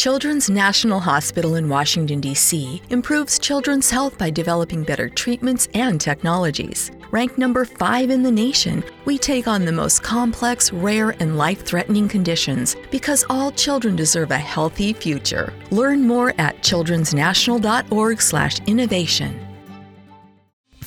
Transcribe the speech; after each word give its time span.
Children's 0.00 0.48
National 0.48 0.98
Hospital 0.98 1.56
in 1.56 1.68
Washington, 1.68 2.22
D.C. 2.22 2.80
improves 2.88 3.38
children's 3.38 3.90
health 3.90 4.16
by 4.16 4.30
developing 4.30 4.82
better 4.82 5.10
treatments 5.10 5.68
and 5.74 6.00
technologies. 6.00 6.90
Ranked 7.10 7.36
number 7.36 7.66
five 7.66 8.08
in 8.08 8.22
the 8.22 8.30
nation, 8.30 8.82
we 9.04 9.18
take 9.18 9.46
on 9.46 9.66
the 9.66 9.72
most 9.72 10.02
complex, 10.02 10.72
rare, 10.72 11.10
and 11.20 11.36
life 11.36 11.66
threatening 11.66 12.08
conditions 12.08 12.76
because 12.90 13.26
all 13.28 13.52
children 13.52 13.94
deserve 13.94 14.30
a 14.30 14.38
healthy 14.38 14.94
future. 14.94 15.52
Learn 15.70 16.06
more 16.06 16.32
at 16.38 16.62
childrensnational.org/slash 16.62 18.60
innovation. 18.60 19.49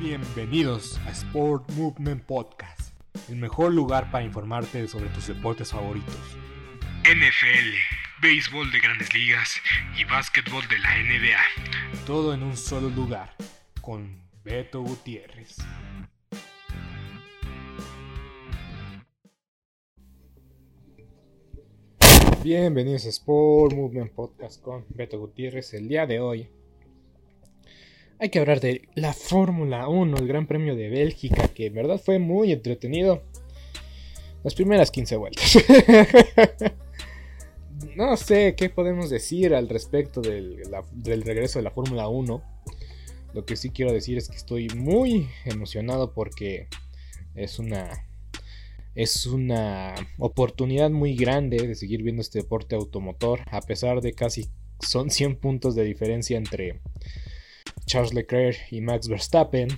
Bienvenidos 0.00 0.96
a 1.08 1.10
Sport 1.10 1.72
Movement 1.72 2.22
Podcast, 2.22 2.92
el 3.28 3.34
mejor 3.34 3.74
lugar 3.74 4.12
para 4.12 4.24
informarte 4.24 4.86
sobre 4.86 5.08
tus 5.08 5.26
deportes 5.26 5.72
favoritos. 5.72 6.14
NFL, 7.02 7.74
béisbol 8.22 8.70
de 8.70 8.78
grandes 8.78 9.12
ligas 9.12 9.56
y 9.98 10.04
básquetbol 10.04 10.62
de 10.68 10.78
la 10.78 10.90
NBA. 10.98 12.06
Todo 12.06 12.32
en 12.32 12.44
un 12.44 12.56
solo 12.56 12.90
lugar, 12.90 13.34
con 13.80 14.22
Beto 14.44 14.82
Gutiérrez. 14.82 15.56
Bienvenidos 22.44 23.04
a 23.04 23.08
Sport 23.08 23.74
Movement 23.74 24.12
Podcast 24.12 24.62
con 24.62 24.86
Beto 24.90 25.18
Gutiérrez. 25.18 25.74
El 25.74 25.88
día 25.88 26.06
de 26.06 26.20
hoy 26.20 26.48
hay 28.20 28.30
que 28.30 28.38
hablar 28.38 28.60
de 28.60 28.88
la 28.94 29.12
Fórmula 29.12 29.88
1, 29.88 30.16
el 30.16 30.26
Gran 30.26 30.46
Premio 30.46 30.74
de 30.74 30.88
Bélgica, 30.88 31.48
que 31.48 31.66
en 31.66 31.74
verdad 31.74 32.00
fue 32.04 32.18
muy 32.18 32.52
entretenido. 32.52 33.22
Las 34.42 34.54
primeras 34.54 34.90
15 34.90 35.16
vueltas. 35.16 35.58
no 37.96 38.16
sé 38.16 38.54
qué 38.56 38.70
podemos 38.70 39.10
decir 39.10 39.54
al 39.54 39.68
respecto 39.68 40.20
del, 40.20 40.62
regreso 41.04 41.58
de 41.58 41.62
la 41.62 41.70
Fórmula 41.70 42.08
1. 42.08 42.42
Lo 43.34 43.44
que 43.44 43.56
sí 43.56 43.70
quiero 43.70 43.92
decir 43.92 44.18
es 44.18 44.28
que 44.28 44.36
estoy 44.36 44.68
muy 44.68 45.28
emocionado 45.44 46.12
porque 46.12 46.68
es 47.34 47.58
una 47.58 48.04
es 48.94 49.26
una 49.26 49.94
oportunidad 50.18 50.90
muy 50.90 51.14
grande 51.14 51.68
de 51.68 51.76
seguir 51.76 52.02
viendo 52.02 52.20
este 52.20 52.40
deporte 52.40 52.74
automotor 52.74 53.42
a 53.52 53.60
pesar 53.60 54.00
de 54.00 54.12
casi 54.12 54.48
son 54.80 55.10
100 55.10 55.36
puntos 55.36 55.76
de 55.76 55.84
diferencia 55.84 56.36
entre 56.36 56.80
Charles 57.88 58.14
Leclerc 58.14 58.56
y 58.70 58.80
Max 58.80 59.08
Verstappen. 59.08 59.68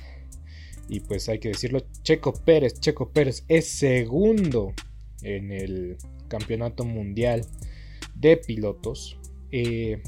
Y 0.88 1.00
pues 1.00 1.28
hay 1.28 1.38
que 1.38 1.48
decirlo, 1.48 1.80
Checo 2.02 2.34
Pérez, 2.34 2.80
Checo 2.80 3.10
Pérez 3.10 3.44
es 3.48 3.68
segundo 3.68 4.74
en 5.22 5.52
el 5.52 5.96
campeonato 6.28 6.84
mundial 6.84 7.46
de 8.14 8.36
pilotos. 8.36 9.18
Eh, 9.52 10.02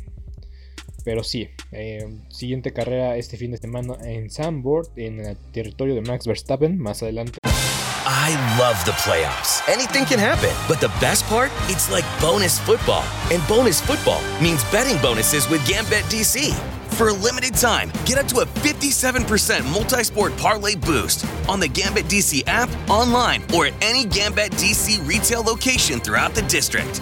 pero 1.05 1.25
sí, 1.25 1.49
eh, 1.73 2.07
siguiente 2.29 2.73
carrera 2.73 3.17
este 3.17 3.37
fin 3.37 3.53
de 3.53 3.59
semana 3.59 3.97
en 4.05 4.31
Sandboard, 4.31 4.89
en 4.97 5.21
el 5.21 5.37
territorio 5.53 5.95
de 5.95 6.03
Max 6.03 6.27
Verstappen, 6.27 6.79
más 6.79 7.03
adelante. 7.03 7.39
I 7.45 8.35
love 8.59 8.85
the 8.85 8.93
playoffs. 8.93 9.63
Anything 9.69 10.05
can 10.05 10.19
happen. 10.19 10.51
But 10.69 10.81
the 10.81 10.93
best 11.01 11.25
part? 11.27 11.51
It's 11.69 11.91
like 11.91 12.05
bonus 12.21 12.59
football. 12.59 13.05
And 13.33 13.47
bonus 13.49 13.81
football 13.81 14.21
means 14.41 14.65
betting 14.71 15.01
bonuses 15.03 15.49
with 15.49 15.67
Gambit 15.67 16.05
DC. 16.05 16.53
For 16.93 17.09
a 17.09 17.13
limited 17.13 17.55
time, 17.55 17.91
get 18.05 18.19
up 18.19 18.27
to 18.27 18.41
a 18.41 18.47
57% 18.47 19.73
multi 19.73 20.05
sport 20.05 20.37
parlay 20.37 20.75
boost 20.77 21.27
on 21.49 21.59
the 21.59 21.67
Gambit 21.67 22.05
DC 22.05 22.43
app, 22.47 22.69
online, 22.89 23.43
or 23.55 23.67
at 23.67 23.73
any 23.83 24.05
Gambit 24.05 24.53
DC 24.53 25.07
retail 25.09 25.43
location 25.43 26.01
throughout 26.01 26.35
the 26.35 26.43
district. 26.43 27.01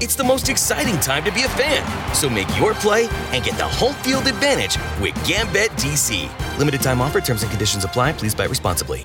It's 0.00 0.14
the 0.14 0.24
most 0.24 0.48
exciting 0.48 0.98
time 1.00 1.24
to 1.24 1.32
be 1.32 1.42
a 1.42 1.48
fan. 1.48 2.14
So 2.14 2.30
make 2.30 2.48
your 2.58 2.74
play 2.74 3.08
and 3.32 3.42
get 3.42 3.56
the 3.56 3.64
home 3.66 3.94
field 3.96 4.28
advantage 4.28 4.78
with 5.00 5.14
Gambit 5.26 5.70
DC. 5.72 6.28
Limited 6.58 6.80
time 6.80 7.00
offer, 7.00 7.20
terms 7.20 7.42
and 7.42 7.50
conditions 7.50 7.84
apply. 7.84 8.12
Please 8.12 8.34
buy 8.34 8.44
responsibly. 8.44 9.04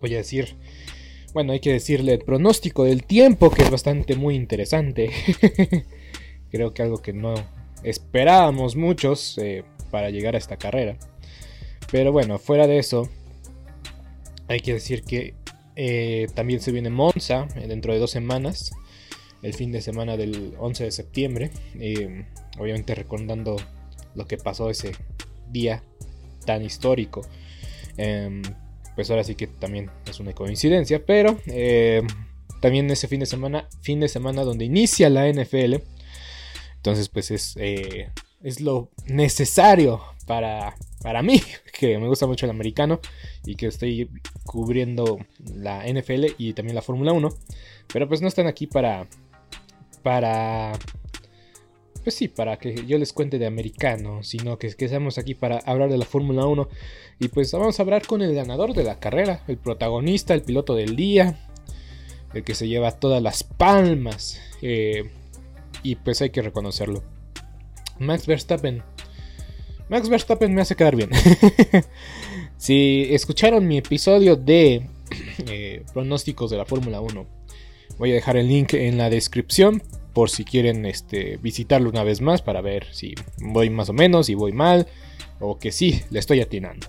Voy 0.00 0.14
a 0.14 0.18
decir, 0.18 0.56
bueno, 1.34 1.52
hay 1.52 1.60
que 1.60 1.72
decirle 1.72 2.14
el 2.14 2.20
pronóstico 2.20 2.84
del 2.84 3.04
tiempo, 3.04 3.50
que 3.50 3.62
es 3.62 3.70
bastante 3.70 4.16
muy 4.16 4.34
interesante. 4.34 5.10
Creo 6.50 6.72
que 6.72 6.82
algo 6.82 7.02
que 7.02 7.12
no 7.12 7.34
esperábamos 7.82 8.76
muchos 8.76 9.36
eh, 9.38 9.64
para 9.90 10.10
llegar 10.10 10.34
a 10.34 10.38
esta 10.38 10.56
carrera. 10.56 10.96
Pero 11.90 12.12
bueno, 12.12 12.38
fuera 12.38 12.66
de 12.66 12.78
eso, 12.78 13.08
hay 14.46 14.60
que 14.60 14.74
decir 14.74 15.02
que 15.02 15.34
eh, 15.76 16.28
también 16.34 16.60
se 16.60 16.72
viene 16.72 16.90
Monza 16.90 17.46
eh, 17.56 17.66
dentro 17.66 17.92
de 17.92 17.98
dos 17.98 18.10
semanas, 18.10 18.72
el 19.42 19.54
fin 19.54 19.70
de 19.70 19.80
semana 19.80 20.16
del 20.16 20.54
11 20.58 20.84
de 20.84 20.90
septiembre. 20.90 21.50
obviamente 22.58 22.94
recordando 22.94 23.56
lo 24.14 24.26
que 24.26 24.38
pasó 24.38 24.70
ese 24.70 24.92
día 25.50 25.82
tan 26.46 26.64
histórico. 26.64 27.22
Pues 28.98 29.10
ahora 29.10 29.22
sí 29.22 29.36
que 29.36 29.46
también 29.46 29.92
es 30.10 30.18
una 30.18 30.32
coincidencia, 30.32 31.06
pero 31.06 31.38
eh, 31.46 32.02
también 32.60 32.90
ese 32.90 33.06
fin 33.06 33.20
de 33.20 33.26
semana, 33.26 33.68
fin 33.80 34.00
de 34.00 34.08
semana 34.08 34.42
donde 34.42 34.64
inicia 34.64 35.08
la 35.08 35.32
NFL, 35.32 35.76
entonces 36.74 37.08
pues 37.08 37.30
es, 37.30 37.56
eh, 37.60 38.10
es 38.42 38.60
lo 38.60 38.90
necesario 39.06 40.02
para, 40.26 40.74
para 41.00 41.22
mí, 41.22 41.40
que 41.78 41.96
me 41.96 42.08
gusta 42.08 42.26
mucho 42.26 42.46
el 42.46 42.50
americano 42.50 42.98
y 43.46 43.54
que 43.54 43.68
estoy 43.68 44.10
cubriendo 44.44 45.20
la 45.44 45.84
NFL 45.86 46.34
y 46.36 46.54
también 46.54 46.74
la 46.74 46.82
Fórmula 46.82 47.12
1, 47.12 47.28
pero 47.92 48.08
pues 48.08 48.20
no 48.20 48.26
están 48.26 48.48
aquí 48.48 48.66
para, 48.66 49.06
para 50.02 50.72
pues 52.08 52.14
sí, 52.16 52.28
para 52.28 52.56
que 52.56 52.86
yo 52.86 52.96
les 52.96 53.12
cuente 53.12 53.38
de 53.38 53.44
americano, 53.44 54.22
sino 54.22 54.58
que, 54.58 54.74
que 54.74 54.86
estamos 54.86 55.18
aquí 55.18 55.34
para 55.34 55.58
hablar 55.58 55.90
de 55.90 55.98
la 55.98 56.06
Fórmula 56.06 56.46
1. 56.46 56.66
Y 57.18 57.28
pues 57.28 57.52
vamos 57.52 57.78
a 57.78 57.82
hablar 57.82 58.06
con 58.06 58.22
el 58.22 58.34
ganador 58.34 58.72
de 58.72 58.82
la 58.82 58.98
carrera, 58.98 59.44
el 59.46 59.58
protagonista, 59.58 60.32
el 60.32 60.40
piloto 60.40 60.74
del 60.74 60.96
día, 60.96 61.38
el 62.32 62.44
que 62.44 62.54
se 62.54 62.66
lleva 62.66 62.92
todas 62.92 63.22
las 63.22 63.44
palmas. 63.44 64.40
Eh, 64.62 65.10
y 65.82 65.96
pues 65.96 66.22
hay 66.22 66.30
que 66.30 66.40
reconocerlo. 66.40 67.02
Max 67.98 68.26
Verstappen. 68.26 68.82
Max 69.90 70.08
Verstappen 70.08 70.54
me 70.54 70.62
hace 70.62 70.76
quedar 70.76 70.96
bien. 70.96 71.10
si 72.56 73.06
escucharon 73.10 73.68
mi 73.68 73.76
episodio 73.76 74.34
de 74.34 74.88
eh, 75.46 75.84
pronósticos 75.92 76.50
de 76.50 76.56
la 76.56 76.64
Fórmula 76.64 77.02
1, 77.02 77.26
voy 77.98 78.12
a 78.12 78.14
dejar 78.14 78.38
el 78.38 78.48
link 78.48 78.72
en 78.72 78.96
la 78.96 79.10
descripción 79.10 79.82
por 80.18 80.30
si 80.30 80.44
quieren 80.44 80.84
este, 80.84 81.36
visitarlo 81.36 81.88
una 81.88 82.02
vez 82.02 82.20
más 82.20 82.42
para 82.42 82.60
ver 82.60 82.92
si 82.92 83.14
voy 83.38 83.70
más 83.70 83.88
o 83.88 83.92
menos, 83.92 84.26
si 84.26 84.34
voy 84.34 84.50
mal 84.50 84.88
o 85.38 85.60
que 85.60 85.70
sí, 85.70 86.02
le 86.10 86.18
estoy 86.18 86.40
atinando. 86.40 86.88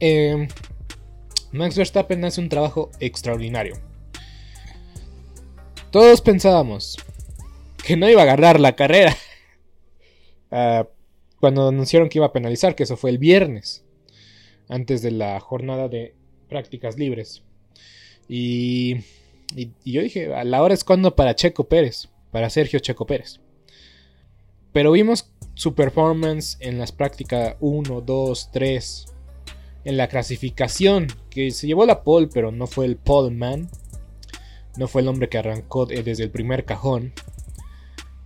Eh, 0.00 0.48
Max 1.52 1.76
Verstappen 1.76 2.24
hace 2.24 2.40
un 2.40 2.48
trabajo 2.48 2.90
extraordinario. 3.00 3.76
Todos 5.90 6.20
pensábamos 6.20 6.98
que 7.84 7.96
no 7.96 8.08
iba 8.08 8.22
a 8.22 8.26
ganar 8.26 8.60
la 8.60 8.74
carrera. 8.74 9.16
Ah, 10.56 10.86
cuando 11.40 11.66
anunciaron 11.66 12.08
que 12.08 12.18
iba 12.18 12.26
a 12.26 12.32
penalizar, 12.32 12.76
que 12.76 12.84
eso 12.84 12.96
fue 12.96 13.10
el 13.10 13.18
viernes, 13.18 13.84
antes 14.68 15.02
de 15.02 15.10
la 15.10 15.40
jornada 15.40 15.88
de 15.88 16.14
prácticas 16.48 16.96
libres. 16.96 17.42
Y, 18.28 18.98
y, 19.56 19.72
y 19.82 19.92
yo 19.92 20.02
dije, 20.02 20.32
a 20.32 20.44
la 20.44 20.62
hora 20.62 20.74
es 20.74 20.84
cuando 20.84 21.16
para 21.16 21.34
Checo 21.34 21.64
Pérez, 21.64 22.08
para 22.30 22.50
Sergio 22.50 22.78
Checo 22.78 23.04
Pérez. 23.04 23.40
Pero 24.72 24.92
vimos 24.92 25.28
su 25.54 25.74
performance 25.74 26.56
en 26.60 26.78
las 26.78 26.92
prácticas 26.92 27.56
1, 27.58 28.00
2, 28.00 28.50
3, 28.52 29.13
en 29.84 29.96
la 29.96 30.08
clasificación, 30.08 31.08
que 31.30 31.50
se 31.50 31.66
llevó 31.66 31.86
la 31.86 32.02
pole, 32.02 32.28
pero 32.32 32.52
no 32.52 32.66
fue 32.66 32.86
el 32.86 32.96
pole 32.96 33.34
man. 33.34 33.68
No 34.76 34.88
fue 34.88 35.02
el 35.02 35.08
hombre 35.08 35.28
que 35.28 35.38
arrancó 35.38 35.86
desde 35.86 36.24
el 36.24 36.30
primer 36.30 36.64
cajón. 36.64 37.12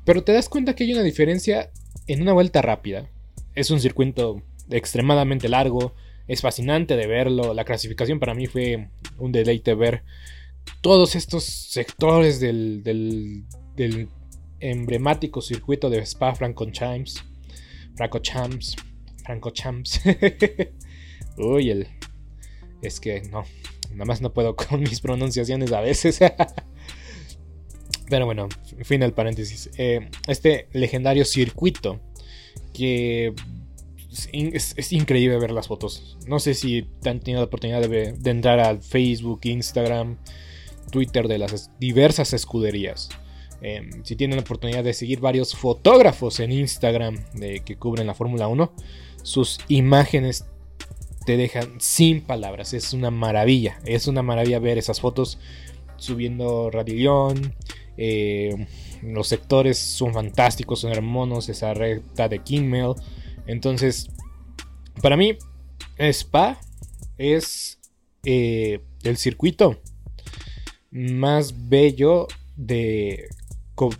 Pero 0.05 0.25
te 0.25 0.33
das 0.33 0.49
cuenta 0.49 0.75
que 0.75 0.85
hay 0.85 0.93
una 0.93 1.03
diferencia 1.03 1.71
en 2.07 2.23
una 2.23 2.33
vuelta 2.33 2.63
rápida. 2.63 3.11
Es 3.55 3.71
un 3.71 3.81
circuito 3.81 4.43
extremadamente 4.71 5.49
largo, 5.49 5.95
es 6.27 6.41
fascinante 6.41 6.97
de 6.97 7.07
verlo. 7.07 7.55
La 7.55 7.65
clasificación 7.65 8.19
para 8.19 8.35
mí 8.35 8.47
fue 8.47 8.89
un 9.19 9.33
deleite 9.33 9.75
ver 9.75 10.05
todos 10.81 11.15
estos 11.15 11.45
sectores 11.45 12.41
del, 12.41 12.83
del, 12.83 14.09
emblemático 14.61 15.41
circuito 15.41 15.91
de 15.91 16.01
Spa 16.05 16.35
Francorchamps. 16.35 17.25
Francorchamps. 17.97 18.77
Francorchamps. 19.25 20.01
Uy, 21.39 21.71
el. 21.71 21.89
Es 22.83 23.01
que 23.01 23.23
no. 23.23 23.45
Nada 23.93 24.05
más 24.05 24.21
no 24.21 24.33
puedo 24.33 24.57
con 24.57 24.81
mis 24.81 25.01
pronunciaciones 25.01 25.73
a 25.73 25.81
veces. 25.81 26.19
Pero 28.09 28.27
bueno, 28.27 28.49
fin 28.83 29.01
del 29.01 29.13
paréntesis. 29.13 29.71
Eh, 29.77 30.09
este 30.27 30.69
legendario 30.73 31.25
circuito 31.25 32.01
que 32.73 33.35
es, 34.33 34.93
increíble 34.93 35.39
ver 35.39 35.51
las 35.51 35.69
fotos. 35.69 36.17
No 36.27 36.39
sé 36.39 36.55
si 36.55 36.87
han 37.05 37.21
tenido 37.21 37.41
la 37.41 37.47
oportunidad 37.47 37.87
de, 37.89 38.15
entrar 38.25 38.61
al 38.61 38.83
Facebook, 38.83 39.41
Instagram, 39.45 40.17
Twitter 40.91 41.29
de 41.29 41.39
las 41.39 41.71
diversas 41.79 42.33
escuderías. 42.33 43.11
Eh, 43.61 43.91
si 44.05 44.17
tienen 44.17 44.37
la 44.37 44.43
oportunidad 44.43 44.85
de 44.85 44.95
seguir 44.95 45.21
varios 45.21 45.55
fotógrafos 45.55 46.41
en 46.41 46.53
Instagram 46.53 47.17
de, 47.35 47.61
que 47.61 47.77
cubren 47.77 48.07
la 48.07 48.15
Fórmula 48.15 48.49
1, 48.49 48.73
sus 49.23 49.59
imágenes 49.69 50.47
te 51.29 51.37
dejan 51.37 51.79
sin 51.79 52.23
palabras. 52.23 52.73
Es 52.73 52.95
una 52.95 53.11
maravilla. 53.11 53.79
Es 53.85 54.07
una 54.07 54.23
maravilla 54.23 54.61
ver 54.61 54.79
esas 54.79 55.03
fotos 55.03 55.39
subiendo 55.99 56.71
Radillón. 56.71 57.55
Eh, 57.99 58.67
los 59.03 59.29
sectores 59.29 59.77
son 59.77 60.15
fantásticos, 60.15 60.81
son 60.81 60.93
hermosos. 60.93 61.51
Esa 61.51 61.75
recta 61.75 62.31
de 62.31 62.39
Kingmel. 62.39 62.95
Entonces, 63.47 64.09
para 65.03 65.19
mí, 65.19 65.37
Spa 65.99 66.59
es 67.19 67.79
eh, 68.25 68.81
el 69.03 69.19
circuito 69.19 69.83
más 70.91 71.69
bello 71.69 72.27
de, 72.57 73.29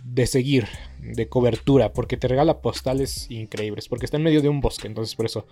de 0.03 0.25
seguir, 0.25 0.67
de 1.01 1.27
cobertura, 1.27 1.93
porque 1.93 2.17
te 2.17 2.27
regala 2.27 2.61
postales 2.61 3.29
increíbles, 3.29 3.87
porque 3.87 4.05
está 4.05 4.17
en 4.17 4.23
medio 4.23 4.41
de 4.41 4.49
un 4.49 4.61
bosque, 4.61 4.87
entonces 4.87 5.15
por 5.15 5.25
eso 5.25 5.45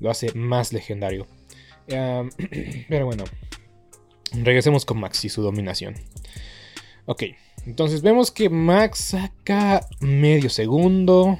lo 0.00 0.10
hace 0.10 0.32
más 0.34 0.72
legendario. 0.72 1.26
Pero 1.86 3.06
bueno, 3.06 3.24
regresemos 4.32 4.84
con 4.84 4.98
Max 4.98 5.24
y 5.24 5.28
su 5.28 5.42
dominación. 5.42 5.94
Ok, 7.06 7.24
entonces 7.66 8.02
vemos 8.02 8.30
que 8.30 8.48
Max 8.48 8.98
saca 8.98 9.86
medio 10.00 10.50
segundo 10.50 11.38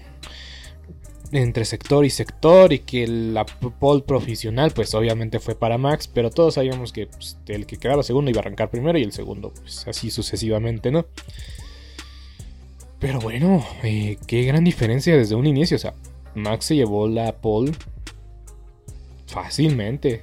entre 1.33 1.65
sector 1.65 2.05
y 2.05 2.11
sector 2.11 2.73
y 2.73 2.81
que 2.81 3.07
la 3.09 3.45
pole 3.45 4.03
profesional 4.03 4.71
pues 4.71 4.95
obviamente 4.95 5.41
fue 5.41 5.57
para 5.57 5.77
Max, 5.77 6.09
pero 6.09 6.31
todos 6.31 6.55
sabíamos 6.55 6.93
que 6.93 7.09
pues, 7.09 7.37
el 7.49 7.67
que 7.67 7.79
quedaba 7.79 8.05
segundo 8.05 8.31
iba 8.31 8.39
a 8.39 8.43
arrancar 8.43 8.71
primero 8.71 8.97
y 8.99 9.03
el 9.03 9.13
segundo 9.13 9.53
pues 9.53 9.87
así 9.89 10.11
sucesivamente, 10.11 10.91
¿no? 10.91 11.07
Pero 12.99 13.21
bueno, 13.21 13.65
eh, 13.83 14.19
qué 14.27 14.43
gran 14.45 14.65
diferencia 14.65 15.17
desde 15.17 15.35
un 15.35 15.47
inicio, 15.47 15.77
o 15.77 15.81
sea, 15.81 15.95
Max 16.35 16.67
se 16.67 16.77
llevó 16.77 17.09
la 17.09 17.37
pole 17.37 17.73
fácilmente. 19.27 20.23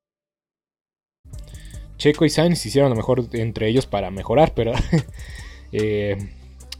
Checo 2.01 2.25
y 2.25 2.31
Sainz 2.31 2.65
hicieron 2.65 2.89
lo 2.89 2.95
mejor 2.95 3.27
entre 3.33 3.67
ellos 3.67 3.85
para 3.85 4.09
mejorar, 4.09 4.53
pero 4.55 4.71
eh, 5.71 6.17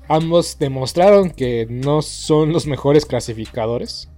ambos 0.08 0.58
demostraron 0.58 1.30
que 1.30 1.68
no 1.70 2.02
son 2.02 2.52
los 2.52 2.66
mejores 2.66 3.06
clasificadores, 3.06 4.10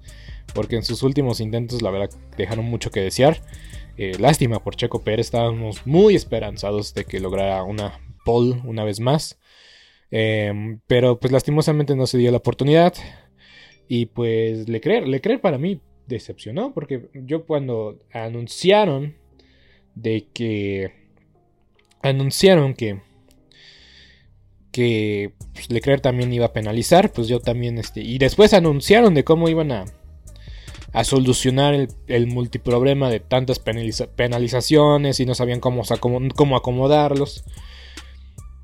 porque 0.56 0.78
en 0.78 0.84
sus 0.84 1.04
últimos 1.04 1.42
intentos 1.42 1.82
la 1.82 1.92
verdad 1.92 2.10
dejaron 2.38 2.64
mucho 2.64 2.90
que 2.90 3.02
desear. 3.02 3.42
Eh, 3.98 4.14
lástima 4.18 4.64
por 4.64 4.78
Checo 4.78 5.04
Pérez, 5.04 5.28
estábamos 5.28 5.86
muy 5.86 6.16
esperanzados 6.16 6.94
de 6.94 7.04
que 7.04 7.20
lograra 7.20 7.64
una 7.64 8.00
pole 8.24 8.62
una 8.64 8.86
vez 8.86 9.02
más, 9.02 9.38
em, 10.10 10.80
pero 10.88 11.20
pues 11.20 11.34
lastimosamente 11.34 11.98
no 11.98 12.08
se 12.08 12.18
dio 12.18 12.32
la 12.32 12.38
oportunidad. 12.38 12.94
Y 13.90 14.06
pues 14.06 14.70
Leclerc, 14.70 15.06
Leclerc 15.06 15.42
para 15.42 15.58
mí 15.58 15.82
decepcionó, 16.08 16.74
porque 16.74 17.10
yo 17.14 17.46
cuando 17.46 18.00
anunciaron 18.14 19.22
de 19.96 20.28
que 20.34 20.92
anunciaron 22.02 22.74
que 22.74 23.02
que 24.72 25.34
pues, 25.54 25.70
Leclerc 25.70 26.02
también 26.02 26.34
iba 26.34 26.48
a 26.48 26.54
penalizar, 26.54 27.12
pues 27.12 27.28
yo 27.28 27.40
también 27.40 27.78
este 27.78 28.02
y 28.02 28.18
después 28.18 28.54
anunciaron 28.54 29.14
de 29.14 29.24
cómo 29.24 29.48
iban 29.48 29.72
a 29.72 29.86
a 30.94 31.04
solucionar 31.04 31.74
el, 31.74 31.90
el 32.08 32.28
multiproblema 32.28 33.10
de 33.10 33.20
tantas 33.20 33.60
penalizaciones 33.60 35.20
y 35.20 35.26
no 35.26 35.34
sabían 35.34 35.60
cómo, 35.60 35.82
cómo 36.36 36.56
acomodarlos. 36.56 37.44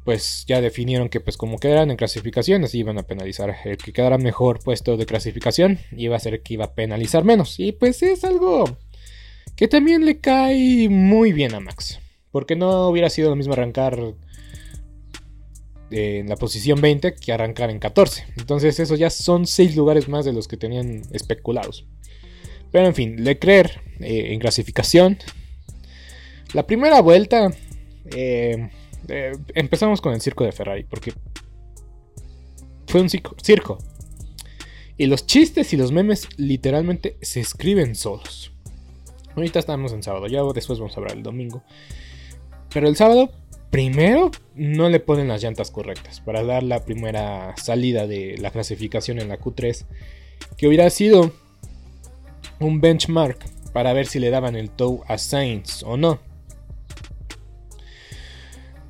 Pues 0.05 0.45
ya 0.48 0.62
definieron 0.62 1.09
que 1.09 1.19
pues 1.19 1.38
como 1.38 1.57
quedaran 1.57 1.91
en 1.91 1.98
clasificaciones 1.98 2.74
iban 2.75 3.00
a 3.00 3.03
penalizar. 3.03 3.55
El 3.65 3.77
que 3.77 3.93
quedara 3.93 4.17
mejor 4.19 4.59
puesto 4.59 4.95
de 4.95 5.07
clasificación 5.07 5.79
iba 5.91 6.15
a 6.15 6.19
ser 6.19 6.41
que 6.41 6.53
iba 6.53 6.65
a 6.65 6.74
penalizar 6.74 7.24
menos. 7.25 7.59
Y 7.59 7.71
pues 7.71 8.01
es 8.03 8.24
algo 8.24 8.77
que 9.60 9.68
también 9.68 10.06
le 10.06 10.20
cae 10.20 10.88
muy 10.88 11.34
bien 11.34 11.54
a 11.54 11.60
Max. 11.60 12.00
Porque 12.32 12.56
no 12.56 12.88
hubiera 12.88 13.10
sido 13.10 13.30
lo 13.30 13.36
mismo 13.36 13.51
arrancar 13.51 14.16
en 15.92 16.30
la 16.30 16.38
posición 16.38 16.80
20 16.80 17.16
que 17.16 17.34
arrancar 17.34 17.70
en 17.70 17.80
14. 17.80 18.24
Entonces 18.38 18.80
eso 18.80 18.96
ya 18.96 19.10
son 19.10 19.46
6 19.46 19.75
lugares 19.75 20.08
más 20.08 20.24
de 20.24 20.32
los 20.32 20.48
que 20.48 20.56
tenían 20.56 21.01
especulados. 21.12 21.86
Pero 22.72 22.88
en 22.88 22.96
fin, 22.96 23.22
Leclerc 23.22 23.84
eh, 24.00 24.32
en 24.32 24.39
clasificación. 24.39 25.18
La 26.54 26.66
primera 26.66 27.01
vuelta 27.01 27.51
eh, 28.16 28.70
eh, 29.10 29.34
empezamos 29.56 30.00
con 30.00 30.13
el 30.13 30.22
circo 30.22 30.46
de 30.46 30.54
Ferrari 30.54 30.86
porque 30.86 31.12
fue 32.88 33.01
un 33.01 33.10
circo. 33.10 33.78
Y 34.96 35.08
los 35.08 35.25
chistes 35.25 35.74
y 35.74 35.75
los 35.75 35.92
memes 35.92 36.30
literalmente 36.38 37.18
se 37.22 37.42
escriben 37.42 37.96
solos. 37.96 38.54
Ahorita 39.36 39.59
estamos 39.59 39.93
en 39.93 40.03
sábado, 40.03 40.27
ya 40.27 40.41
después 40.53 40.79
vamos 40.79 40.95
a 40.95 41.00
hablar 41.00 41.15
el 41.15 41.24
domingo. 41.24 41.63
Pero 42.74 42.88
el 42.88 42.95
sábado, 42.95 43.31
primero, 43.69 44.31
no 44.55 44.89
le 44.89 45.00
ponen 45.00 45.27
las 45.27 45.41
llantas 45.41 45.71
correctas 45.71 46.21
para 46.21 46.43
dar 46.43 46.63
la 46.63 46.83
primera 46.86 47.55
salida 47.57 48.07
de 48.07 48.38
la 48.38 48.51
clasificación 48.51 49.19
en 49.19 49.29
la 49.29 49.39
Q3. 49.39 49.86
Que 50.57 50.67
hubiera 50.67 50.89
sido 50.89 51.31
un 52.59 52.81
benchmark 52.81 53.39
para 53.71 53.93
ver 53.93 54.07
si 54.07 54.19
le 54.19 54.29
daban 54.29 54.55
el 54.55 54.69
tow 54.69 55.03
a 55.07 55.17
Sainz 55.17 55.83
o 55.83 55.98
no. 55.98 56.19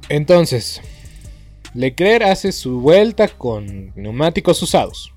Entonces, 0.09 0.81
Leclerc 1.75 2.23
hace 2.23 2.51
su 2.51 2.81
vuelta 2.81 3.27
con 3.27 3.93
neumáticos 3.95 4.61
usados. 4.63 5.13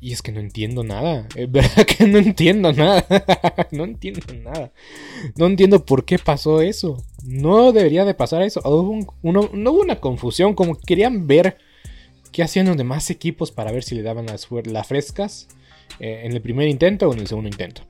Y 0.00 0.12
es 0.12 0.22
que 0.22 0.32
no 0.32 0.40
entiendo 0.40 0.84
nada. 0.84 1.26
Es 1.34 1.50
verdad 1.50 1.84
que 1.84 2.06
no 2.06 2.18
entiendo 2.18 2.72
nada. 2.72 3.04
no 3.70 3.84
entiendo 3.84 4.20
nada. 4.42 4.72
No 5.36 5.46
entiendo 5.46 5.84
por 5.84 6.04
qué 6.04 6.18
pasó 6.18 6.60
eso. 6.60 7.02
No 7.24 7.72
debería 7.72 8.04
de 8.04 8.14
pasar 8.14 8.42
eso. 8.42 8.60
no 8.62 9.70
hubo 9.70 9.80
una 9.80 10.00
confusión. 10.00 10.54
Como 10.54 10.76
querían 10.78 11.26
ver 11.26 11.58
qué 12.32 12.42
hacían 12.42 12.66
los 12.66 12.76
demás 12.76 13.08
equipos 13.10 13.50
para 13.50 13.72
ver 13.72 13.82
si 13.82 13.94
le 13.94 14.02
daban 14.02 14.26
las, 14.26 14.46
frescas 14.86 15.48
eh, 16.00 16.22
en 16.24 16.32
el 16.32 16.42
primer 16.42 16.68
intento 16.68 17.08
o 17.08 17.12
en 17.14 17.20
el 17.20 17.26
segundo 17.26 17.48
intento. 17.48 17.82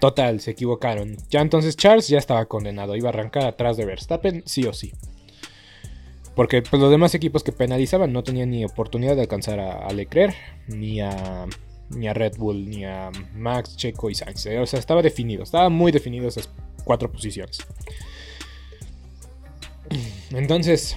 Total, 0.00 0.40
se 0.40 0.52
equivocaron. 0.52 1.16
Ya 1.30 1.40
entonces 1.40 1.76
Charles 1.76 2.08
ya 2.08 2.18
estaba 2.18 2.46
condenado. 2.46 2.96
Iba 2.96 3.10
a 3.10 3.12
arrancar 3.12 3.46
atrás 3.46 3.76
de 3.76 3.84
Verstappen, 3.84 4.42
sí 4.46 4.64
o 4.64 4.72
sí. 4.72 4.92
Porque 6.38 6.62
pues, 6.62 6.80
los 6.80 6.92
demás 6.92 7.16
equipos 7.16 7.42
que 7.42 7.50
penalizaban 7.50 8.12
no 8.12 8.22
tenían 8.22 8.52
ni 8.52 8.64
oportunidad 8.64 9.16
de 9.16 9.22
alcanzar 9.22 9.58
a, 9.58 9.92
Leclerc, 9.92 10.36
ni 10.68 11.00
a, 11.00 11.46
ni 11.90 12.06
a 12.06 12.14
Red 12.14 12.36
Bull, 12.36 12.70
ni 12.70 12.84
a 12.84 13.10
Max, 13.34 13.76
Checo 13.76 14.08
y 14.08 14.14
Sainz. 14.14 14.46
O 14.46 14.66
sea, 14.66 14.78
estaba 14.78 15.02
definido, 15.02 15.42
estaba 15.42 15.68
muy 15.68 15.90
definido 15.90 16.28
esas 16.28 16.48
cuatro 16.84 17.10
posiciones. 17.10 17.58
Entonces, 20.30 20.96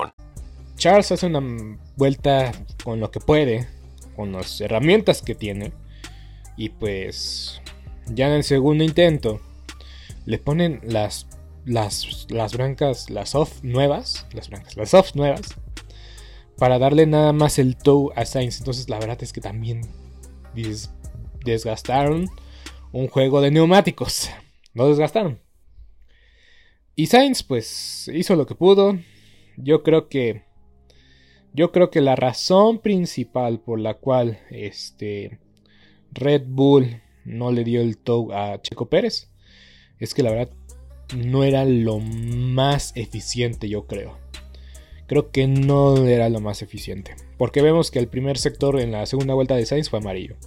Charles 0.81 1.11
hace 1.11 1.27
una 1.27 1.77
vuelta 1.95 2.51
con 2.83 2.99
lo 2.99 3.11
que 3.11 3.19
puede, 3.19 3.67
con 4.15 4.31
las 4.31 4.59
herramientas 4.61 5.21
que 5.21 5.35
tiene. 5.35 5.73
Y 6.57 6.69
pues 6.69 7.61
ya 8.07 8.25
en 8.25 8.33
el 8.33 8.43
segundo 8.43 8.83
intento 8.83 9.39
le 10.25 10.39
ponen 10.39 10.79
las, 10.81 11.27
las, 11.65 12.25
las 12.31 12.57
blancas, 12.57 13.11
las 13.11 13.29
soft 13.29 13.61
nuevas, 13.61 14.25
las 14.33 14.49
blancas, 14.49 14.75
las 14.75 14.89
soft 14.89 15.13
nuevas, 15.13 15.53
para 16.57 16.79
darle 16.79 17.05
nada 17.05 17.31
más 17.31 17.59
el 17.59 17.77
toe 17.77 18.11
a 18.15 18.25
Sainz. 18.25 18.57
Entonces 18.57 18.89
la 18.89 18.97
verdad 18.97 19.21
es 19.21 19.33
que 19.33 19.41
también 19.41 19.81
desgastaron 21.45 22.27
un 22.91 23.07
juego 23.07 23.41
de 23.41 23.51
neumáticos. 23.51 24.31
Lo 24.73 24.89
desgastaron. 24.89 25.39
Y 26.95 27.05
Sainz 27.05 27.43
pues 27.43 28.09
hizo 28.11 28.35
lo 28.35 28.47
que 28.47 28.55
pudo. 28.55 28.97
Yo 29.57 29.83
creo 29.83 30.09
que 30.09 30.49
yo 31.53 31.71
creo 31.71 31.89
que 31.89 32.01
la 32.01 32.15
razón 32.15 32.79
principal 32.79 33.59
por 33.59 33.79
la 33.79 33.95
cual 33.95 34.39
este 34.49 35.39
Red 36.11 36.43
Bull 36.47 37.01
no 37.25 37.51
le 37.51 37.63
dio 37.63 37.81
el 37.81 37.97
tow 37.97 38.31
a 38.31 38.61
Checo 38.61 38.89
Pérez 38.89 39.29
es 39.99 40.13
que 40.13 40.23
la 40.23 40.31
verdad 40.31 40.49
no 41.15 41.43
era 41.43 41.65
lo 41.65 41.99
más 41.99 42.93
eficiente, 42.95 43.69
yo 43.69 43.85
creo. 43.85 44.17
Creo 45.07 45.29
que 45.31 45.45
no 45.45 46.07
era 46.07 46.29
lo 46.29 46.39
más 46.39 46.61
eficiente. 46.61 47.15
Porque 47.37 47.61
vemos 47.61 47.91
que 47.91 47.99
el 47.99 48.07
primer 48.07 48.37
sector 48.37 48.79
en 48.79 48.93
la 48.93 49.05
segunda 49.05 49.33
vuelta 49.33 49.55
de 49.55 49.65
Sainz 49.65 49.89
fue 49.89 49.99
amarillo. 49.99 50.37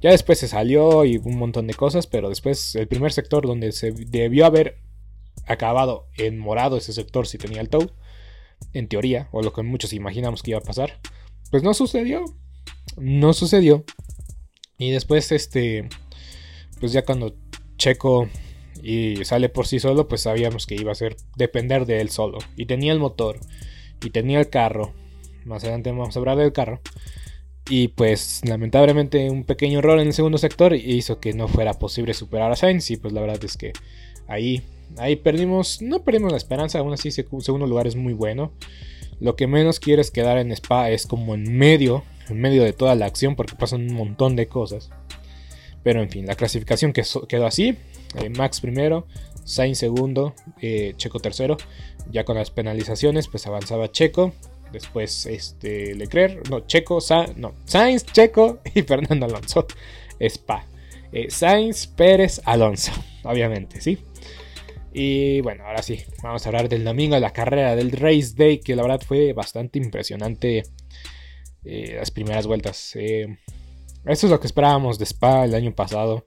Ya 0.00 0.12
después 0.12 0.38
se 0.38 0.46
salió 0.46 1.04
y 1.04 1.16
un 1.16 1.36
montón 1.36 1.66
de 1.66 1.74
cosas, 1.74 2.06
pero 2.06 2.28
después 2.28 2.76
el 2.76 2.86
primer 2.86 3.12
sector 3.12 3.44
donde 3.44 3.72
se 3.72 3.90
debió 3.90 4.46
haber 4.46 4.78
acabado 5.46 6.06
en 6.16 6.38
morado 6.38 6.76
ese 6.76 6.92
sector 6.92 7.26
si 7.26 7.38
tenía 7.38 7.60
el 7.60 7.68
tow 7.68 7.90
en 8.72 8.88
teoría, 8.88 9.28
o 9.32 9.42
lo 9.42 9.52
que 9.52 9.62
muchos 9.62 9.92
imaginamos 9.92 10.42
que 10.42 10.52
iba 10.52 10.58
a 10.58 10.62
pasar, 10.62 11.00
pues 11.50 11.62
no 11.62 11.74
sucedió. 11.74 12.24
No 12.96 13.32
sucedió. 13.32 13.84
Y 14.76 14.90
después, 14.90 15.32
este, 15.32 15.88
pues 16.80 16.92
ya 16.92 17.04
cuando 17.04 17.34
Checo 17.76 18.28
y 18.82 19.24
sale 19.24 19.48
por 19.48 19.66
sí 19.66 19.80
solo, 19.80 20.08
pues 20.08 20.22
sabíamos 20.22 20.66
que 20.66 20.76
iba 20.76 20.92
a 20.92 20.96
ser 20.96 21.16
depender 21.36 21.86
de 21.86 22.00
él 22.00 22.10
solo. 22.10 22.38
Y 22.56 22.66
tenía 22.66 22.92
el 22.92 22.98
motor, 22.98 23.40
y 24.02 24.10
tenía 24.10 24.40
el 24.40 24.48
carro. 24.48 24.92
Más 25.44 25.62
adelante 25.64 25.90
vamos 25.90 26.16
a 26.16 26.18
hablar 26.18 26.36
del 26.36 26.52
carro. 26.52 26.80
Y 27.70 27.88
pues 27.88 28.40
lamentablemente 28.44 29.30
un 29.30 29.44
pequeño 29.44 29.80
error 29.80 30.00
en 30.00 30.06
el 30.08 30.12
segundo 30.14 30.38
sector 30.38 30.74
hizo 30.74 31.20
que 31.20 31.34
no 31.34 31.48
fuera 31.48 31.74
posible 31.74 32.14
superar 32.14 32.50
a 32.50 32.56
Sainz. 32.56 32.90
Y 32.90 32.96
pues 32.96 33.12
la 33.12 33.20
verdad 33.20 33.42
es 33.44 33.56
que 33.56 33.72
ahí 34.26 34.62
Ahí 34.96 35.16
perdimos, 35.16 35.82
no 35.82 36.02
perdimos 36.02 36.32
la 36.32 36.38
esperanza, 36.38 36.78
aún 36.78 36.92
así 36.92 37.10
segundo 37.10 37.66
lugar 37.66 37.86
es 37.86 37.96
muy 37.96 38.14
bueno. 38.14 38.52
Lo 39.20 39.36
que 39.36 39.46
menos 39.46 39.80
quieres 39.80 40.10
quedar 40.10 40.38
en 40.38 40.52
Spa 40.52 40.90
es 40.90 41.06
como 41.06 41.34
en 41.34 41.56
medio, 41.56 42.04
en 42.28 42.40
medio 42.40 42.62
de 42.62 42.72
toda 42.72 42.94
la 42.94 43.06
acción 43.06 43.36
porque 43.36 43.56
pasan 43.56 43.82
un 43.90 43.94
montón 43.94 44.36
de 44.36 44.48
cosas. 44.48 44.90
Pero 45.82 46.02
en 46.02 46.10
fin, 46.10 46.26
la 46.26 46.34
clasificación 46.34 46.92
quedó 46.92 47.46
así. 47.46 47.76
Eh, 48.16 48.30
Max 48.30 48.60
primero, 48.60 49.06
Sainz 49.44 49.78
segundo, 49.78 50.34
eh, 50.60 50.94
Checo 50.96 51.18
tercero. 51.18 51.56
Ya 52.10 52.24
con 52.24 52.36
las 52.36 52.50
penalizaciones 52.50 53.28
pues 53.28 53.46
avanzaba 53.46 53.90
Checo. 53.90 54.32
Después 54.72 55.26
este, 55.26 55.94
Leclerc, 55.94 56.48
no, 56.50 56.60
Checo, 56.66 56.98
no, 57.36 57.54
Sainz, 57.64 58.04
Checo 58.04 58.60
y 58.74 58.82
Fernando 58.82 59.26
Alonso. 59.26 59.66
Spa. 60.20 60.66
Eh, 61.10 61.30
Sainz, 61.30 61.86
Pérez, 61.86 62.40
Alonso, 62.44 62.92
obviamente, 63.24 63.80
¿sí? 63.80 63.98
Y 64.92 65.40
bueno, 65.42 65.64
ahora 65.64 65.82
sí, 65.82 66.02
vamos 66.22 66.44
a 66.44 66.48
hablar 66.48 66.68
del 66.68 66.84
domingo, 66.84 67.18
la 67.18 67.32
carrera 67.32 67.76
del 67.76 67.92
Race 67.92 68.32
Day, 68.34 68.60
que 68.60 68.74
la 68.74 68.82
verdad 68.82 69.00
fue 69.06 69.32
bastante 69.32 69.78
impresionante 69.78 70.62
eh, 71.64 71.96
las 71.96 72.10
primeras 72.10 72.46
vueltas. 72.46 72.92
Eh, 72.96 73.38
esto 74.06 74.26
es 74.26 74.30
lo 74.30 74.40
que 74.40 74.46
esperábamos 74.46 74.98
de 74.98 75.04
Spa 75.04 75.44
el 75.44 75.54
año 75.54 75.74
pasado 75.74 76.26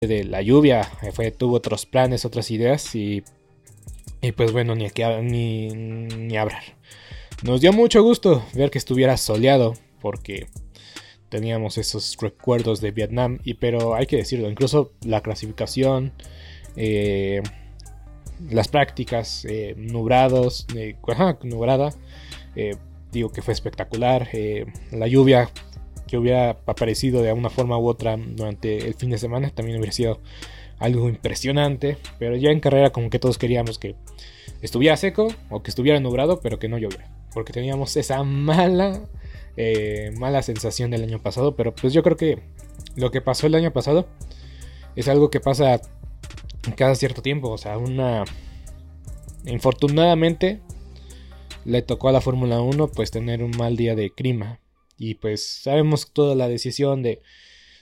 de 0.00 0.24
la 0.24 0.42
lluvia, 0.42 0.88
eh, 1.02 1.12
fue, 1.12 1.30
tuvo 1.30 1.56
otros 1.56 1.86
planes, 1.86 2.24
otras 2.24 2.50
ideas 2.50 2.94
y, 2.94 3.22
y 4.20 4.32
pues 4.32 4.52
bueno, 4.52 4.74
ni, 4.74 4.86
aquí, 4.86 5.02
ni, 5.22 5.68
ni 5.68 6.36
hablar. 6.36 6.62
Nos 7.42 7.60
dio 7.60 7.72
mucho 7.72 8.02
gusto 8.02 8.44
ver 8.54 8.70
que 8.70 8.78
estuviera 8.78 9.16
soleado 9.16 9.74
porque 10.00 10.46
teníamos 11.28 11.78
esos 11.78 12.16
recuerdos 12.20 12.80
de 12.80 12.90
Vietnam, 12.90 13.38
y, 13.44 13.54
pero 13.54 13.94
hay 13.94 14.06
que 14.06 14.16
decirlo, 14.16 14.50
incluso 14.50 14.92
la 15.04 15.20
clasificación, 15.20 16.12
eh, 16.76 17.42
las 18.50 18.68
prácticas, 18.68 19.44
eh, 19.44 19.74
nubrados, 19.76 20.66
nubrada, 21.42 21.90
digo 23.12 23.30
que 23.30 23.42
fue 23.42 23.52
espectacular, 23.52 24.28
la 24.90 25.06
lluvia 25.06 25.50
que 26.08 26.18
hubiera 26.18 26.58
aparecido 26.66 27.22
de 27.22 27.28
alguna 27.28 27.50
forma 27.50 27.78
u 27.78 27.86
otra 27.86 28.16
durante 28.16 28.78
el 28.78 28.94
fin 28.94 29.10
de 29.10 29.18
semana 29.18 29.50
también 29.50 29.78
hubiera 29.78 29.92
sido 29.92 30.20
algo 30.78 31.08
impresionante. 31.08 31.96
Pero 32.18 32.36
ya 32.36 32.50
en 32.50 32.60
carrera 32.60 32.90
como 32.90 33.10
que 33.10 33.18
todos 33.18 33.38
queríamos 33.38 33.78
que 33.78 33.94
estuviera 34.62 34.96
seco 34.96 35.28
o 35.50 35.62
que 35.62 35.70
estuviera 35.70 36.00
nublado, 36.00 36.40
pero 36.40 36.58
que 36.58 36.68
no 36.68 36.78
lloviera. 36.78 37.08
Porque 37.32 37.52
teníamos 37.52 37.96
esa 37.96 38.22
mala, 38.24 39.00
eh, 39.56 40.12
mala 40.18 40.42
sensación 40.42 40.90
del 40.90 41.04
año 41.04 41.20
pasado. 41.20 41.54
Pero 41.54 41.74
pues 41.74 41.92
yo 41.92 42.02
creo 42.02 42.16
que 42.16 42.40
lo 42.96 43.10
que 43.10 43.20
pasó 43.20 43.46
el 43.46 43.54
año 43.54 43.72
pasado 43.72 44.08
es 44.96 45.06
algo 45.08 45.30
que 45.30 45.40
pasa 45.40 45.80
cada 46.76 46.94
cierto 46.94 47.22
tiempo. 47.22 47.50
O 47.50 47.58
sea, 47.58 47.78
una... 47.78 48.24
Infortunadamente 49.46 50.60
le 51.64 51.82
tocó 51.82 52.08
a 52.08 52.12
la 52.12 52.20
Fórmula 52.20 52.60
1 52.60 52.88
pues 52.88 53.10
tener 53.10 53.42
un 53.42 53.52
mal 53.56 53.76
día 53.76 53.94
de 53.94 54.10
clima. 54.10 54.58
Y 54.98 55.14
pues 55.14 55.46
sabemos 55.46 56.10
toda 56.12 56.34
la 56.34 56.48
decisión 56.48 57.02
de, 57.02 57.22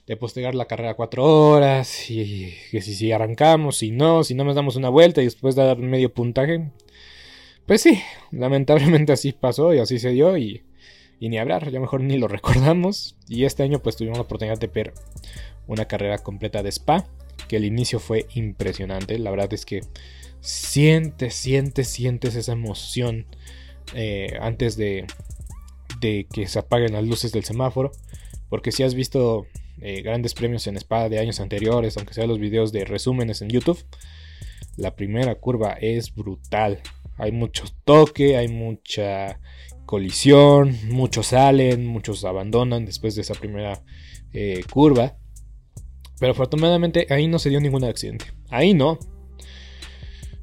de 0.07 0.17
postergar 0.17 0.55
la 0.55 0.67
carrera 0.67 0.95
cuatro 0.95 1.25
horas. 1.25 2.11
Y 2.11 2.53
que 2.71 2.83
si, 2.83 2.95
si 2.95 3.11
arrancamos, 3.13 3.79
si 3.79 3.91
no, 3.91 4.23
si 4.23 4.35
no 4.35 4.45
nos 4.45 4.55
damos 4.55 4.77
una 4.77 4.91
vuelta 4.91 5.23
y 5.23 5.25
después 5.25 5.55
dar 5.55 5.79
medio 5.79 6.13
puntaje. 6.13 6.71
Pues 7.67 7.83
sí, 7.83 8.01
lamentablemente 8.31 9.13
así 9.13 9.33
pasó 9.33 9.75
y 9.75 9.79
así 9.79 9.99
se 9.99 10.11
dio. 10.11 10.37
Y, 10.37 10.63
y 11.19 11.29
ni 11.31 11.39
hablar, 11.39 11.71
ya 11.71 11.81
mejor 11.81 12.03
ni 12.03 12.19
lo 12.19 12.29
recordamos. 12.29 13.17
Y 13.29 13.45
este 13.45 13.63
año 13.63 13.83
pues 13.83 13.97
tuvimos 13.97 14.19
la 14.19 14.25
oportunidad 14.25 14.59
de 14.59 14.69
ver 14.69 14.93
una 15.67 15.87
carrera 15.87 16.19
completa 16.19 16.63
de 16.63 16.69
Spa. 16.71 17.07
Que 17.49 17.57
el 17.57 17.65
inicio 17.65 17.99
fue 17.99 18.27
impresionante. 18.35 19.19
La 19.19 19.31
verdad 19.31 19.53
es 19.53 19.65
que 19.65 19.81
sientes, 20.41 21.35
sientes, 21.35 21.89
sientes 21.89 22.35
esa 22.35 22.53
emoción 22.53 23.27
eh, 23.95 24.37
antes 24.41 24.77
de, 24.77 25.07
que 26.33 26.47
se 26.47 26.59
apaguen 26.59 26.93
las 26.93 27.05
luces 27.05 27.33
del 27.33 27.45
semáforo. 27.45 27.93
Porque 28.49 28.73
si 28.73 28.83
has 28.83 28.95
visto 28.95 29.47
eh, 29.81 30.03
grandes 30.03 30.35
premios 30.35 30.67
en 30.67 30.77
espada 30.77 31.09
de 31.09 31.19
años 31.19 31.41
anteriores, 31.41 31.97
aunque 31.97 32.15
sean 32.15 32.29
los 32.29 32.39
videos 32.39 32.73
de 32.73 32.85
resúmenes 32.85 33.43
en 33.43 33.49
YouTube, 33.49 33.79
la 34.77 34.95
primera 34.95 35.35
curva 35.37 35.73
es 35.81 36.15
brutal. 36.15 36.81
Hay 37.19 37.33
mucho 37.33 37.65
toque, 37.85 38.37
hay 38.37 38.49
mucha 38.49 39.41
colisión, 39.87 40.77
muchos 40.91 41.29
salen, 41.29 41.87
muchos 41.87 42.25
abandonan 42.25 42.85
después 42.85 43.15
de 43.15 43.23
esa 43.23 43.35
primera 43.35 43.83
eh, 44.33 44.63
curva. 44.71 45.17
Pero 46.19 46.33
afortunadamente 46.33 47.07
ahí 47.11 47.27
no 47.27 47.39
se 47.39 47.51
dio 47.51 47.61
ningún 47.61 47.85
accidente. 47.85 48.27
Ahí 48.51 48.75
no. 48.75 48.99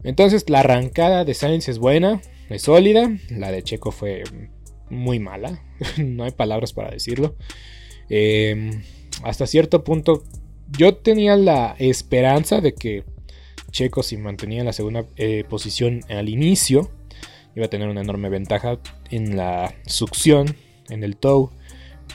Entonces 0.04 0.50
la 0.50 0.60
arrancada 0.60 1.26
de 1.26 1.34
Sainz 1.34 1.70
es 1.70 1.80
buena, 1.80 2.22
es 2.50 2.64
sólida. 2.64 3.10
La 3.30 3.52
de 3.52 3.64
Checo 3.64 3.92
fue 3.92 4.24
muy 4.94 5.20
mala. 5.20 5.64
no 5.98 6.24
hay 6.24 6.32
palabras 6.32 6.74
para 6.74 6.92
decirlo. 6.92 7.36
Em, 8.10 8.84
hasta 9.24 9.48
cierto 9.48 9.84
punto 9.84 10.24
yo 10.78 10.96
tenía 10.96 11.36
la 11.36 11.76
esperanza 11.80 12.62
de 12.62 12.74
que 12.74 13.04
Checo 13.72 14.04
si 14.04 14.18
mantenía 14.18 14.60
en 14.60 14.66
la 14.66 14.74
segunda 14.74 15.06
eh, 15.18 15.46
posición 15.50 16.02
al 16.10 16.30
inicio 16.30 16.92
iba 17.56 17.66
a 17.66 17.70
tener 17.70 17.88
una 17.88 18.02
enorme 18.02 18.30
ventaja 18.30 18.80
en 19.12 19.38
la 19.38 19.76
succión, 19.86 20.56
en 20.90 21.04
el 21.04 21.18
tow, 21.18 21.52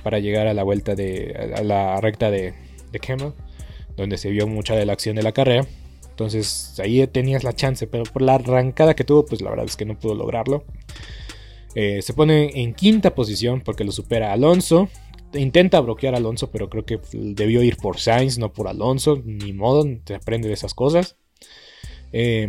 para 0.02 0.18
llegar 0.18 0.46
a 0.46 0.54
la 0.54 0.62
vuelta 0.62 0.94
de 0.94 1.54
a 1.56 1.62
la 1.62 2.00
recta 2.00 2.30
de, 2.30 2.54
de 2.90 2.98
Camel, 2.98 3.32
donde 3.96 4.18
se 4.18 4.30
vio 4.30 4.46
mucha 4.46 4.74
de 4.74 4.86
la 4.86 4.92
acción 4.92 5.16
de 5.16 5.22
la 5.22 5.32
carrera. 5.32 5.66
Entonces 6.10 6.78
ahí 6.80 7.06
tenías 7.06 7.44
la 7.44 7.54
chance, 7.54 7.86
pero 7.86 8.04
por 8.04 8.22
la 8.22 8.34
arrancada 8.34 8.94
que 8.94 9.04
tuvo, 9.04 9.24
pues 9.24 9.40
la 9.40 9.50
verdad 9.50 9.66
es 9.66 9.76
que 9.76 9.84
no 9.84 9.98
pudo 9.98 10.14
lograrlo. 10.14 10.64
Eh, 11.80 12.02
se 12.02 12.12
pone 12.12 12.60
en 12.60 12.74
quinta 12.74 13.14
posición 13.14 13.60
porque 13.60 13.84
lo 13.84 13.92
supera 13.92 14.32
Alonso. 14.32 14.88
Intenta 15.32 15.78
bloquear 15.78 16.14
a 16.14 16.16
Alonso, 16.16 16.50
pero 16.50 16.68
creo 16.68 16.84
que 16.84 16.98
debió 17.12 17.62
ir 17.62 17.76
por 17.76 18.00
Sainz, 18.00 18.36
no 18.36 18.52
por 18.52 18.66
Alonso. 18.66 19.22
Ni 19.24 19.52
modo, 19.52 19.86
te 20.02 20.16
aprende 20.16 20.48
de 20.48 20.54
esas 20.54 20.74
cosas. 20.74 21.18
Eh, 22.10 22.48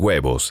huevos. 0.00 0.50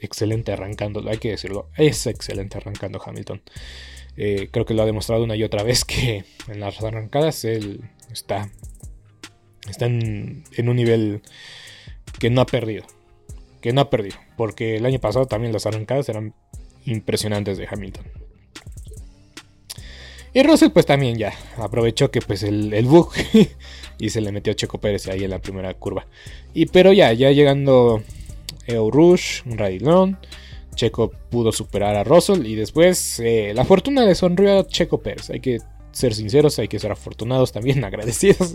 excelente 0.00 0.52
arrancando, 0.52 1.02
hay 1.08 1.18
que 1.18 1.30
decirlo, 1.30 1.68
es 1.76 2.06
excelente 2.06 2.58
arrancando 2.58 3.00
Hamilton. 3.04 3.42
Eh, 4.16 4.48
creo 4.50 4.64
que 4.64 4.74
lo 4.74 4.82
ha 4.82 4.86
demostrado 4.86 5.24
una 5.24 5.36
y 5.36 5.42
otra 5.42 5.62
vez 5.62 5.84
que 5.84 6.24
en 6.48 6.60
las 6.60 6.80
arrancadas 6.82 7.44
él 7.44 7.80
está, 8.12 8.50
está 9.68 9.86
en, 9.86 10.44
un 10.58 10.76
nivel 10.76 11.22
que 12.18 12.30
no 12.30 12.40
ha 12.40 12.46
perdido. 12.46 12.84
Que 13.60 13.72
no 13.72 13.80
ha 13.80 13.90
perdido. 13.90 14.16
Porque 14.36 14.76
el 14.76 14.86
año 14.86 15.00
pasado 15.00 15.26
también 15.26 15.52
las 15.52 15.66
arrancadas 15.66 16.08
eran 16.08 16.34
impresionantes 16.84 17.58
de 17.58 17.66
Hamilton. 17.70 18.04
Y 20.32 20.42
Russell 20.42 20.70
pues 20.70 20.84
también 20.84 21.16
ya 21.16 21.32
aprovechó 21.58 22.10
que 22.10 22.20
pues 22.20 22.42
el, 22.42 22.72
el 22.74 22.86
bug 22.86 23.12
y 23.98 24.10
se 24.10 24.20
le 24.20 24.32
metió 24.32 24.52
a 24.52 24.56
Checo 24.56 24.78
Pérez 24.78 25.06
ahí 25.06 25.24
en 25.24 25.30
la 25.30 25.38
primera 25.38 25.72
curva. 25.74 26.06
Y 26.52 26.66
pero 26.66 26.92
ya, 26.92 27.12
ya 27.12 27.30
llegando 27.30 28.02
Rush, 28.68 29.42
un 29.46 29.58
Radilón. 29.58 30.18
Checo 30.74 31.12
pudo 31.30 31.52
superar 31.52 31.94
a 31.96 32.04
Russell 32.04 32.46
y 32.46 32.56
después 32.56 33.20
eh, 33.20 33.52
la 33.54 33.64
fortuna 33.64 34.04
le 34.04 34.14
sonrió 34.14 34.58
a 34.58 34.66
Checo 34.66 35.00
Pérez. 35.02 35.30
Hay 35.30 35.40
que 35.40 35.58
ser 35.92 36.14
sinceros, 36.14 36.58
hay 36.58 36.68
que 36.68 36.78
ser 36.78 36.92
afortunados 36.92 37.52
también, 37.52 37.84
agradecidos. 37.84 38.54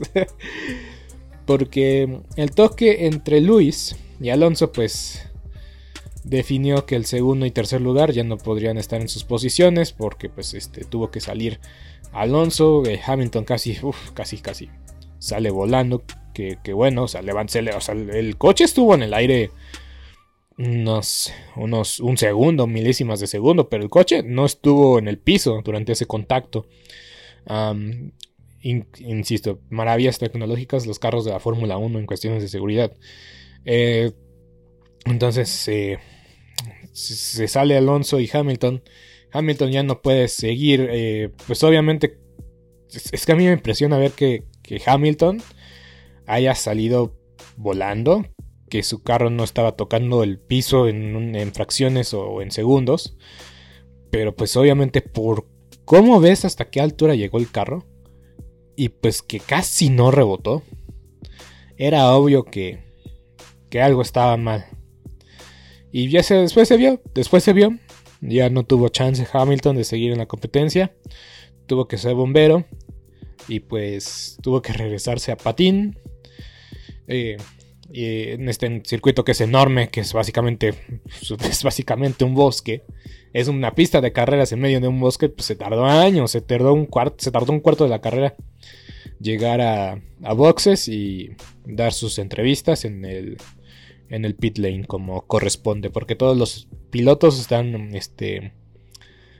Porque 1.45 2.19
el 2.35 2.51
toque 2.51 3.07
entre 3.07 3.41
Luis 3.41 3.95
y 4.19 4.29
Alonso 4.29 4.71
pues 4.71 5.25
definió 6.23 6.85
que 6.85 6.95
el 6.95 7.05
segundo 7.05 7.45
y 7.45 7.51
tercer 7.51 7.81
lugar 7.81 8.11
ya 8.11 8.23
no 8.23 8.37
podrían 8.37 8.77
estar 8.77 9.01
en 9.01 9.07
sus 9.07 9.23
posiciones 9.23 9.93
porque 9.93 10.29
pues 10.29 10.53
este 10.53 10.83
tuvo 10.83 11.09
que 11.09 11.21
salir 11.21 11.59
Alonso, 12.11 12.85
eh, 12.85 12.99
Hamilton 13.03 13.45
casi, 13.45 13.77
casi, 14.13 14.37
casi 14.37 14.69
sale 15.19 15.49
volando, 15.49 16.03
que, 16.33 16.57
bueno, 16.73 17.03
o 17.03 17.07
sea, 17.07 17.21
o 17.21 17.81
sea, 17.81 17.95
el 17.95 18.37
coche 18.37 18.63
estuvo 18.63 18.95
en 18.95 19.03
el 19.03 19.13
aire 19.13 19.51
unos, 20.59 21.31
unos 21.55 22.01
un 22.01 22.17
segundo, 22.17 22.67
milésimas 22.67 23.21
de 23.21 23.27
segundo, 23.27 23.69
pero 23.69 23.83
el 23.83 23.89
coche 23.89 24.23
no 24.23 24.45
estuvo 24.45 24.99
en 24.99 25.07
el 25.07 25.17
piso 25.17 25.61
durante 25.63 25.93
ese 25.93 26.05
contacto. 26.05 26.67
insisto, 28.61 29.61
maravillas 29.69 30.19
tecnológicas 30.19 30.85
los 30.85 30.99
carros 30.99 31.23
de 31.23 31.31
la 31.31 31.39
Fórmula 31.39 31.77
1 31.77 31.99
en 31.99 32.05
cuestiones 32.05 32.43
de 32.43 32.49
seguridad. 32.49 32.91
Eh, 33.63 34.11
entonces 35.05 35.67
eh, 35.69 35.97
se 36.91 37.47
sale 37.47 37.77
Alonso 37.77 38.19
y 38.19 38.29
Hamilton. 38.31 38.83
Hamilton 39.31 39.71
ya 39.71 39.83
no 39.83 40.01
puede 40.01 40.27
seguir. 40.27 40.89
Eh, 40.91 41.29
pues 41.47 41.63
obviamente 41.63 42.19
es, 42.91 43.25
que 43.25 43.31
a 43.31 43.35
mí 43.35 43.45
me 43.45 43.53
impresiona 43.53 43.97
ver 43.97 44.11
que, 44.11 44.43
que 44.61 44.81
Hamilton 44.85 45.41
haya 46.25 46.53
salido 46.53 47.15
volando 47.55 48.25
que 48.69 48.83
su 48.83 49.03
carro 49.03 49.29
no 49.29 49.43
estaba 49.43 49.75
tocando 49.75 50.23
el 50.23 50.39
piso 50.39 50.87
en, 50.87 51.51
fracciones 51.53 52.13
o 52.13 52.41
en 52.41 52.51
segundos. 52.51 53.17
Pero 54.11 54.35
pues 54.35 54.55
obviamente 54.55 55.01
por 55.01 55.47
cómo 55.85 56.19
ves 56.19 56.45
hasta 56.45 56.69
qué 56.69 56.81
altura 56.81 57.15
llegó 57.15 57.37
el 57.37 57.51
carro. 57.51 57.85
Y 58.75 58.89
pues 58.89 59.21
que 59.21 59.39
casi 59.39 59.89
no 59.89 60.11
rebotó. 60.11 60.63
Era 61.77 62.13
obvio 62.13 62.43
que, 62.43 62.79
que 63.69 63.81
algo 63.81 64.01
estaba 64.01 64.37
mal. 64.37 64.65
Y 65.91 66.09
ya 66.09 66.23
se, 66.23 66.35
después 66.35 66.67
se 66.67 66.77
vio, 66.77 67.01
después 67.13 67.43
se 67.43 67.53
vio. 67.53 67.77
Ya 68.21 68.49
no 68.49 68.63
tuvo 68.63 68.89
chance 68.89 69.25
Hamilton 69.31 69.77
de 69.77 69.83
seguir 69.83 70.11
en 70.11 70.19
la 70.19 70.27
competencia. 70.27 70.93
Tuvo 71.65 71.87
que 71.87 71.97
ser 71.97 72.15
bombero. 72.15 72.65
Y 73.47 73.61
pues 73.61 74.37
tuvo 74.41 74.61
que 74.61 74.73
regresarse 74.73 75.31
a 75.31 75.37
patín. 75.37 75.97
Eh, 77.07 77.37
y 77.91 78.29
en 78.31 78.49
este 78.49 78.81
circuito 78.85 79.23
que 79.23 79.31
es 79.31 79.41
enorme, 79.41 79.89
que 79.89 80.01
es 80.01 80.13
básicamente, 80.13 80.73
es 81.49 81.63
básicamente 81.63 82.23
un 82.23 82.35
bosque. 82.35 82.83
Es 83.33 83.47
una 83.47 83.75
pista 83.75 84.01
de 84.01 84.11
carreras 84.11 84.51
en 84.51 84.59
medio 84.59 84.79
de 84.79 84.87
un 84.87 84.99
bosque, 84.99 85.29
pues 85.29 85.45
se 85.45 85.55
tardó 85.55 85.85
años, 85.85 86.31
se 86.31 86.41
tardó 86.41 86.73
un 86.73 86.85
cuarto, 86.85 87.17
se 87.19 87.31
tardó 87.31 87.53
un 87.53 87.59
cuarto 87.59 87.83
de 87.83 87.89
la 87.89 88.01
carrera 88.01 88.35
llegar 89.19 89.61
a, 89.61 90.01
a 90.23 90.33
boxes 90.33 90.87
y 90.87 91.31
dar 91.65 91.93
sus 91.93 92.19
entrevistas 92.19 92.85
en 92.85 93.05
el, 93.05 93.37
en 94.09 94.25
el 94.25 94.35
pit 94.35 94.57
lane 94.57 94.85
como 94.85 95.25
corresponde, 95.27 95.89
porque 95.89 96.15
todos 96.15 96.37
los 96.37 96.67
pilotos 96.89 97.39
están 97.39 97.95
este, 97.95 98.53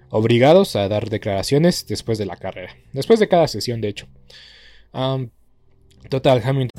obligados 0.10 0.76
a 0.76 0.88
dar 0.88 1.10
declaraciones 1.10 1.88
después 1.88 2.18
de 2.18 2.26
la 2.26 2.36
carrera, 2.36 2.76
después 2.94 3.20
de 3.20 3.28
cada 3.28 3.48
sesión 3.48 3.82
de 3.82 3.90
hecho. 3.90 4.08
Total, 6.10 6.42
Hamilton. 6.44 6.79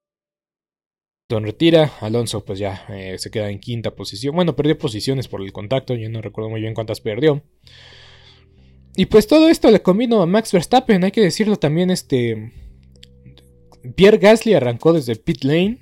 retira. 1.39 1.91
Alonso 2.01 2.43
pues 2.43 2.59
ya 2.59 2.85
eh, 2.89 3.17
se 3.17 3.31
queda 3.31 3.49
en 3.49 3.59
quinta 3.59 3.95
posición. 3.95 4.35
Bueno, 4.35 4.55
perdió 4.55 4.77
posiciones 4.77 5.27
por 5.27 5.41
el 5.41 5.51
contacto. 5.51 5.95
Yo 5.95 6.09
no 6.09 6.21
recuerdo 6.21 6.49
muy 6.49 6.61
bien 6.61 6.73
cuántas 6.73 7.01
perdió. 7.01 7.43
Y 8.95 9.05
pues 9.05 9.27
todo 9.27 9.49
esto 9.49 9.71
le 9.71 9.81
combino 9.81 10.21
a 10.21 10.25
Max 10.25 10.51
Verstappen. 10.51 11.03
Hay 11.03 11.11
que 11.11 11.21
decirlo 11.21 11.55
también. 11.55 11.89
Este. 11.91 12.51
Pierre 13.95 14.17
Gasly 14.17 14.53
arrancó 14.53 14.93
desde 14.93 15.15
pit 15.15 15.43
lane. 15.43 15.79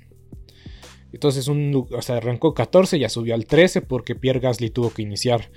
Entonces 1.12 1.48
un, 1.48 1.88
o 1.90 2.02
sea, 2.02 2.18
arrancó 2.18 2.54
14, 2.54 2.98
ya 2.98 3.08
subió 3.08 3.34
al 3.34 3.46
13 3.46 3.82
porque 3.82 4.14
Pierre 4.14 4.40
Gasly 4.40 4.70
tuvo 4.70 4.90
que 4.90 5.02
iniciar. 5.02 5.50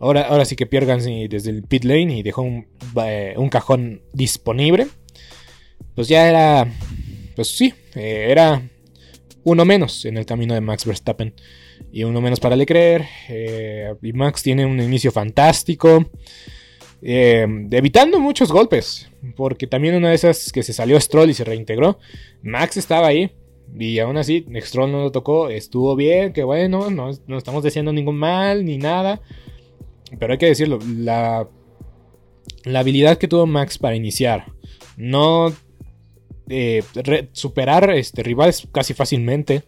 Ahora, 0.00 0.22
ahora 0.22 0.44
sí 0.44 0.54
que 0.54 0.66
Pierre 0.66 0.86
Gasly 0.86 1.28
desde 1.28 1.50
el 1.50 1.62
pit 1.62 1.84
lane 1.84 2.18
y 2.18 2.22
dejó 2.22 2.42
un, 2.42 2.66
eh, 3.04 3.34
cajón 3.50 4.02
disponible. 4.12 4.86
Pues 5.94 6.08
ya 6.08 6.28
era... 6.28 6.72
Pues 7.34 7.56
sí, 7.56 7.72
eh, 7.94 8.26
era 8.28 8.68
uno 9.48 9.64
menos 9.64 10.04
en 10.04 10.16
el 10.18 10.26
camino 10.26 10.54
de 10.54 10.60
Max 10.60 10.84
Verstappen. 10.84 11.34
Y 11.90 12.04
uno 12.04 12.20
menos 12.20 12.40
para 12.40 12.56
Leclerc. 12.56 13.06
Eh, 13.28 13.94
y 14.02 14.12
Max 14.12 14.42
tiene 14.42 14.66
un 14.66 14.80
inicio 14.80 15.10
fantástico. 15.10 16.10
Eh, 17.00 17.46
evitando 17.70 18.20
muchos 18.20 18.52
golpes. 18.52 19.10
Porque 19.36 19.66
también 19.66 19.94
una 19.94 20.10
de 20.10 20.16
esas 20.16 20.52
que 20.52 20.62
se 20.62 20.72
salió 20.72 21.00
Stroll 21.00 21.30
y 21.30 21.34
se 21.34 21.44
reintegró. 21.44 21.98
Max 22.42 22.76
estaba 22.76 23.08
ahí. 23.08 23.32
Y 23.78 23.98
aún 23.98 24.16
así, 24.16 24.46
Stroll 24.60 24.92
no 24.92 25.02
lo 25.02 25.12
tocó. 25.12 25.48
Estuvo 25.48 25.96
bien, 25.96 26.32
que 26.32 26.42
bueno. 26.42 26.90
No, 26.90 27.10
no 27.26 27.38
estamos 27.38 27.64
diciendo 27.64 27.92
ningún 27.92 28.18
mal 28.18 28.64
ni 28.64 28.76
nada. 28.76 29.22
Pero 30.18 30.32
hay 30.32 30.38
que 30.38 30.46
decirlo. 30.46 30.78
La, 30.86 31.48
la 32.64 32.80
habilidad 32.80 33.16
que 33.16 33.28
tuvo 33.28 33.46
Max 33.46 33.78
para 33.78 33.96
iniciar. 33.96 34.52
No 34.96 35.54
eh, 36.48 36.82
superar 37.32 37.90
este, 37.90 38.22
rivales 38.22 38.66
casi 38.72 38.94
fácilmente 38.94 39.62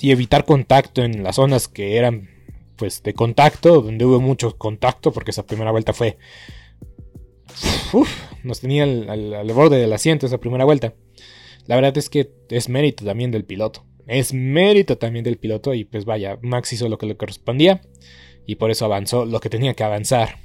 y 0.00 0.10
evitar 0.10 0.44
contacto 0.44 1.02
en 1.02 1.22
las 1.22 1.36
zonas 1.36 1.68
que 1.68 1.96
eran 1.96 2.28
pues 2.76 3.02
de 3.02 3.14
contacto, 3.14 3.80
donde 3.80 4.04
hubo 4.04 4.20
mucho 4.20 4.56
contacto, 4.56 5.12
porque 5.12 5.30
esa 5.30 5.46
primera 5.46 5.70
vuelta 5.70 5.92
fue... 5.92 6.18
nos 8.42 8.60
tenía 8.60 8.84
al, 8.84 9.52
borde 9.54 9.78
del 9.78 9.92
asiento 9.92 10.26
esa 10.26 10.38
primera 10.38 10.64
vuelta. 10.64 10.94
La 11.66 11.74
verdad 11.74 11.96
es 11.98 12.10
que 12.10 12.30
es 12.48 12.68
mérito 12.68 13.04
también 13.04 13.30
del 13.30 13.44
piloto. 13.44 13.84
Es 14.06 14.32
mérito 14.32 14.98
también 14.98 15.24
del 15.24 15.38
piloto 15.38 15.74
y 15.74 15.84
pues 15.84 16.04
vaya, 16.04 16.38
Max 16.42 16.72
hizo 16.72 16.88
lo 16.88 16.98
que 16.98 17.06
le 17.06 17.16
correspondía 17.16 17.80
y 18.46 18.56
por 18.56 18.70
eso 18.70 18.84
avanzó 18.84 19.24
lo 19.24 19.40
que 19.40 19.50
tenía 19.50 19.74
que 19.74 19.82
avanzar. 19.82 20.38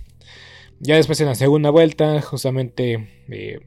Ya 0.80 0.96
después 0.96 1.22
en 1.22 1.28
la 1.28 1.36
segunda 1.36 1.70
vuelta, 1.70 2.22
justamente 2.22 3.24
eh, 3.30 3.60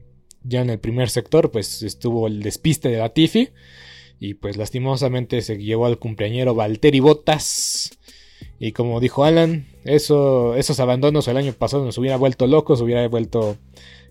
ya 0.47 0.61
en 0.61 0.69
el 0.69 0.79
primer 0.79 1.09
sector, 1.09 1.51
pues 1.51 1.81
estuvo 1.81 2.27
el 2.27 2.41
despiste 2.41 2.89
de 2.89 2.97
Latifi. 2.97 3.49
Y 4.19 4.35
pues 4.35 4.55
lastimosamente 4.57 5.41
se 5.41 5.57
llevó 5.57 5.85
al 5.85 5.99
cumpleañero 5.99 6.55
Valtteri 6.55 6.99
Bottas. 6.99 7.97
Y 8.59 8.71
como 8.71 8.99
dijo 8.99 9.25
Alan, 9.25 9.67
eso, 9.83 10.55
esos 10.55 10.79
abandonos 10.79 11.27
el 11.27 11.37
año 11.37 11.51
pasado 11.53 11.83
nos 11.83 11.97
hubiera 11.97 12.15
vuelto 12.15 12.47
locos, 12.47 12.81
hubiera 12.81 13.05
vuelto 13.07 13.57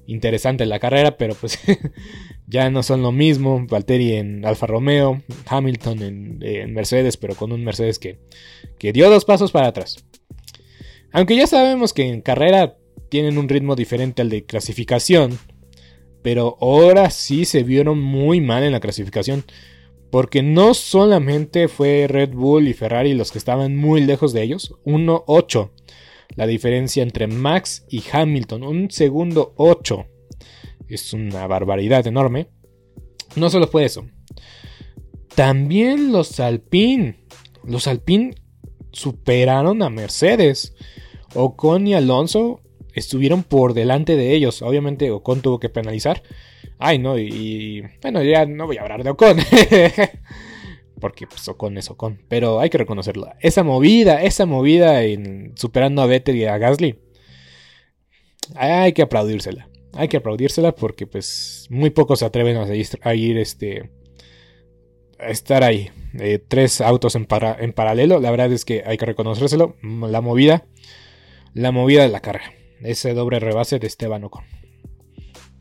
interesante 0.06 0.66
la 0.66 0.78
carrera, 0.78 1.16
pero 1.16 1.34
pues 1.34 1.58
ya 2.46 2.68
no 2.70 2.82
son 2.82 3.02
lo 3.02 3.12
mismo. 3.12 3.66
Valtteri 3.66 4.14
en 4.14 4.44
Alfa 4.44 4.66
Romeo, 4.66 5.22
Hamilton 5.46 6.02
en, 6.42 6.74
Mercedes, 6.74 7.16
pero 7.16 7.34
con 7.34 7.52
un 7.52 7.64
Mercedes 7.64 7.98
que, 7.98 8.18
que 8.78 8.92
dio 8.92 9.08
dos 9.08 9.24
pasos 9.24 9.52
para 9.52 9.68
atrás. 9.68 10.04
Aunque 11.12 11.36
ya 11.36 11.46
sabemos 11.46 11.92
que 11.92 12.08
en 12.08 12.20
carrera 12.20 12.76
tienen 13.08 13.38
un 13.38 13.48
ritmo 13.48 13.76
diferente 13.76 14.22
al 14.22 14.28
de 14.28 14.44
clasificación, 14.44 15.38
pero 16.24 16.56
ahora 16.62 17.10
sí 17.10 17.44
se 17.44 17.64
vieron 17.64 18.00
muy 18.00 18.40
mal 18.40 18.62
en 18.62 18.72
la 18.72 18.80
clasificación. 18.80 19.44
Porque 20.10 20.42
no 20.42 20.72
solamente 20.72 21.68
fue 21.68 22.06
Red 22.08 22.30
Bull 22.30 22.66
y 22.66 22.72
Ferrari 22.72 23.12
los 23.12 23.30
que 23.30 23.36
estaban 23.36 23.76
muy 23.76 24.00
lejos 24.00 24.32
de 24.32 24.42
ellos, 24.42 24.74
1-8. 24.86 25.70
La 26.34 26.46
diferencia 26.46 27.02
entre 27.02 27.26
Max 27.26 27.84
y 27.90 28.02
Hamilton, 28.10 28.62
un 28.62 28.90
segundo 28.90 29.52
8. 29.58 30.06
Es 30.88 31.12
una 31.12 31.46
barbaridad 31.46 32.06
enorme. 32.06 32.48
No 33.36 33.50
solo 33.50 33.66
fue 33.66 33.84
eso. 33.84 34.06
También 35.34 36.10
los 36.10 36.40
Alpine. 36.40 37.18
Los 37.64 37.86
Alpine 37.86 38.34
superaron 38.92 39.82
a 39.82 39.90
Mercedes. 39.90 40.74
Ocon 41.34 41.86
y 41.86 41.92
Alonso 41.92 42.62
estuvieron 42.94 43.42
por 43.42 43.74
delante 43.74 44.16
de 44.16 44.34
ellos. 44.34 44.62
Obviamente 44.62 45.10
Ocon 45.10 45.42
tuvo 45.42 45.60
que 45.60 45.68
penalizar. 45.68 46.22
Ay, 46.78 46.98
no, 46.98 47.18
y, 47.18 47.82
bueno, 48.02 48.22
ya 48.22 48.46
no 48.46 48.66
voy 48.66 48.78
a 48.78 48.82
hablar 48.82 49.04
de 49.04 49.10
Ocon. 49.10 49.38
Porque 51.00 51.26
pues, 51.26 51.46
Ocon 51.48 51.76
es 51.76 51.90
Ocon. 51.90 52.22
Pero 52.28 52.60
hay 52.60 52.70
que 52.70 52.78
reconocerlo. 52.78 53.30
Esa 53.40 53.62
movida, 53.62 54.22
esa 54.22 54.46
movida 54.46 55.02
en 55.02 55.52
superando 55.56 56.02
a 56.02 56.06
Vettel 56.06 56.36
y 56.36 56.44
a 56.44 56.56
Gasly. 56.56 56.98
Hay 58.54 58.92
que 58.92 59.02
aplaudírsela. 59.02 59.68
Hay 59.92 60.08
que 60.08 60.16
aplaudírsela 60.16 60.74
porque 60.74 61.06
pues 61.06 61.68
muy 61.70 61.90
pocos 61.90 62.18
se 62.18 62.24
atreven 62.24 62.56
a 62.56 63.14
ir, 63.14 63.38
este 63.38 63.90
a 65.20 65.28
estar 65.28 65.62
ahí. 65.62 65.90
Eh, 66.18 66.40
tres 66.46 66.80
autos 66.80 67.14
en, 67.14 67.28
en 67.60 67.72
paralelo. 67.72 68.18
La 68.18 68.30
verdad 68.30 68.52
es 68.52 68.64
que 68.64 68.82
hay 68.84 68.96
que 68.96 69.06
reconocérselo. 69.06 69.76
La 69.82 70.20
movida. 70.20 70.64
La 71.54 71.70
movida 71.70 72.02
de 72.02 72.08
la 72.08 72.20
carrera 72.20 72.52
ese 72.84 73.14
doble 73.14 73.40
rebase 73.40 73.78
de 73.78 73.86
Esteban 73.86 74.24
Ocon. 74.24 74.44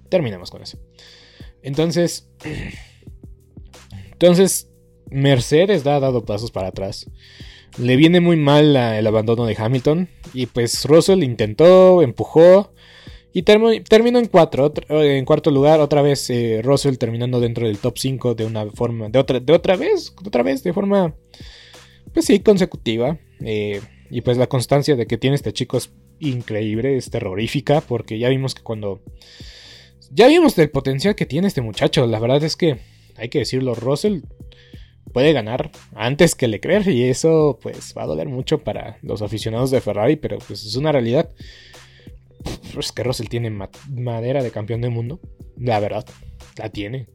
Terminamos 0.10 0.52
con 0.52 0.62
eso. 0.62 0.78
Entonces, 1.64 2.30
entonces 4.12 4.70
Mercedes 5.10 5.86
ha 5.88 6.00
dado 6.00 6.26
pasos 6.26 6.52
para 6.52 6.68
atrás. 6.68 7.10
Le 7.78 7.96
viene 7.96 8.20
muy 8.20 8.36
mal 8.36 8.76
el 8.76 9.08
abandono 9.08 9.46
de 9.46 9.56
Hamilton. 9.58 10.10
Y 10.34 10.46
pues 10.48 10.86
Russell 10.86 11.24
intentó, 11.24 12.02
empujó. 12.02 12.74
Y 13.36 13.42
terminó 13.44 14.20
en, 14.20 14.28
cuatro, 14.28 14.72
en 14.90 15.26
cuarto 15.26 15.50
lugar. 15.50 15.80
Otra 15.80 16.04
vez 16.04 16.30
eh, 16.30 16.62
Russell 16.64 16.98
terminando 16.98 17.40
dentro 17.40 17.66
del 17.66 17.80
top 17.80 17.98
5 17.98 18.36
de 18.36 18.46
una 18.46 18.70
forma. 18.70 19.10
De 19.10 19.18
otra, 19.18 19.40
de 19.40 19.54
otra 19.54 19.76
vez. 19.76 20.14
Otra 20.24 20.44
vez, 20.44 20.62
de 20.64 20.74
forma. 20.74 21.16
Pues 22.14 22.26
sí, 22.26 22.42
consecutiva. 22.42 23.18
Eh, 23.42 23.82
y 24.12 24.22
pues 24.22 24.38
la 24.38 24.46
constancia 24.46 24.96
de 24.96 25.08
que 25.08 25.18
tiene 25.18 25.36
este 25.36 25.54
chico 25.54 25.78
es 25.78 25.92
increíble, 26.20 26.98
es 26.98 27.10
terrorífica, 27.10 27.82
porque 27.82 28.20
ya 28.20 28.30
vimos 28.30 28.56
que 28.56 28.64
cuando... 28.64 29.02
Ya 30.12 30.28
vimos 30.28 30.58
el 30.60 30.70
potencial 30.70 31.16
que 31.16 31.26
tiene 31.26 31.48
este 31.48 31.62
muchacho, 31.62 32.06
la 32.06 32.20
verdad 32.20 32.44
es 32.44 32.56
que, 32.56 32.80
hay 33.16 33.30
que 33.30 33.40
decirlo, 33.40 33.74
Russell 33.74 34.22
puede 35.12 35.32
ganar 35.32 35.72
antes 35.96 36.36
que 36.36 36.48
Leclerc 36.48 36.88
y 36.88 37.04
eso 37.04 37.60
pues 37.62 37.94
va 37.98 38.04
a 38.04 38.08
doler 38.08 38.28
mucho 38.28 38.64
para 38.64 38.98
los 39.02 39.22
aficionados 39.22 39.72
de 39.72 39.82
Ferrari, 39.82 40.16
pero 40.16 40.40
pues 40.40 40.66
es 40.66 40.76
una 40.76 40.92
realidad. 40.92 41.32
Pues 42.74 42.92
que 42.92 43.04
Russell 43.04 43.28
tiene 43.28 43.50
madera 43.90 44.44
de 44.44 44.52
campeón 44.52 44.82
del 44.82 44.92
mundo, 44.92 45.22
la 45.58 45.80
verdad, 45.80 46.06
la 46.58 46.70
tiene. 46.70 47.08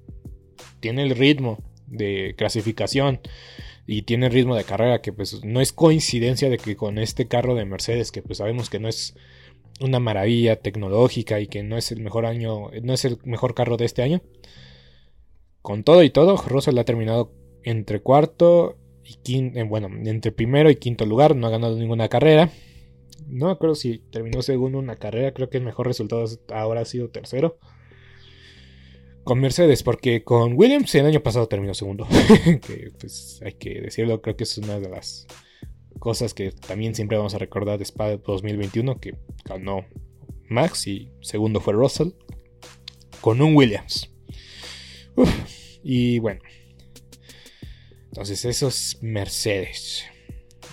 Tiene 0.81 1.03
el 1.03 1.11
ritmo 1.11 1.59
de 1.87 2.35
clasificación 2.37 3.21
y 3.91 4.03
tiene 4.03 4.29
ritmo 4.29 4.55
de 4.55 4.65
carrera 4.65 5.01
que 5.01 5.15
pues 5.15 5.43
no 5.45 5.63
es 5.63 5.73
coincidencia 5.73 6.51
de 6.51 6.59
que 6.59 6.77
con 6.77 6.99
este 6.99 7.27
carro 7.27 7.55
de 7.55 7.65
Mercedes 7.65 8.13
que 8.13 8.21
pues 8.21 8.37
sabemos 8.37 8.69
que 8.69 8.79
no 8.79 8.87
es 8.87 9.15
una 9.81 9.99
maravilla 9.99 10.57
tecnológica 10.57 11.41
y 11.41 11.47
que 11.47 11.63
no 11.63 11.79
es 11.79 11.91
el 11.91 12.01
mejor 12.01 12.27
año, 12.27 12.71
no 12.83 12.93
es 12.93 13.07
el 13.07 13.17
mejor 13.25 13.55
carro 13.55 13.79
de 13.79 13.87
este 13.87 14.03
año. 14.03 14.21
Con 15.63 15.85
todo 15.85 16.03
y 16.03 16.11
todo, 16.11 16.37
Russell 16.37 16.79
ha 16.79 16.85
terminado 16.85 17.33
entre 17.63 18.01
cuarto 18.01 18.77
y 19.05 19.15
quinto, 19.23 19.59
eh, 19.59 19.63
bueno, 19.63 19.89
entre 20.05 20.33
primero 20.33 20.71
y 20.71 20.77
quinto 20.77 21.07
lugar, 21.07 21.35
no 21.35 21.47
ha 21.47 21.51
ganado 21.51 21.75
ninguna 21.79 22.09
carrera. 22.09 22.51
No 23.27 23.49
acuerdo 23.49 23.75
si 23.75 24.01
terminó 24.11 24.43
segundo 24.43 24.79
una 24.79 24.97
carrera, 24.97 25.33
creo 25.33 25.49
que 25.49 25.59
el 25.59 25.65
mejor 25.65 25.87
resultado 25.87 26.27
ahora 26.53 26.83
ha 26.83 26.85
sido 26.85 27.09
tercero. 27.09 27.59
Con 29.25 29.41
Mercedes, 29.41 29.83
porque 29.83 30.25
con 30.25 30.55
Williams 30.57 30.95
el 30.95 31.07
año 31.07 31.23
pasado 31.23 31.49
terminó 31.49 31.75
segundo. 31.75 32.07
que 32.67 32.91
pues 32.99 33.41
hay 33.45 33.53
que 33.53 33.81
decirlo, 33.81 34.23
creo 34.23 34.37
que 34.37 34.45
es 34.45 34.59
una 34.59 34.81
de 34.81 34.89
las 34.89 35.27
cosas 35.99 36.33
que 36.33 36.53
también 36.53 36.95
siempre 36.95 37.19
vamos 37.19 37.35
a 37.35 37.39
recordar 37.39 37.79
de 37.79 37.85
Spa 37.85 38.17
2021, 38.17 39.01
que 39.01 39.17
ganó 39.45 39.85
Max 40.49 40.87
y 40.87 41.11
segundo 41.21 41.61
fue 41.61 41.75
Russell, 41.75 42.11
con 43.21 43.43
un 43.43 43.55
Williams. 43.55 44.11
y 45.83 46.19
bueno, 46.21 46.41
entonces 48.07 48.45
eso 48.45 48.69
es 48.69 48.99
Mercedes. 49.01 50.05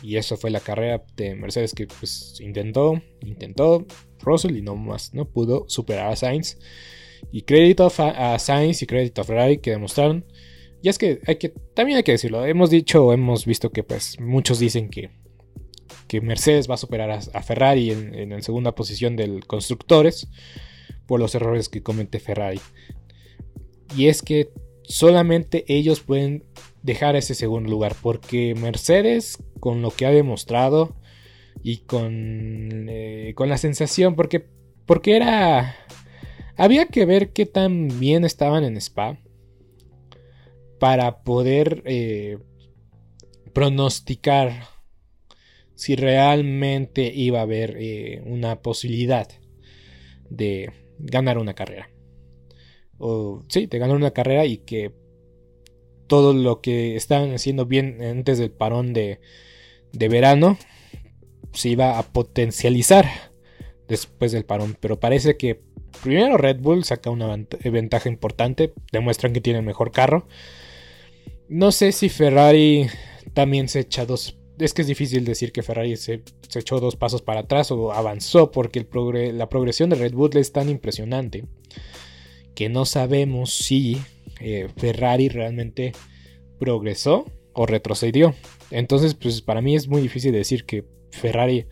Y 0.01 0.17
eso 0.17 0.37
fue 0.37 0.51
la 0.51 0.59
carrera 0.59 1.03
de 1.15 1.35
Mercedes 1.35 1.73
que 1.73 1.87
pues 1.87 2.39
intentó, 2.39 3.01
intentó 3.21 3.85
Russell 4.19 4.55
y 4.55 4.61
no 4.61 4.75
más, 4.75 5.13
no 5.13 5.25
pudo 5.25 5.65
superar 5.67 6.11
a 6.11 6.15
Sainz. 6.15 6.57
Y 7.31 7.41
crédito 7.41 7.91
a 7.97 8.39
Sainz 8.39 8.81
y 8.81 8.85
crédito 8.85 9.21
a 9.21 9.25
Ferrari 9.25 9.57
que 9.57 9.71
demostraron. 9.71 10.25
Y 10.81 10.89
es 10.89 10.97
que, 10.97 11.19
hay 11.25 11.37
que 11.37 11.49
también 11.73 11.97
hay 11.97 12.03
que 12.03 12.11
decirlo, 12.11 12.45
hemos 12.45 12.69
dicho, 12.69 13.11
hemos 13.11 13.45
visto 13.45 13.71
que 13.71 13.83
pues 13.83 14.19
muchos 14.19 14.59
dicen 14.59 14.89
que, 14.89 15.09
que 16.07 16.21
Mercedes 16.21 16.69
va 16.69 16.75
a 16.75 16.77
superar 16.77 17.09
a, 17.09 17.41
Ferrari 17.41 17.91
en, 17.91 18.13
en 18.13 18.29
la 18.29 18.41
segunda 18.41 18.75
posición 18.75 19.15
del 19.15 19.45
constructores 19.47 20.27
por 21.07 21.19
los 21.19 21.33
errores 21.35 21.69
que 21.69 21.81
comete 21.83 22.19
Ferrari. 22.19 22.61
Y 23.97 24.07
es 24.07 24.21
que 24.21 24.49
solamente 24.83 25.65
ellos 25.67 26.01
pueden 26.01 26.43
dejar 26.85 27.15
ese 27.15 27.35
segundo 27.35 27.69
lugar. 27.69 27.95
Porque 28.01 28.55
Mercedes, 28.55 29.43
con 29.59 29.81
lo 29.81 29.91
que 29.91 30.05
ha 30.05 30.11
demostrado 30.11 30.95
y 31.63 31.77
con, 31.77 32.87
eh, 32.89 33.33
con 33.35 33.49
la 33.49 33.57
sensación, 33.57 34.15
porque, 34.15 34.45
porque 34.85 35.15
era... 35.15 35.75
Había 36.57 36.85
que 36.85 37.05
ver 37.05 37.33
qué 37.33 37.45
tan 37.45 37.99
bien 37.99 38.23
estaban 38.23 38.63
en 38.63 38.77
Spa 38.77 39.19
para 40.79 41.23
poder 41.23 41.83
eh, 41.85 42.37
pronosticar 43.53 44.67
si 45.75 45.95
realmente 45.95 47.11
iba 47.13 47.39
a 47.39 47.43
haber 47.43 47.75
eh, 47.77 48.21
una 48.25 48.61
posibilidad 48.61 49.27
de 50.29 50.71
ganar 50.99 51.37
una 51.37 51.53
carrera. 51.53 51.89
O 52.97 53.43
sí, 53.49 53.65
de 53.65 53.77
ganar 53.77 53.97
una 53.97 54.11
carrera 54.11 54.45
y 54.45 54.59
que 54.59 54.93
todo 56.07 56.33
lo 56.33 56.61
que 56.61 56.95
estaban 56.95 57.33
haciendo 57.33 57.65
bien 57.65 58.01
antes 58.01 58.37
del 58.37 58.51
parón 58.51 58.93
de, 58.93 59.19
de 59.91 60.07
verano 60.07 60.57
se 61.51 61.69
iba 61.69 61.99
a 61.99 62.03
potencializar 62.03 63.05
después 63.87 64.31
del 64.31 64.45
parón. 64.45 64.77
Pero 64.79 64.99
parece 64.99 65.35
que 65.35 65.64
primero 66.03 66.37
Red 66.37 66.59
Bull 66.59 66.83
saca 66.83 67.09
una 67.09 67.35
ventaja 67.63 68.09
importante, 68.09 68.73
demuestran 68.91 69.33
que 69.33 69.41
tiene 69.41 69.59
el 69.59 69.65
mejor 69.65 69.91
carro. 69.91 70.27
No 71.47 71.71
sé 71.71 71.91
si 71.91 72.09
Ferrari 72.09 72.87
también 73.33 73.67
se 73.69 73.81
echa 73.81 74.05
dos... 74.05 74.37
Es 74.57 74.73
que 74.73 74.83
es 74.83 74.87
difícil 74.87 75.25
decir 75.25 75.51
que 75.51 75.63
Ferrari 75.63 75.97
se, 75.97 76.23
echó 76.55 76.79
dos 76.79 76.95
pasos 76.95 77.21
para 77.21 77.41
atrás 77.41 77.71
o 77.71 77.91
avanzó 77.91 78.51
porque 78.51 78.87
la 79.33 79.49
progresión 79.49 79.89
de 79.89 79.97
Red 79.97 80.13
Bull 80.13 80.37
es 80.37 80.53
tan 80.53 80.69
impresionante 80.69 81.43
que 82.55 82.69
no 82.69 82.85
sabemos 82.85 83.53
si 83.53 83.97
eh, 84.39 84.69
Ferrari 84.77 85.27
realmente 85.27 85.91
progresó 86.57 87.25
o 87.53 87.65
retrocedió. 87.65 88.33
Entonces, 88.71 89.13
pues 89.13 89.41
para 89.41 89.61
mí 89.61 89.75
es 89.75 89.87
muy 89.87 90.01
difícil 90.01 90.31
decir 90.31 90.65
que 90.65 90.85
Ferrari 91.11 91.67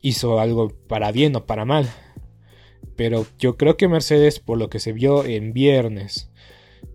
hizo 0.00 0.38
algo 0.40 0.68
para 0.88 1.12
bien 1.12 1.36
o 1.36 1.46
para 1.46 1.64
mal. 1.64 1.88
Pero 2.96 3.26
yo 3.38 3.56
creo 3.56 3.76
que 3.76 3.88
Mercedes, 3.88 4.40
por 4.40 4.58
lo 4.58 4.70
que 4.70 4.80
se 4.80 4.92
vio 4.92 5.24
en 5.24 5.52
viernes, 5.52 6.30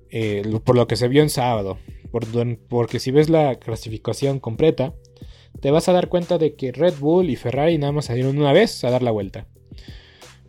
eh, 0.09 0.43
por 0.63 0.75
lo 0.75 0.87
que 0.87 0.95
se 0.95 1.07
vio 1.07 1.21
en 1.21 1.29
sábado, 1.29 1.77
porque 2.69 2.99
si 2.99 3.11
ves 3.11 3.29
la 3.29 3.55
clasificación 3.55 4.39
completa, 4.39 4.93
te 5.59 5.71
vas 5.71 5.87
a 5.89 5.93
dar 5.93 6.09
cuenta 6.09 6.37
de 6.37 6.55
que 6.55 6.71
Red 6.71 6.95
Bull 6.99 7.29
y 7.29 7.35
Ferrari 7.35 7.77
nada 7.77 7.93
más 7.93 8.05
salieron 8.05 8.37
una 8.37 8.53
vez 8.53 8.83
a 8.83 8.91
dar 8.91 9.01
la 9.01 9.11
vuelta. 9.11 9.47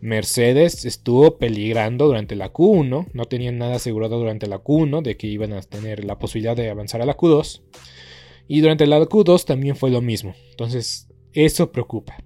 Mercedes 0.01 0.85
estuvo 0.85 1.37
peligrando 1.37 2.05
durante 2.05 2.35
la 2.35 2.53
Q1, 2.53 3.07
no 3.11 3.25
tenían 3.25 3.57
nada 3.57 3.75
asegurado 3.77 4.19
durante 4.19 4.45
la 4.45 4.61
Q1 4.61 5.01
de 5.01 5.17
que 5.17 5.27
iban 5.27 5.53
a 5.53 5.61
tener 5.61 6.05
la 6.05 6.19
posibilidad 6.19 6.55
de 6.55 6.69
avanzar 6.69 7.01
a 7.01 7.05
la 7.05 7.17
Q2. 7.17 7.63
Y 8.47 8.61
durante 8.61 8.85
la 8.85 8.99
Q2 8.99 9.45
también 9.45 9.75
fue 9.75 9.89
lo 9.89 10.01
mismo. 10.01 10.35
Entonces, 10.51 11.07
eso 11.33 11.71
preocupa. 11.71 12.17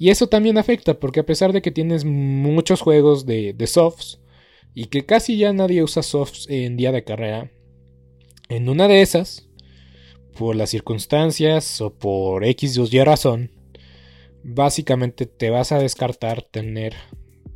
Y 0.00 0.08
eso 0.08 0.28
también 0.28 0.56
afecta 0.56 0.98
porque 0.98 1.20
a 1.20 1.26
pesar 1.26 1.52
de 1.52 1.60
que 1.60 1.70
tienes 1.70 2.06
muchos 2.06 2.80
juegos 2.80 3.26
de, 3.26 3.54
softs 3.66 4.18
y 4.72 4.86
que 4.86 5.04
casi 5.04 5.36
ya 5.36 5.52
nadie 5.52 5.82
usa 5.82 6.02
softs 6.02 6.46
en 6.48 6.78
día 6.78 6.90
de 6.90 7.04
carrera, 7.04 7.52
en 8.48 8.70
una 8.70 8.88
de 8.88 9.02
esas, 9.02 9.50
por 10.38 10.56
las 10.56 10.70
circunstancias 10.70 11.82
o 11.82 11.92
por 11.92 12.46
X 12.46 12.78
o 12.78 12.88
Y 12.90 13.04
razón, 13.04 13.50
básicamente 14.42 15.26
te 15.26 15.50
vas 15.50 15.70
a 15.70 15.78
descartar 15.78 16.44
tener 16.44 16.94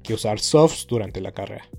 que 0.02 0.12
usar 0.12 0.38
softs 0.38 0.87
durante 0.87 1.22
la 1.22 1.33
carrera. 1.33 1.70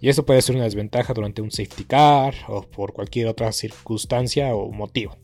Y 0.00 0.08
eso 0.08 0.24
puede 0.24 0.40
ser 0.40 0.54
una 0.54 0.64
desventaja 0.64 1.12
durante 1.12 1.42
un 1.42 1.50
safety 1.50 1.84
car 1.84 2.34
o 2.48 2.62
por 2.62 2.94
cualquier 2.94 3.26
otra 3.26 3.52
circunstancia 3.52 4.54
o 4.54 4.72
motivo. 4.72 5.18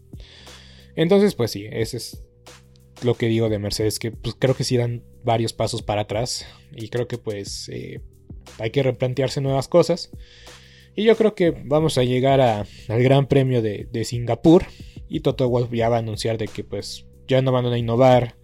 Entonces, 0.94 1.34
pues 1.34 1.52
sí, 1.52 1.64
ese 1.70 1.96
es 1.96 2.22
lo 3.02 3.14
que 3.14 3.26
digo 3.26 3.48
de 3.48 3.58
Mercedes, 3.58 3.98
que 3.98 4.10
pues, 4.10 4.36
creo 4.38 4.54
que 4.54 4.64
sí 4.64 4.76
dan 4.76 5.02
varios 5.24 5.52
pasos 5.52 5.82
para 5.82 6.02
atrás 6.02 6.46
y 6.76 6.88
creo 6.88 7.08
que 7.08 7.18
pues 7.18 7.68
eh, 7.70 8.00
hay 8.58 8.70
que 8.70 8.82
replantearse 8.82 9.40
nuevas 9.40 9.68
cosas. 9.68 10.10
Y 10.96 11.04
yo 11.04 11.16
creo 11.16 11.34
que 11.34 11.50
vamos 11.50 11.98
a 11.98 12.04
llegar 12.04 12.40
al 12.40 12.66
Gran 13.02 13.26
Premio 13.26 13.62
de, 13.62 14.04
Singapur 14.04 14.64
y 15.08 15.20
Toto 15.20 15.48
Wolff 15.48 15.72
ya 15.72 15.88
va 15.88 15.96
a 15.96 16.00
anunciar 16.00 16.38
de 16.38 16.46
que 16.46 16.62
pues 16.62 17.06
ya 17.26 17.42
no 17.42 17.50
van 17.50 17.66
a 17.66 17.78
innovar 17.78 18.36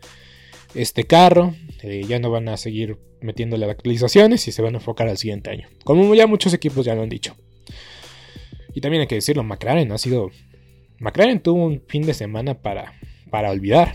este 0.75 1.05
carro. 1.05 1.55
Eh, 1.83 2.05
ya 2.09 2.19
no 2.19 2.31
van 2.31 2.49
a 2.49 2.57
seguir 2.57 2.99
metiéndole 3.21 3.67
actualizaciones 3.67 4.49
y 4.49 4.53
se 4.53 4.63
van 4.63 4.75
a 4.75 4.79
enfocar 4.79 5.09
al 5.09 5.17
siguiente 5.17 5.51
año. 5.51 5.69
Como 5.85 6.13
ya 6.15 6.27
muchos 6.27 6.53
equipos 6.53 6.85
ya 6.85 6.95
lo 6.95 7.03
han 7.03 7.09
dicho. 7.09 7.37
Y 8.75 8.81
también 8.81 9.03
hay 9.03 9.07
que 9.07 9.17
decirlo, 9.17 9.43
McLaren 9.45 9.93
ha 9.93 9.99
sido... 9.99 10.31
McLaren 10.99 11.41
tuvo 11.41 11.65
un 11.65 11.83
fin 11.87 12.03
de 12.03 12.15
semana 12.15 12.61
para, 12.61 12.95
para 13.31 13.51
olvidar. 13.51 13.95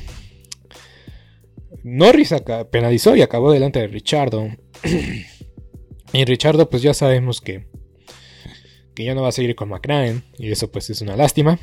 Norris 1.87 2.33
penalizó 2.71 3.15
y 3.15 3.21
acabó 3.21 3.51
delante 3.51 3.79
de 3.79 3.87
Richardo. 3.87 4.49
y 6.13 6.25
Richardo 6.25 6.67
pues 6.67 6.81
ya 6.81 6.95
sabemos 6.95 7.41
que, 7.41 7.67
que 8.95 9.03
ya 9.03 9.13
no 9.13 9.21
va 9.21 9.27
a 9.27 9.31
seguir 9.31 9.55
con 9.55 9.69
McLaren. 9.69 10.23
Y 10.39 10.49
eso 10.49 10.71
pues 10.71 10.89
es 10.89 11.01
una 11.01 11.15
lástima. 11.15 11.59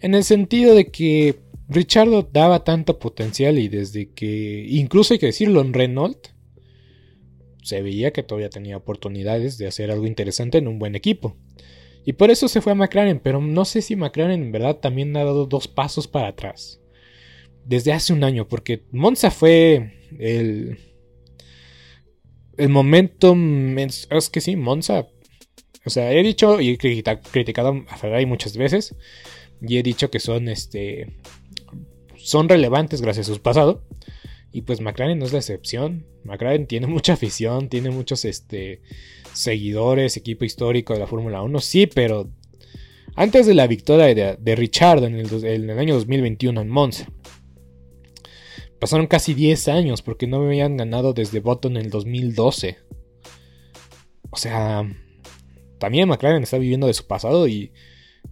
En 0.00 0.16
el 0.16 0.24
sentido 0.24 0.74
de 0.74 0.90
que 0.90 1.38
Richardo 1.68 2.28
daba 2.32 2.64
tanto 2.64 2.98
potencial 2.98 3.60
y 3.60 3.68
desde 3.68 4.10
que, 4.10 4.66
incluso 4.68 5.14
hay 5.14 5.20
que 5.20 5.26
decirlo, 5.26 5.60
en 5.60 5.74
Renault 5.74 6.28
se 7.62 7.82
veía 7.82 8.12
que 8.12 8.24
todavía 8.24 8.50
tenía 8.50 8.76
oportunidades 8.76 9.58
de 9.58 9.68
hacer 9.68 9.92
algo 9.92 10.08
interesante 10.08 10.58
en 10.58 10.66
un 10.66 10.80
buen 10.80 10.96
equipo. 10.96 11.36
Y 12.04 12.14
por 12.14 12.32
eso 12.32 12.48
se 12.48 12.60
fue 12.62 12.72
a 12.72 12.74
McLaren, 12.74 13.20
pero 13.20 13.40
no 13.40 13.64
sé 13.64 13.80
si 13.80 13.94
McLaren 13.94 14.42
en 14.42 14.50
verdad 14.50 14.78
también 14.78 15.16
ha 15.16 15.22
dado 15.22 15.46
dos 15.46 15.68
pasos 15.68 16.08
para 16.08 16.28
atrás. 16.28 16.77
Desde 17.64 17.92
hace 17.92 18.12
un 18.12 18.24
año, 18.24 18.48
porque 18.48 18.84
Monza 18.92 19.30
fue 19.30 20.08
el, 20.18 20.78
el 22.56 22.68
momento... 22.68 23.36
Es 24.10 24.30
que 24.30 24.40
sí, 24.40 24.56
Monza. 24.56 25.08
O 25.84 25.90
sea, 25.90 26.12
he 26.12 26.22
dicho 26.22 26.60
y 26.60 26.70
he 26.70 26.78
criticado 26.78 27.84
a 27.88 27.96
Ferrari 27.96 28.26
muchas 28.26 28.56
veces. 28.56 28.94
Y 29.60 29.78
he 29.78 29.82
dicho 29.82 30.10
que 30.10 30.20
son 30.20 30.48
este 30.48 31.16
son 32.16 32.48
relevantes 32.48 33.00
gracias 33.00 33.28
a 33.28 33.34
su 33.34 33.40
pasado. 33.40 33.82
Y 34.52 34.62
pues 34.62 34.80
McLaren 34.80 35.18
no 35.18 35.24
es 35.24 35.32
la 35.32 35.38
excepción. 35.38 36.06
McLaren 36.24 36.66
tiene 36.66 36.86
mucha 36.88 37.14
afición, 37.14 37.68
tiene 37.68 37.90
muchos 37.90 38.24
este, 38.24 38.82
seguidores, 39.32 40.16
equipo 40.16 40.44
histórico 40.44 40.92
de 40.92 41.00
la 41.00 41.06
Fórmula 41.06 41.42
1, 41.42 41.60
sí, 41.60 41.86
pero 41.86 42.28
antes 43.14 43.46
de 43.46 43.54
la 43.54 43.66
victoria 43.66 44.36
de, 44.36 44.56
Richard 44.56 45.04
en 45.04 45.14
el, 45.16 45.44
en 45.44 45.70
el, 45.70 45.78
año 45.78 45.94
2021 45.94 46.60
en 46.60 46.68
Monza, 46.68 47.08
pasaron 48.78 49.06
casi 49.06 49.34
10 49.34 49.68
años 49.68 50.02
porque 50.02 50.26
no 50.26 50.40
me 50.40 50.46
habían 50.46 50.76
ganado 50.76 51.12
desde 51.12 51.40
Button 51.40 51.76
en 51.76 51.86
el 51.86 51.90
2012. 51.90 52.78
O 54.30 54.36
sea, 54.36 54.88
también 55.78 56.08
McLaren 56.08 56.42
está 56.42 56.58
viviendo 56.58 56.86
de 56.86 56.94
su 56.94 57.06
pasado 57.06 57.48
y, 57.48 57.72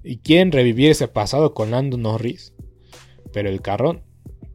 y 0.03 0.19
quieren 0.19 0.53
revivir 0.53 0.91
ese 0.91 1.09
pasado 1.09 1.55
con 1.55 1.71
Lando 1.71 1.97
Norris. 1.97 2.53
Pero 3.33 3.49
el 3.49 3.61
carro, 3.61 4.03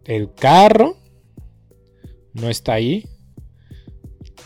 el 0.05 0.33
carro 0.33 0.97
no 2.33 2.49
está 2.49 2.73
ahí. 2.73 3.05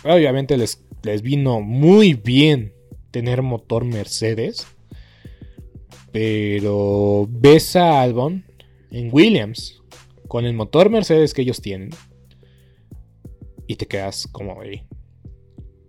Obviamente 0.04 0.58
les, 0.58 0.84
les 1.04 1.22
vino 1.22 1.62
muy 1.62 2.14
bien 2.14 2.74
tener 3.12 3.41
motor 3.41 3.86
Mercedes. 3.86 4.68
Pero 6.12 7.28
ves 7.30 7.76
a 7.76 8.02
Albon 8.02 8.46
en 8.91 9.10
Williams 9.12 9.82
con 10.28 10.45
el 10.45 10.53
motor 10.53 10.89
Mercedes 10.89 11.34
que 11.34 11.41
ellos 11.41 11.61
tienen. 11.61 11.89
Y 13.67 13.76
te 13.76 13.88
quedas 13.88 14.28
como, 14.32 14.61
ahí. 14.61 14.86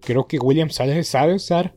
creo 0.01 0.27
que 0.27 0.39
Williams 0.39 0.75
sabe, 0.75 1.35
usar 1.35 1.75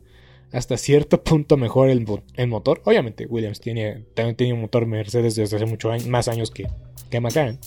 hasta 0.52 0.76
cierto 0.76 1.22
punto 1.24 1.56
mejor 1.56 1.90
el, 1.90 2.06
motor. 2.48 2.82
Obviamente 2.84 3.26
Williams 3.26 3.60
tiene, 3.60 4.04
también 4.14 4.36
tiene 4.36 4.54
un 4.54 4.62
motor 4.62 4.86
Mercedes 4.86 5.34
desde 5.34 5.56
hace 5.56 5.66
muchos 5.66 6.06
más 6.06 6.28
años 6.28 6.50
que, 6.50 6.66
que 7.10 7.20
McLaren. 7.20 7.58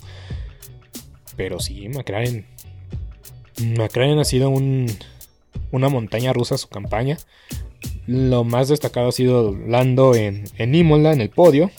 Pero 1.35 1.59
sí, 1.59 1.89
McLaren. 1.89 2.45
McLaren 3.77 4.19
ha 4.19 4.25
sido 4.25 4.49
un, 4.49 4.87
una 5.71 5.89
montaña 5.89 6.33
rusa 6.33 6.57
su 6.57 6.67
campaña. 6.69 7.17
Lo 8.05 8.43
más 8.43 8.67
destacado 8.69 9.09
ha 9.09 9.11
sido 9.11 9.55
Lando 9.55 10.15
en, 10.15 10.43
en 10.57 10.75
Imola, 10.75 11.13
en 11.13 11.21
el 11.21 11.29
podio. 11.29 11.71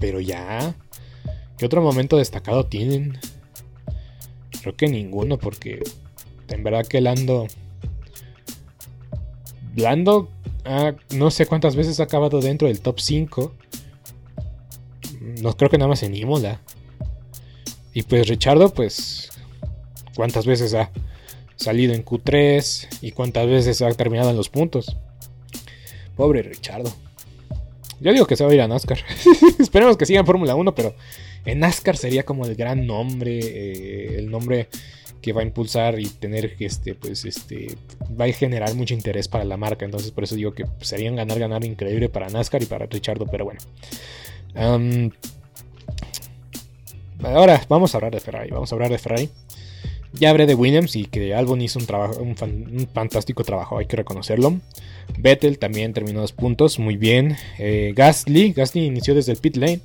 Pero 0.00 0.20
ya. 0.20 0.74
¿Qué 1.58 1.64
otro 1.66 1.82
momento 1.82 2.16
destacado 2.16 2.66
tienen? 2.66 3.18
Creo 4.60 4.76
que 4.76 4.88
ninguno, 4.88 5.38
porque 5.38 5.82
en 6.48 6.62
verdad 6.62 6.86
que 6.86 7.00
Lando. 7.00 7.46
Lando, 9.74 10.28
no 11.14 11.30
sé 11.30 11.46
cuántas 11.46 11.76
veces 11.76 12.00
ha 12.00 12.04
acabado 12.04 12.40
dentro 12.40 12.68
del 12.68 12.80
top 12.80 13.00
5. 13.00 13.54
No 15.42 15.56
creo 15.56 15.70
que 15.70 15.78
nada 15.78 15.88
más 15.88 16.02
en 16.02 16.14
Imola. 16.14 16.60
Y 17.92 18.02
pues 18.02 18.28
Richardo, 18.28 18.72
pues, 18.74 19.30
¿cuántas 20.14 20.44
veces 20.46 20.74
ha 20.74 20.90
salido 21.56 21.94
en 21.94 22.04
Q3 22.04 22.98
y 23.00 23.12
cuántas 23.12 23.46
veces 23.46 23.80
ha 23.80 23.90
terminado 23.92 24.30
en 24.30 24.36
los 24.36 24.50
puntos? 24.50 24.96
Pobre 26.16 26.42
Richardo. 26.42 26.92
Yo 28.00 28.12
digo 28.12 28.26
que 28.26 28.36
se 28.36 28.44
va 28.44 28.50
a 28.50 28.54
ir 28.54 28.60
a 28.60 28.68
NASCAR. 28.68 28.98
Esperemos 29.58 29.96
que 29.96 30.04
siga 30.04 30.20
en 30.20 30.26
Fórmula 30.26 30.54
1, 30.54 30.74
pero 30.74 30.94
en 31.46 31.60
NASCAR 31.60 31.96
sería 31.96 32.24
como 32.24 32.44
el 32.44 32.54
gran 32.54 32.86
nombre, 32.86 33.38
eh, 33.38 34.18
el 34.18 34.30
nombre 34.30 34.68
que 35.22 35.32
va 35.32 35.40
a 35.40 35.44
impulsar 35.44 35.98
y 35.98 36.06
tener 36.06 36.54
este, 36.60 36.94
pues, 36.94 37.24
este, 37.24 37.74
va 38.20 38.26
a 38.26 38.32
generar 38.32 38.74
mucho 38.74 38.94
interés 38.94 39.28
para 39.28 39.44
la 39.44 39.56
marca. 39.56 39.84
Entonces, 39.84 40.10
por 40.10 40.24
eso 40.24 40.34
digo 40.36 40.52
que 40.52 40.66
sería 40.80 41.10
un 41.10 41.16
ganar, 41.16 41.38
ganar 41.38 41.64
increíble 41.64 42.08
para 42.08 42.28
NASCAR 42.28 42.62
y 42.62 42.66
para 42.66 42.86
Richardo, 42.86 43.26
pero 43.26 43.44
bueno. 43.44 43.60
Ahora 47.22 47.60
vamos 47.68 47.94
a 47.94 47.98
hablar 47.98 48.12
de 48.12 48.20
Ferrari. 48.20 48.50
Vamos 48.50 48.70
a 48.70 48.74
hablar 48.74 48.90
de 48.90 48.98
Ferrari. 48.98 49.30
Ya 50.12 50.30
hablé 50.30 50.46
de 50.46 50.54
Williams 50.54 50.96
y 50.96 51.04
que 51.04 51.34
Albon 51.34 51.60
hizo 51.60 51.78
un, 51.78 51.86
trabajo, 51.86 52.22
un, 52.22 52.36
fantástico 52.92 53.44
trabajo, 53.44 53.78
hay 53.78 53.86
que 53.86 53.96
reconocerlo. 53.96 54.60
Vettel 55.18 55.58
también 55.58 55.92
terminó 55.92 56.20
dos 56.20 56.32
puntos, 56.32 56.78
muy 56.78 56.96
bien. 56.96 57.36
Eh, 57.58 57.92
Gasly, 57.94 58.52
Gasly 58.52 58.86
inició 58.86 59.14
desde 59.14 59.32
el 59.32 59.38
pit 59.38 59.56
lane. 59.56 59.80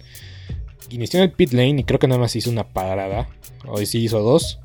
Inició 0.91 1.19
en 1.19 1.23
el 1.23 1.31
pit 1.31 1.53
lane 1.53 1.79
y 1.79 1.83
creo 1.83 1.99
que 1.99 2.07
nada 2.07 2.19
más 2.19 2.35
hizo 2.35 2.49
una 2.49 2.67
parada. 2.67 3.29
Hoy 3.65 3.85
sí 3.85 3.99
hizo 3.99 4.19
dos. 4.19 4.59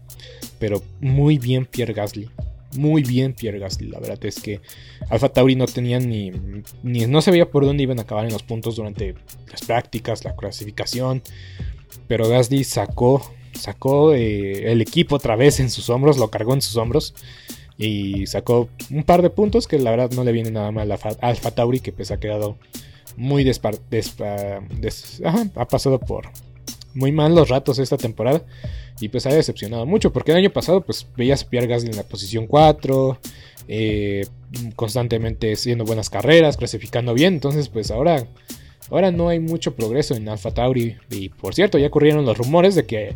Pero 0.58 0.82
muy 1.00 1.38
bien 1.38 1.66
Pierre 1.66 1.94
Gasly. 1.94 2.28
Muy 2.76 3.02
bien 3.02 3.32
Pierre 3.34 3.58
Gasly. 3.58 3.88
La 3.88 4.00
verdad 4.00 4.18
es 4.24 4.40
que 4.40 4.60
Alfa 5.08 5.28
Tauri 5.28 5.56
no 5.56 5.66
tenían 5.66 6.08
ni, 6.08 6.32
ni... 6.82 7.06
No 7.06 7.20
se 7.22 7.30
veía 7.30 7.50
por 7.50 7.64
dónde 7.64 7.82
iban 7.82 7.98
a 7.98 8.02
acabar 8.02 8.24
en 8.24 8.32
los 8.32 8.42
puntos 8.42 8.76
durante 8.76 9.14
las 9.50 9.62
prácticas, 9.62 10.24
la 10.24 10.34
clasificación. 10.34 11.22
Pero 12.08 12.28
Gasly 12.28 12.64
sacó, 12.64 13.30
sacó 13.52 14.12
eh, 14.14 14.72
el 14.72 14.80
equipo 14.80 15.16
otra 15.16 15.36
vez 15.36 15.60
en 15.60 15.70
sus 15.70 15.90
hombros, 15.90 16.18
lo 16.18 16.30
cargó 16.30 16.54
en 16.54 16.62
sus 16.62 16.76
hombros. 16.76 17.14
Y 17.78 18.26
sacó 18.26 18.68
un 18.90 19.04
par 19.04 19.20
de 19.20 19.30
puntos 19.30 19.66
que 19.66 19.78
la 19.78 19.90
verdad 19.90 20.10
no 20.12 20.24
le 20.24 20.32
viene 20.32 20.50
nada 20.50 20.70
mal 20.70 20.90
a 20.90 20.98
Alfa 21.20 21.50
Tauri, 21.50 21.80
que 21.80 21.92
pues 21.92 22.10
ha 22.10 22.18
quedado 22.18 22.56
muy 23.16 23.44
despar, 23.44 23.76
ha 25.54 25.68
pasado 25.68 25.98
por 26.00 26.30
muy 26.94 27.12
mal 27.12 27.34
los 27.34 27.48
ratos 27.48 27.78
esta 27.78 27.96
temporada. 27.96 28.44
Y 29.00 29.08
pues 29.08 29.26
ha 29.26 29.30
decepcionado 29.30 29.84
mucho, 29.84 30.12
porque 30.12 30.30
el 30.30 30.38
año 30.38 30.50
pasado 30.50 30.80
pues 30.80 31.06
veías 31.16 31.42
a 31.42 31.48
Pierre 31.50 31.66
Gasly 31.66 31.90
en 31.90 31.96
la 31.96 32.02
posición 32.02 32.46
4, 32.46 33.18
eh, 33.68 34.26
constantemente 34.74 35.52
haciendo 35.52 35.84
buenas 35.84 36.08
carreras, 36.08 36.56
clasificando 36.56 37.12
bien. 37.12 37.34
Entonces 37.34 37.68
pues 37.68 37.90
ahora 37.90 38.26
Ahora 38.90 39.10
no 39.10 39.28
hay 39.28 39.40
mucho 39.40 39.74
progreso 39.74 40.14
en 40.14 40.28
Alpha 40.28 40.52
Tauri. 40.52 40.96
Y 41.10 41.28
por 41.28 41.54
cierto, 41.54 41.78
ya 41.78 41.88
ocurrieron 41.88 42.24
los 42.24 42.38
rumores 42.38 42.74
de 42.74 42.86
que 42.86 43.14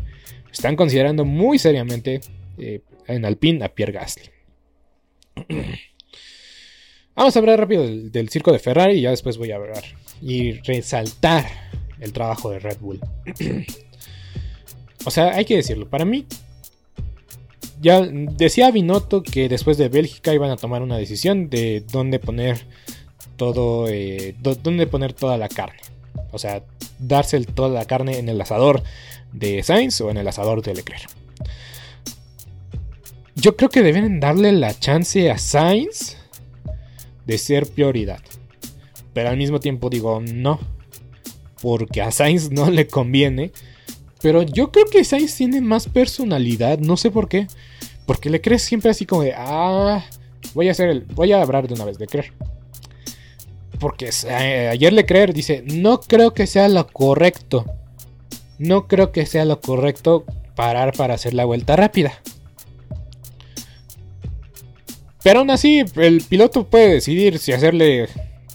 están 0.53 0.77
considerando 0.77 1.25
muy 1.25 1.59
seriamente 1.59 2.21
eh, 2.59 2.81
en 3.07 3.25
Alpine 3.25 3.65
a 3.65 3.69
Pierre 3.69 3.93
Gasly. 3.93 4.31
Vamos 7.15 7.37
a 7.37 7.39
hablar 7.39 7.59
rápido 7.59 7.83
del, 7.87 8.29
circo 8.29 8.53
de 8.53 8.59
Ferrari 8.59 8.95
y 8.95 9.01
ya 9.03 9.11
después 9.11 9.37
voy 9.37 9.51
a 9.51 9.57
hablar 9.57 9.85
y 10.23 10.53
resaltar 10.53 11.47
el 11.99 12.13
trabajo 12.13 12.51
de 12.51 12.61
Red 12.61 12.79
Bull. 12.81 13.01
o 15.05 15.11
sea, 15.11 15.35
hay 15.35 15.45
que 15.45 15.57
decirlo, 15.57 15.89
para 15.89 16.05
mí 16.05 16.27
ya 17.81 18.03
decía 18.03 18.71
Binotto 18.71 19.23
que 19.23 19.49
después 19.49 19.79
de 19.79 19.89
Bélgica 19.89 20.35
iban 20.35 20.51
a 20.51 20.57
tomar 20.57 20.83
una 20.83 20.99
decisión 20.99 21.49
de 21.49 21.83
dónde 21.91 22.19
poner 22.19 22.67
todo, 23.37 23.89
eh, 23.89 24.35
dónde 24.39 24.87
poner 24.87 25.13
toda 25.15 25.39
la 25.39 25.49
carne. 25.49 25.81
O 26.31 26.39
sea, 26.39 26.63
darse 26.99 27.41
toda 27.45 27.71
la 27.71 27.87
carne 27.87 28.19
en 28.19 28.29
el 28.29 28.41
asador 28.41 28.83
de 29.33 29.63
Sainz 29.63 30.01
o 30.03 30.11
en 30.11 30.19
el 30.19 30.29
asador 30.29 30.63
de 30.63 30.75
Leclerc. 30.75 31.09
Yo 33.35 33.57
creo 33.57 33.71
que 33.71 33.83
deben 33.83 34.21
darle 34.21 34.53
la 34.53 34.79
chance 34.79 35.31
a 35.31 35.39
Sainz 35.39 36.20
de 37.31 37.39
ser 37.39 37.67
prioridad. 37.67 38.21
Pero 39.15 39.29
al 39.29 39.37
mismo 39.37 39.61
tiempo 39.61 39.89
digo 39.89 40.21
no. 40.21 40.59
Porque 41.63 42.03
a 42.03 42.11
Sainz 42.11 42.51
no 42.51 42.71
le 42.71 42.87
conviene. 42.87 43.53
Pero 44.21 44.43
yo 44.43 44.71
creo 44.73 44.87
que 44.87 45.05
Sainz 45.05 45.37
tiene 45.37 45.61
más 45.61 45.89
personalidad. 45.89 46.79
No 46.79 46.97
sé 46.97 47.11
por 47.11 47.29
qué. 47.29 47.47
Porque 48.07 48.31
le 48.31 48.41
crees 48.41 48.63
siempre 48.63 48.91
así 48.91 49.07
como 49.07 49.23
de. 49.23 49.35
Ah. 49.37 50.05
Voy 50.55 50.69
a 50.69 50.73
hacer 50.73 50.89
el. 50.89 51.03
Voy 51.03 51.33
a 51.33 51.41
hablar 51.43 51.69
de 51.69 51.75
una 51.75 51.85
vez 51.85 51.99
de 51.99 52.07
creer 52.07 52.33
porque 53.81 54.11
eh, 54.29 54.69
ayer 54.69 54.93
Leclerc 54.93 55.33
dice, 55.33 55.65
no 55.67 56.01
creo 56.01 56.35
que 56.35 56.47
sea 56.47 56.69
lo 56.69 56.87
correcto. 56.87 57.65
No 58.59 58.87
creo 58.87 59.11
que 59.11 59.25
sea 59.25 59.47
lo 59.47 59.61
correcto 59.61 60.27
parar 60.55 60.93
para 60.93 61.15
hacer 61.15 61.33
la 61.33 61.47
vuelta 61.47 61.77
rápida. 61.77 62.13
Pero 65.23 65.41
aún 65.41 65.51
así, 65.51 65.85
el 65.97 66.23
piloto 66.23 66.65
puede 66.65 66.95
decidir 66.95 67.39
si 67.39 67.53
hacerle 67.53 68.09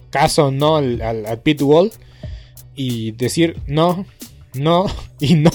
caso 0.10 0.48
o 0.48 0.52
no 0.52 0.78
al, 0.78 1.40
pit 1.44 1.62
wall 1.62 1.92
y 2.76 3.12
decir 3.12 3.58
no, 3.68 4.06
no 4.54 4.86
y 5.20 5.36
no. 5.36 5.52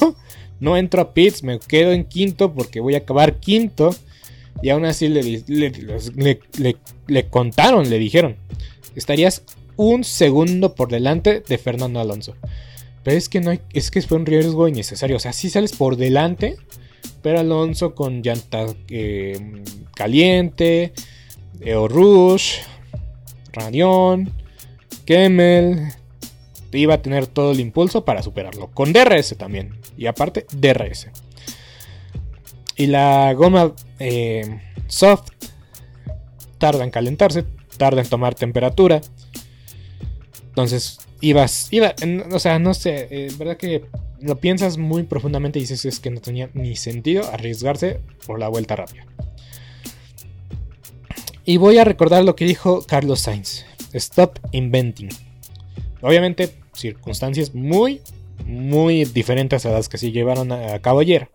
No 0.61 0.77
entro 0.77 1.01
a 1.01 1.15
pits, 1.15 1.43
me 1.43 1.59
quedo 1.59 1.93
en 1.93 2.05
quinto 2.05 2.53
porque 2.53 2.81
voy 2.81 2.95
a 2.95 2.99
acabar 2.99 3.41
quinto. 3.41 3.95
Y 4.63 4.69
aún 4.69 4.85
así 4.85 5.09
le, 5.09 5.43
le, 5.47 6.77
le 7.07 7.27
contaron, 7.29 7.89
le 7.89 7.99
dijeron, 7.99 8.37
estarías 8.95 9.43
un 9.77 10.05
segundo 10.05 10.75
por 10.75 10.91
delante 10.91 11.43
de 11.47 11.57
Fernando 11.57 11.99
Alonso. 11.99 12.35
Pero 13.03 13.17
es 13.17 13.31
que 13.31 13.41
no 13.41 13.51
hay, 13.51 13.61
es 13.73 13.91
que 13.91 14.03
fue 14.03 14.19
un 14.19 14.27
riesgo 14.27 14.69
innecesario. 14.69 15.17
O 15.17 15.21
sea, 15.21 15.33
sí 15.33 15.49
sales 15.49 15.73
por 15.73 15.97
delante, 15.97 16.57
pero 17.23 17.41
Alonso 17.41 17.95
con 17.95 18.23
llanta 18.23 18.67
eh, 18.89 19.63
caliente, 19.95 20.93
Eo 21.61 21.89
Rush, 21.89 22.59
Radión, 23.53 24.33
Kemmel, 25.05 25.93
iba 26.73 26.95
a 26.95 27.03
tener 27.03 27.27
todo 27.27 27.53
el 27.53 27.61
impulso 27.61 28.05
para 28.05 28.23
superarlo. 28.23 28.69
Con 28.69 28.93
DRS 28.93 29.37
también. 29.37 29.77
Y 29.97 30.07
aparte, 30.07 30.47
DRS. 30.53 31.09
Y 32.77 32.87
la 32.87 33.33
goma 33.35 33.75
eh, 33.99 34.61
soft 34.87 35.31
tarda 36.59 36.85
en 36.85 36.91
calentarse, 36.91 37.45
tarda 37.77 38.01
en 38.01 38.09
tomar 38.09 38.35
temperatura. 38.35 39.01
Entonces, 40.49 40.99
ibas, 41.21 41.69
iba, 41.71 41.95
o 42.33 42.39
sea, 42.39 42.59
no 42.59 42.75
sé, 42.75 43.09
en 43.11 43.39
verdad 43.39 43.57
que 43.57 43.85
lo 44.21 44.41
piensas 44.41 44.79
muy 44.79 45.05
profundamente 45.05 45.59
y 45.59 45.63
dices 45.63 45.85
es 45.85 46.01
que 46.01 46.11
no 46.11 46.21
tenía 46.21 46.51
ni 46.55 46.77
sentido 46.77 47.25
arriesgarse 47.33 48.01
por 48.27 48.39
la 48.39 48.49
vuelta 48.49 48.77
rápida. 48.77 49.07
Y 51.45 51.57
voy 51.57 51.79
a 51.79 51.85
recordar 51.85 52.25
lo 52.25 52.37
que 52.37 52.45
dijo 52.45 52.85
Carlos 52.87 53.21
Sainz. 53.21 53.65
Stop 53.93 54.39
inventing. 54.53 55.09
Obviamente, 56.01 56.55
circunstancias 56.75 57.55
muy, 57.55 58.03
muy 58.47 59.05
diferentes 59.05 59.67
a 59.67 59.71
las 59.71 59.89
que 59.89 59.99
se 59.99 60.13
llevaron 60.13 60.53
a 60.53 60.79
cabo 60.81 61.01
ayer. 61.01 61.31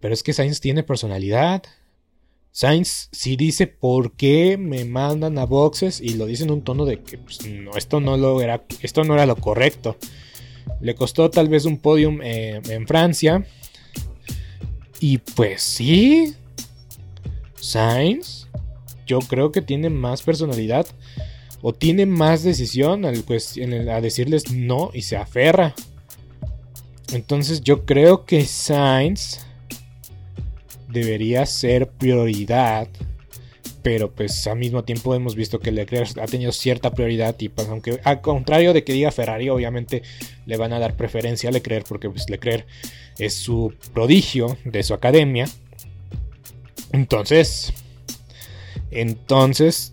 Pero 0.00 0.14
es 0.14 0.22
que 0.22 0.32
Sainz 0.32 0.60
tiene 0.60 0.82
personalidad. 0.82 1.62
Sainz 2.50 3.08
sí 3.12 3.36
dice 3.36 3.66
por 3.66 4.12
qué 4.12 4.56
me 4.56 4.84
mandan 4.84 5.38
a 5.38 5.44
boxes 5.44 6.00
y 6.00 6.14
lo 6.14 6.26
dice 6.26 6.44
en 6.44 6.50
un 6.50 6.62
tono 6.62 6.84
de 6.86 7.02
que 7.02 7.18
pues, 7.18 7.46
no, 7.46 7.76
esto, 7.76 8.00
no 8.00 8.16
lo 8.16 8.40
era, 8.40 8.64
esto 8.80 9.04
no 9.04 9.14
era 9.14 9.26
lo 9.26 9.36
correcto. 9.36 9.96
Le 10.80 10.94
costó 10.94 11.30
tal 11.30 11.48
vez 11.48 11.64
un 11.64 11.78
podium 11.78 12.20
eh, 12.22 12.60
en 12.68 12.86
Francia. 12.86 13.44
Y 15.00 15.18
pues 15.18 15.62
sí. 15.62 16.34
Sainz. 17.54 18.48
Yo 19.06 19.20
creo 19.20 19.52
que 19.52 19.62
tiene 19.62 19.90
más 19.90 20.22
personalidad. 20.22 20.86
O 21.62 21.72
tiene 21.72 22.06
más 22.06 22.42
decisión 22.42 23.04
al, 23.04 23.24
a 23.90 24.00
decirles 24.00 24.52
no 24.52 24.90
y 24.92 25.02
se 25.02 25.16
aferra. 25.16 25.74
Entonces 27.12 27.62
yo 27.62 27.84
creo 27.84 28.24
que 28.24 28.44
Sainz 28.44 29.46
debería 30.88 31.46
ser 31.46 31.88
prioridad. 31.88 32.88
Pero 33.86 34.10
pues 34.10 34.48
al 34.48 34.58
mismo 34.58 34.82
tiempo 34.82 35.14
hemos 35.14 35.36
visto 35.36 35.60
que 35.60 35.70
Leclerc 35.70 36.18
ha 36.18 36.26
tenido 36.26 36.50
cierta 36.50 36.90
prioridad 36.90 37.36
y 37.38 37.48
pues 37.48 37.68
aunque 37.68 38.00
al 38.02 38.20
contrario 38.20 38.72
de 38.72 38.82
que 38.82 38.92
diga 38.92 39.12
Ferrari, 39.12 39.48
obviamente 39.48 40.02
le 40.44 40.56
van 40.56 40.72
a 40.72 40.80
dar 40.80 40.96
preferencia 40.96 41.50
a 41.50 41.52
Leclerc 41.52 41.86
porque 41.86 42.10
pues 42.10 42.28
Leclerc 42.28 42.66
es 43.16 43.34
su 43.34 43.72
prodigio 43.94 44.58
de 44.64 44.82
su 44.82 44.92
academia. 44.92 45.48
Entonces, 46.90 47.72
entonces, 48.90 49.92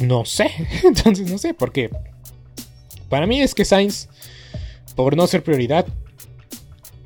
no 0.00 0.24
sé, 0.24 0.48
entonces 0.84 1.28
no 1.28 1.38
sé, 1.38 1.52
porque 1.52 1.90
para 3.08 3.26
mí 3.26 3.42
es 3.42 3.56
que 3.56 3.64
Sainz, 3.64 4.08
por 4.94 5.16
no 5.16 5.26
ser 5.26 5.42
prioridad, 5.42 5.84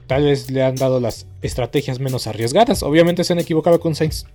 tal 0.06 0.24
vez 0.24 0.50
le 0.50 0.64
han 0.64 0.76
dado 0.76 1.00
las 1.00 1.26
estrategias 1.40 1.98
menos 1.98 2.26
arriesgadas. 2.26 2.82
Obviamente 2.82 3.24
se 3.24 3.32
han 3.32 3.38
equivocado 3.38 3.80
con 3.80 3.94
Sainz. 3.94 4.26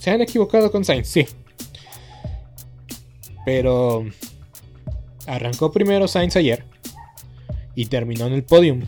Se 0.00 0.10
han 0.10 0.22
equivocado 0.22 0.72
con 0.72 0.82
Sainz, 0.82 1.08
sí. 1.08 1.26
Pero 3.44 4.06
arrancó 5.26 5.70
primero 5.70 6.08
Sainz 6.08 6.36
ayer 6.36 6.64
y 7.74 7.86
terminó 7.86 8.26
en 8.26 8.32
el 8.32 8.42
podium. 8.42 8.82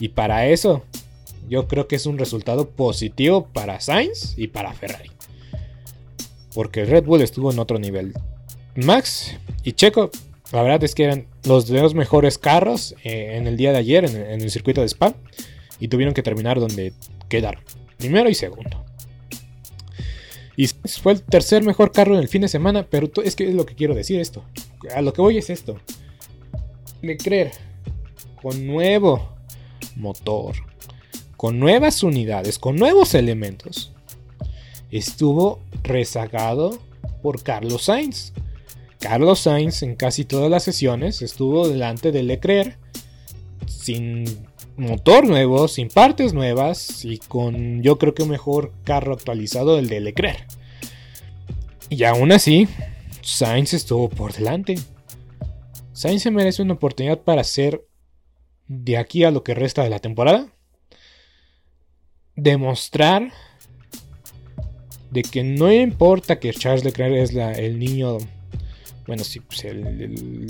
Y 0.00 0.08
para 0.08 0.46
eso, 0.46 0.84
yo 1.50 1.68
creo 1.68 1.86
que 1.86 1.96
es 1.96 2.06
un 2.06 2.16
resultado 2.16 2.70
positivo 2.70 3.48
para 3.52 3.78
Sainz 3.80 4.38
y 4.38 4.48
para 4.48 4.72
Ferrari. 4.72 5.10
Porque 6.54 6.86
Red 6.86 7.04
Bull 7.04 7.20
estuvo 7.20 7.52
en 7.52 7.58
otro 7.58 7.78
nivel. 7.78 8.14
Max 8.74 9.36
y 9.64 9.72
Checo, 9.72 10.10
la 10.50 10.62
verdad 10.62 10.82
es 10.82 10.94
que 10.94 11.04
eran 11.04 11.26
los 11.44 11.66
dos 11.68 11.94
mejores 11.94 12.38
carros 12.38 12.94
eh, 13.04 13.36
en 13.36 13.46
el 13.46 13.58
día 13.58 13.72
de 13.72 13.78
ayer 13.78 14.06
en, 14.06 14.40
el 14.40 14.50
circuito 14.50 14.80
de 14.80 14.86
Spa 14.86 15.14
y 15.78 15.88
tuvieron 15.88 16.14
que 16.14 16.22
terminar 16.22 16.58
donde 16.58 16.94
quedaron, 17.28 17.62
primero 17.98 18.30
y 18.30 18.34
segundo. 18.34 18.85
Y 20.56 20.66
fue 20.66 21.12
el 21.12 21.22
tercer 21.22 21.62
mejor 21.64 21.92
carro 21.92 22.14
en 22.14 22.20
el 22.20 22.28
fin 22.28 22.42
de 22.42 22.48
semana, 22.48 22.86
pero 22.88 23.10
es 23.22 23.36
que 23.36 23.48
es 23.48 23.54
lo 23.54 23.66
que 23.66 23.74
quiero 23.74 23.94
decir 23.94 24.20
esto. 24.20 24.42
A 24.94 25.02
lo 25.02 25.12
que 25.12 25.20
voy 25.20 25.36
es 25.36 25.50
esto. 25.50 25.78
creer 27.18 27.52
con 28.40 28.66
nuevo 28.66 29.36
motor, 29.96 30.56
con 31.36 31.58
nuevas 31.58 32.02
unidades, 32.02 32.58
con 32.58 32.76
nuevos 32.76 33.14
elementos, 33.14 33.92
estuvo 34.90 35.60
rezagado 35.82 36.78
por 37.22 37.42
Carlos 37.42 37.84
Sainz. 37.84 38.32
Carlos 39.00 39.40
Sainz 39.40 39.82
en 39.82 39.94
casi 39.94 40.24
todas 40.24 40.50
las 40.50 40.64
sesiones 40.64 41.20
estuvo 41.22 41.68
delante 41.68 42.12
de 42.12 42.22
Leclerc 42.22 42.78
sin 43.66 44.24
motor 44.76 45.26
nuevo, 45.26 45.68
sin 45.68 45.88
partes 45.88 46.32
nuevas 46.32 47.04
y 47.04 47.18
con 47.18 47.82
yo 47.82 47.98
creo 47.98 48.14
que 48.14 48.22
un 48.22 48.30
mejor 48.30 48.72
carro 48.84 49.14
actualizado 49.14 49.76
del 49.76 49.88
de 49.88 50.00
Leclerc. 50.00 50.46
Y 51.88 52.04
aún 52.04 52.32
así, 52.32 52.68
Sainz 53.22 53.74
estuvo 53.74 54.08
por 54.08 54.32
delante. 54.32 54.76
Sainz 55.92 56.22
se 56.22 56.30
merece 56.30 56.62
una 56.62 56.74
oportunidad 56.74 57.20
para 57.20 57.44
ser 57.44 57.86
de 58.68 58.98
aquí 58.98 59.24
a 59.24 59.30
lo 59.30 59.42
que 59.42 59.54
resta 59.54 59.82
de 59.82 59.90
la 59.90 60.00
temporada. 60.00 60.48
Demostrar 62.34 63.32
de 65.10 65.22
que 65.22 65.42
no 65.42 65.72
importa 65.72 66.38
que 66.38 66.52
Charles 66.52 66.84
Leclerc 66.84 67.14
es 67.14 67.34
el 67.34 67.78
niño 67.78 68.18
bueno, 69.06 69.24
sí, 69.24 69.40
pues 69.40 69.64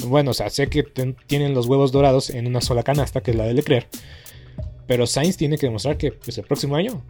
bueno, 0.07 0.31
o 0.31 0.35
sea, 0.35 0.49
sé 0.51 0.69
que 0.69 0.83
tienen 1.27 1.55
los 1.55 1.67
huevos 1.67 1.93
dorados 1.93 2.31
en 2.31 2.47
una 2.47 2.61
sola 2.61 2.83
canasta, 2.83 3.23
que 3.23 3.33
es 3.33 3.37
la 3.37 3.45
de 3.45 3.55
Leclerc. 3.55 3.89
Pero 4.87 5.07
Sainz 5.07 5.37
tiene 5.37 5.59
que 5.59 5.67
demostrar 5.67 5.97
que 5.99 6.13
pues, 6.13 6.39
el 6.39 6.45
próximo 6.45 6.77
año 6.77 7.03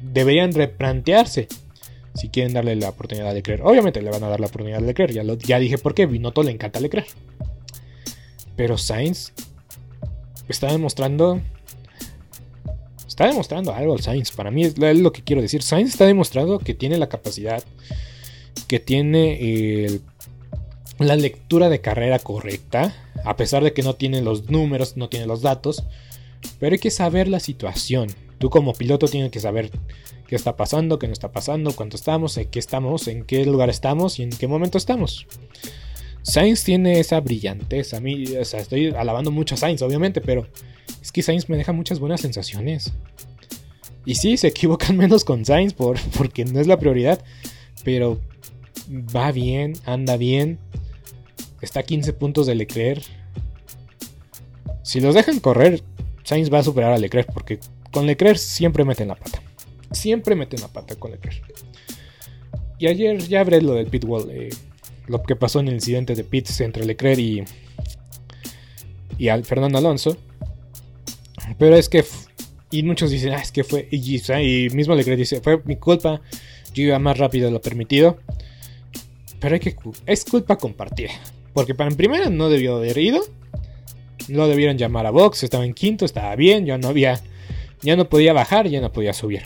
deberían 0.00 0.52
replantearse 0.52 1.48
si 2.14 2.28
quieren 2.28 2.52
darle 2.52 2.76
la 2.76 2.90
oportunidad 2.90 3.28
a 3.28 3.34
Leclerc. 3.34 3.64
Obviamente 3.64 4.00
le 4.02 4.10
van 4.10 4.24
a 4.24 4.28
dar 4.28 4.40
la 4.40 4.46
oportunidad 4.46 4.82
a 4.82 4.86
Leclerc, 4.86 5.12
ya, 5.44 5.58
dije 5.58 5.78
por 5.78 5.94
qué, 5.94 6.06
Binotto 6.06 6.42
le 6.42 6.52
encanta 6.52 6.78
a 6.78 6.82
Leclerc. 6.82 7.08
Pero 8.56 8.78
Sainz 8.78 9.32
está 10.48 10.72
demostrando. 10.72 11.40
Está 13.06 13.26
demostrando 13.26 13.74
algo 13.74 13.94
al 13.94 14.00
Sainz. 14.00 14.30
Para 14.30 14.50
mí 14.50 14.64
es 14.64 14.78
lo 14.78 15.12
que 15.12 15.22
quiero 15.22 15.42
decir. 15.42 15.62
Sainz 15.62 15.90
está 15.90 16.06
demostrando 16.06 16.58
que 16.60 16.74
tiene 16.74 16.98
la 16.98 17.08
capacidad, 17.08 17.62
que 18.68 18.78
tiene 18.78 19.84
el 19.84 20.02
la 20.98 21.16
lectura 21.16 21.68
de 21.68 21.80
carrera 21.80 22.18
correcta, 22.18 22.94
a 23.24 23.36
pesar 23.36 23.62
de 23.62 23.72
que 23.72 23.82
no 23.82 23.94
tiene 23.94 24.20
los 24.20 24.50
números, 24.50 24.96
no 24.96 25.08
tiene 25.08 25.26
los 25.26 25.42
datos, 25.42 25.84
pero 26.58 26.74
hay 26.74 26.78
que 26.78 26.90
saber 26.90 27.28
la 27.28 27.40
situación. 27.40 28.08
Tú 28.38 28.50
como 28.50 28.72
piloto 28.72 29.08
tienes 29.08 29.30
que 29.30 29.40
saber 29.40 29.70
qué 30.26 30.36
está 30.36 30.56
pasando, 30.56 30.98
qué 30.98 31.06
no 31.06 31.12
está 31.12 31.32
pasando, 31.32 31.74
cuánto 31.74 31.96
estamos, 31.96 32.36
en 32.36 32.48
qué 32.48 32.58
estamos, 32.58 33.08
en 33.08 33.24
qué 33.24 33.44
lugar 33.44 33.70
estamos 33.70 34.18
y 34.18 34.22
en 34.22 34.30
qué 34.30 34.46
momento 34.46 34.78
estamos. 34.78 35.26
Sainz 36.22 36.62
tiene 36.62 37.00
esa 37.00 37.20
brillantez. 37.20 37.94
A 37.94 38.00
mí, 38.00 38.36
o 38.36 38.44
sea, 38.44 38.60
estoy 38.60 38.88
alabando 38.88 39.30
mucho 39.30 39.54
a 39.54 39.58
Sainz, 39.58 39.82
obviamente, 39.82 40.20
pero 40.20 40.46
es 41.00 41.10
que 41.10 41.22
Sainz 41.22 41.48
me 41.48 41.56
deja 41.56 41.72
muchas 41.72 41.98
buenas 42.00 42.20
sensaciones. 42.20 42.92
Y 44.04 44.16
sí, 44.16 44.36
se 44.36 44.48
equivocan 44.48 44.96
menos 44.98 45.24
con 45.24 45.44
Sainz 45.44 45.72
por, 45.72 45.98
porque 46.16 46.44
no 46.44 46.60
es 46.60 46.66
la 46.66 46.78
prioridad, 46.78 47.24
pero 47.82 48.20
va 48.88 49.32
bien, 49.32 49.74
anda 49.84 50.16
bien. 50.16 50.58
Está 51.60 51.80
a 51.80 51.82
15 51.82 52.12
puntos 52.12 52.46
de 52.46 52.54
Leclerc. 52.54 53.02
Si 54.82 55.00
los 55.00 55.14
dejan 55.14 55.40
correr, 55.40 55.82
Sainz 56.24 56.52
va 56.52 56.60
a 56.60 56.62
superar 56.62 56.92
a 56.92 56.98
Leclerc 56.98 57.32
porque 57.32 57.58
con 57.90 58.06
Leclerc 58.06 58.38
siempre 58.38 58.84
meten 58.84 59.08
la 59.08 59.16
pata. 59.16 59.42
Siempre 59.90 60.34
meten 60.34 60.60
la 60.60 60.68
pata 60.68 60.94
con 60.96 61.10
Leclerc. 61.10 61.42
Y 62.78 62.86
ayer 62.86 63.18
ya 63.18 63.40
hablé 63.40 63.60
lo 63.60 63.74
del 63.74 63.86
pitwall, 63.86 64.30
eh, 64.30 64.50
lo 65.08 65.22
que 65.22 65.34
pasó 65.34 65.60
en 65.60 65.68
el 65.68 65.74
incidente 65.74 66.14
de 66.14 66.22
pits 66.22 66.60
entre 66.60 66.84
Leclerc 66.84 67.18
y, 67.18 67.44
y 69.18 69.28
al 69.28 69.44
Fernando 69.44 69.78
Alonso. 69.78 70.16
Pero 71.58 71.74
es 71.74 71.88
que, 71.88 72.04
y 72.70 72.82
muchos 72.84 73.10
dicen, 73.10 73.32
ah, 73.32 73.40
es 73.40 73.50
que 73.50 73.64
fue, 73.64 73.88
y, 73.90 74.16
y 74.16 74.70
mismo 74.70 74.94
Leclerc 74.94 75.18
dice, 75.18 75.40
fue 75.40 75.60
mi 75.64 75.76
culpa, 75.76 76.20
yo 76.72 76.84
iba 76.84 76.98
más 76.98 77.18
rápido 77.18 77.46
de 77.46 77.52
lo 77.52 77.60
permitido. 77.60 78.18
Pero 79.40 79.54
hay 79.54 79.60
que, 79.60 79.74
es 80.06 80.24
culpa 80.24 80.56
compartida. 80.56 81.10
Porque 81.52 81.74
para 81.74 81.90
en 81.90 81.96
primera 81.96 82.30
no 82.30 82.48
debió 82.48 82.76
haber 82.76 82.98
ido. 82.98 83.22
Lo 84.28 84.46
debieron 84.48 84.78
llamar 84.78 85.06
a 85.06 85.10
Box. 85.10 85.42
Estaba 85.42 85.64
en 85.64 85.74
quinto, 85.74 86.04
estaba 86.04 86.34
bien. 86.36 86.66
Ya 86.66 86.78
no 86.78 86.88
había. 86.88 87.20
Ya 87.82 87.96
no 87.96 88.08
podía 88.08 88.32
bajar, 88.32 88.68
ya 88.68 88.80
no 88.80 88.92
podía 88.92 89.12
subir. 89.12 89.42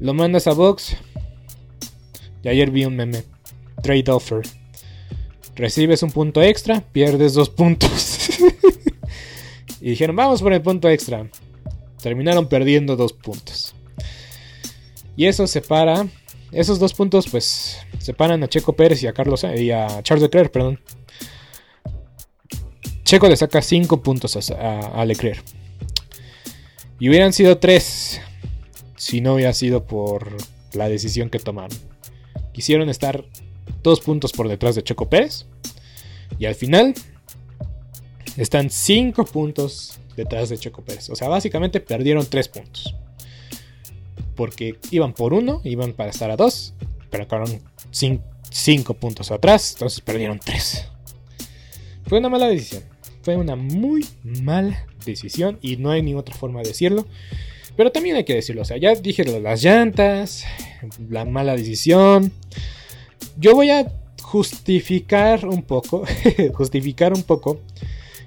Lo 0.00 0.14
mandas 0.14 0.46
a 0.46 0.52
Box. 0.52 0.96
Y 2.42 2.48
ayer 2.48 2.70
vi 2.70 2.84
un 2.84 2.96
meme. 2.96 3.24
Trade 3.82 4.10
offer. 4.10 4.42
Recibes 5.54 6.02
un 6.02 6.10
punto 6.10 6.42
extra, 6.42 6.80
pierdes 6.80 7.34
dos 7.34 7.50
puntos. 7.50 8.18
y 9.80 9.90
dijeron, 9.90 10.16
vamos 10.16 10.40
por 10.40 10.52
el 10.52 10.62
punto 10.62 10.88
extra. 10.88 11.28
Terminaron 12.02 12.48
perdiendo 12.48 12.96
dos 12.96 13.12
puntos. 13.12 13.74
Y 15.16 15.26
eso 15.26 15.46
separa. 15.46 16.06
Esos 16.52 16.78
dos 16.78 16.92
puntos, 16.94 17.28
pues, 17.30 17.78
separan 17.98 18.42
a 18.42 18.48
Checo 18.48 18.74
Pérez 18.74 19.02
y 19.02 19.06
a 19.06 19.12
Carlos 19.12 19.44
y 19.44 19.70
a 19.70 20.02
Charles 20.02 20.22
Leclerc, 20.22 20.50
perdón. 20.50 20.80
Checo 23.04 23.28
le 23.28 23.36
saca 23.36 23.62
5 23.62 24.02
puntos 24.02 24.50
a, 24.50 25.04
Leclerc. 25.04 25.42
Y 26.98 27.08
hubieran 27.08 27.32
sido 27.32 27.58
3 27.58 28.20
si 28.96 29.20
no 29.20 29.34
hubiera 29.34 29.52
sido 29.52 29.84
por 29.84 30.36
la 30.72 30.88
decisión 30.88 31.28
que 31.28 31.38
tomaron. 31.38 31.76
Quisieron 32.52 32.88
estar 32.88 33.24
2 33.82 34.00
puntos 34.00 34.32
por 34.32 34.48
detrás 34.48 34.76
de 34.76 34.82
Checo 34.82 35.08
Pérez. 35.08 35.46
Y 36.38 36.46
al 36.46 36.54
final 36.54 36.94
están 38.36 38.70
5 38.70 39.24
puntos 39.26 39.98
detrás 40.16 40.48
de 40.48 40.58
Checo 40.58 40.82
Pérez. 40.82 41.10
O 41.10 41.16
sea, 41.16 41.28
básicamente 41.28 41.80
perdieron 41.80 42.26
3 42.26 42.48
puntos. 42.48 42.94
Porque 44.36 44.78
iban 44.90 45.12
por 45.12 45.34
1, 45.34 45.62
iban 45.64 45.92
para 45.92 46.10
estar 46.10 46.30
a 46.30 46.36
2, 46.36 46.74
pero 47.10 47.24
acabaron 47.24 47.60
5 47.90 48.94
puntos 48.94 49.30
atrás, 49.30 49.72
entonces 49.72 50.00
perdieron 50.00 50.38
3. 50.38 50.88
Fue 52.06 52.18
una 52.18 52.28
mala 52.28 52.48
decisión. 52.48 52.91
Fue 53.22 53.36
una 53.36 53.56
muy 53.56 54.04
mala 54.22 54.86
decisión 55.04 55.58
y 55.62 55.76
no 55.76 55.90
hay 55.90 56.02
ni 56.02 56.14
otra 56.14 56.34
forma 56.34 56.60
de 56.60 56.68
decirlo. 56.68 57.06
Pero 57.76 57.90
también 57.90 58.16
hay 58.16 58.24
que 58.24 58.34
decirlo, 58.34 58.62
o 58.62 58.64
sea, 58.64 58.76
ya 58.76 58.94
dije 58.94 59.24
las 59.24 59.62
llantas, 59.62 60.44
la 61.08 61.24
mala 61.24 61.56
decisión. 61.56 62.32
Yo 63.38 63.54
voy 63.54 63.70
a 63.70 63.90
justificar 64.22 65.46
un 65.46 65.62
poco, 65.62 66.04
justificar 66.54 67.12
un 67.14 67.22
poco 67.22 67.60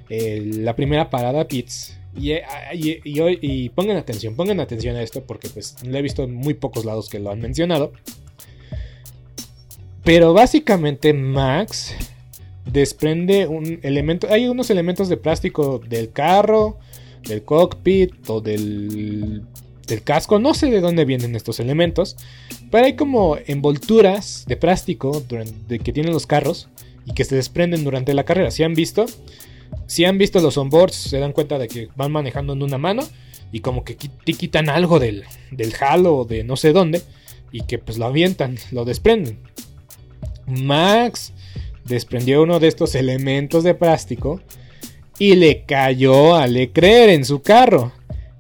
eh, 0.10 0.42
la 0.46 0.76
primera 0.76 1.10
parada 1.10 1.48
Pits. 1.48 1.98
Eh, 2.22 2.42
y, 2.74 3.02
y, 3.04 3.70
pongan 3.70 3.98
atención, 3.98 4.36
pongan 4.36 4.60
atención 4.62 4.96
a 4.96 5.04
esto 5.04 5.24
porque 5.26 5.50
pues 5.50 5.76
lo 5.84 5.98
he 5.98 6.02
visto 6.02 6.24
en 6.24 6.34
muy 6.34 6.54
pocos 6.54 6.86
lados 6.86 7.10
que 7.10 7.20
lo 7.20 7.30
han 7.30 7.40
mencionado. 7.40 7.92
Pero 10.04 10.34
básicamente 10.34 11.14
Max 11.14 11.94
desprende 12.66 13.48
un 13.48 13.80
elemento, 13.84 14.28
hay 14.30 14.48
unos 14.48 14.70
elementos 14.70 15.10
de 15.10 15.18
plástico 15.18 15.80
del 15.80 16.12
carro, 16.12 16.78
del 17.28 17.44
cockpit 17.44 18.14
o 18.28 18.42
del, 18.42 19.44
del 19.88 20.04
casco, 20.04 20.40
no 20.40 20.54
sé 20.54 20.70
de 20.70 20.82
dónde 20.82 21.06
vienen 21.06 21.36
estos 21.36 21.60
elementos, 21.60 22.18
pero 22.72 22.86
hay 22.86 22.96
como 22.96 23.38
envolturas 23.46 24.46
de 24.48 24.58
plástico 24.58 25.24
de 25.68 25.80
que 25.80 25.94
tienen 25.94 26.14
los 26.14 26.28
carros 26.28 26.70
y 27.06 27.14
que 27.14 27.24
se 27.24 27.36
desprenden 27.36 27.84
durante 27.84 28.14
la 28.14 28.24
carrera. 28.24 28.52
Si 28.52 28.64
han 28.64 28.74
visto, 28.74 29.06
si 29.88 30.06
han 30.06 30.18
visto 30.18 30.40
los 30.40 30.58
onboards, 30.58 30.96
se 30.96 31.20
dan 31.20 31.34
cuenta 31.34 31.58
de 31.60 31.68
que 31.68 31.90
van 31.96 32.12
manejando 32.12 32.54
en 32.54 32.64
una 32.64 32.78
mano 32.78 33.04
y 33.52 33.60
como 33.60 33.84
que 33.84 33.96
te 33.96 34.34
quitan 34.34 34.70
algo 34.70 35.00
del, 35.00 35.24
del 35.52 35.74
halo 35.80 36.18
o 36.18 36.26
de 36.26 36.44
no 36.44 36.58
sé 36.58 36.74
dónde 36.74 37.02
y 37.52 37.62
que 37.62 37.78
pues 37.78 37.98
lo 37.98 38.06
avientan, 38.06 38.58
lo 38.72 38.86
desprenden. 38.86 39.38
Max 40.48 41.34
desprendió 41.86 42.44
uno 42.44 42.60
de 42.60 42.68
estos 42.68 42.96
elementos 42.96 43.64
de 43.64 43.76
plástico 43.76 44.42
y 45.18 45.36
le 45.36 45.64
cayó 45.64 46.36
a 46.36 46.48
Leclerc 46.48 47.12
en 47.12 47.26
su 47.26 47.42
carro. 47.42 47.94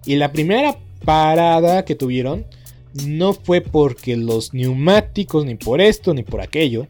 Y 0.06 0.16
la 0.16 0.32
primera 0.32 0.78
parada 1.04 1.86
que 1.86 1.96
tuvieron 1.96 2.46
no 3.06 3.34
fue 3.34 3.62
porque 3.62 4.18
los 4.18 4.54
neumáticos, 4.54 5.46
ni 5.46 5.56
por 5.56 5.82
esto, 5.82 6.14
ni 6.14 6.24
por 6.24 6.42
aquello, 6.42 6.88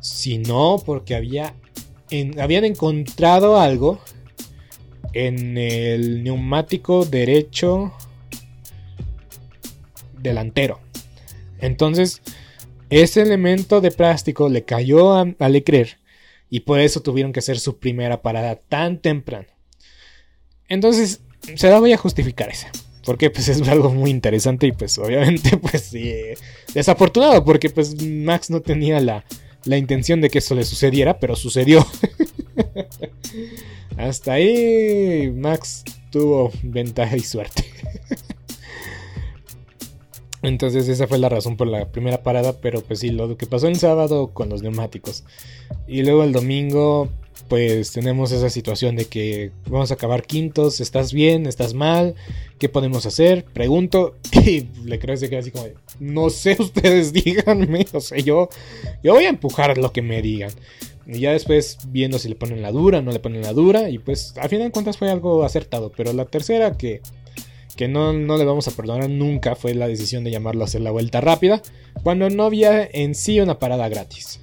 sino 0.00 0.82
porque 0.84 1.14
había 1.14 1.54
habían 2.38 2.64
encontrado 2.64 3.58
algo 3.58 3.98
en 5.12 5.58
el 5.58 6.22
neumático 6.22 7.04
derecho 7.04 7.92
delantero. 10.18 10.80
Entonces, 11.58 12.22
ese 12.90 13.22
elemento 13.22 13.80
de 13.80 13.90
plástico 13.90 14.48
le 14.48 14.64
cayó 14.64 15.14
a, 15.14 15.48
Leclerc 15.48 15.98
y 16.50 16.60
por 16.60 16.80
eso 16.80 17.00
tuvieron 17.00 17.32
que 17.32 17.40
hacer 17.40 17.58
su 17.58 17.78
primera 17.78 18.22
parada 18.22 18.56
tan 18.56 18.98
temprano. 19.00 19.48
Entonces, 20.68 21.20
se 21.54 21.68
la 21.68 21.80
voy 21.80 21.92
a 21.92 21.98
justificar 21.98 22.48
esa. 22.48 22.70
Porque 23.04 23.30
pues 23.30 23.48
es 23.48 23.62
algo 23.68 23.90
muy 23.90 24.10
interesante 24.10 24.66
y 24.66 24.72
pues 24.72 24.98
obviamente 24.98 25.56
pues 25.62 25.82
sí, 25.82 26.12
desafortunado 26.74 27.44
porque 27.44 27.70
pues 27.70 28.02
Max 28.02 28.50
no 28.50 28.62
tenía 28.62 28.98
la, 29.00 29.24
la 29.64 29.76
intención 29.76 30.20
de 30.20 30.28
que 30.28 30.38
eso 30.38 30.56
le 30.56 30.64
sucediera, 30.64 31.20
pero 31.20 31.36
sucedió. 31.36 31.86
Hasta 33.96 34.32
ahí 34.32 35.30
Max 35.30 35.84
tuvo 36.10 36.50
ventaja 36.62 37.16
y 37.16 37.20
suerte. 37.20 37.64
Entonces 40.46 40.88
esa 40.88 41.08
fue 41.08 41.18
la 41.18 41.28
razón 41.28 41.56
por 41.56 41.66
la 41.66 41.88
primera 41.90 42.22
parada, 42.22 42.52
pero 42.60 42.80
pues 42.80 43.00
sí, 43.00 43.10
lo 43.10 43.36
que 43.36 43.46
pasó 43.46 43.66
el 43.66 43.80
sábado 43.80 44.28
con 44.28 44.48
los 44.48 44.62
neumáticos. 44.62 45.24
Y 45.88 46.04
luego 46.04 46.22
el 46.22 46.30
domingo, 46.30 47.08
pues 47.48 47.90
tenemos 47.90 48.30
esa 48.30 48.48
situación 48.48 48.94
de 48.94 49.06
que 49.06 49.50
vamos 49.68 49.90
a 49.90 49.94
acabar 49.94 50.22
quintos, 50.22 50.80
¿estás 50.80 51.12
bien? 51.12 51.46
¿Estás 51.46 51.74
mal? 51.74 52.14
¿Qué 52.60 52.68
podemos 52.68 53.06
hacer? 53.06 53.44
Pregunto 53.44 54.14
y 54.32 54.68
le 54.84 55.00
creo 55.00 55.18
que 55.18 55.36
así 55.36 55.50
como, 55.50 55.66
no 55.98 56.30
sé, 56.30 56.56
ustedes 56.60 57.12
díganme, 57.12 57.84
o 57.92 58.00
sea, 58.00 58.18
yo, 58.18 58.48
yo 59.02 59.14
voy 59.14 59.24
a 59.24 59.30
empujar 59.30 59.76
lo 59.78 59.92
que 59.92 60.02
me 60.02 60.22
digan. 60.22 60.52
Y 61.08 61.18
ya 61.18 61.32
después 61.32 61.78
viendo 61.88 62.20
si 62.20 62.28
le 62.28 62.36
ponen 62.36 62.62
la 62.62 62.70
dura, 62.70 63.02
no 63.02 63.10
le 63.10 63.18
ponen 63.18 63.42
la 63.42 63.52
dura, 63.52 63.90
y 63.90 63.98
pues 63.98 64.32
a 64.38 64.48
final 64.48 64.68
de 64.68 64.72
cuentas 64.72 64.96
fue 64.96 65.10
algo 65.10 65.42
acertado, 65.42 65.90
pero 65.96 66.12
la 66.12 66.26
tercera 66.26 66.76
que 66.76 67.00
que 67.76 67.88
no, 67.88 68.12
le 68.12 68.44
vamos 68.44 68.66
a 68.66 68.70
perdonar 68.70 69.08
nunca 69.10 69.54
fue 69.54 69.74
la 69.74 69.86
decisión 69.86 70.24
de 70.24 70.30
llamarlo 70.30 70.62
a 70.62 70.64
hacer 70.64 70.80
la 70.80 70.90
vuelta 70.90 71.20
rápida, 71.20 71.62
cuando 72.02 72.28
no 72.30 72.44
había 72.44 72.88
en 72.90 73.14
sí 73.14 73.38
una 73.38 73.58
parada 73.58 73.88
gratis. 73.88 74.40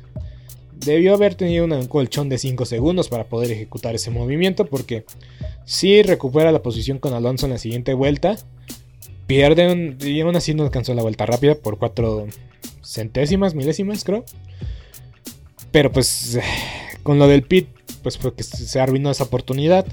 Debió 0.71 1.13
haber 1.13 1.35
tenido 1.35 1.65
un 1.65 1.87
colchón 1.87 2.29
de 2.29 2.37
5 2.37 2.65
segundos 2.65 3.09
para 3.09 3.25
poder 3.25 3.51
ejecutar 3.51 3.95
ese 3.95 4.11
movimiento, 4.11 4.65
porque 4.65 5.05
si 5.65 6.03
recupera 6.03 6.51
la 6.51 6.61
posición 6.61 6.99
con 6.99 7.13
Alonso 7.13 7.45
en 7.45 7.53
la 7.53 7.57
siguiente 7.57 7.93
vuelta, 7.93 8.37
pierde 9.27 9.95
y 10.01 10.21
aún 10.21 10.35
así 10.35 10.53
no 10.53 10.63
alcanzó 10.63 10.93
la 10.93 11.01
vuelta 11.01 11.25
rápida 11.25 11.55
por 11.55 11.77
4 11.77 12.27
centésimas, 12.83 13.55
milésimas 13.55 14.03
creo. 14.03 14.25
Pero 15.71 15.91
pues 15.91 16.37
con 17.01 17.17
lo 17.17 17.27
del 17.27 17.43
pit, 17.43 17.67
pues 18.03 18.17
porque 18.17 18.43
se 18.43 18.79
arruinó 18.79 19.09
esa 19.09 19.23
oportunidad. 19.23 19.87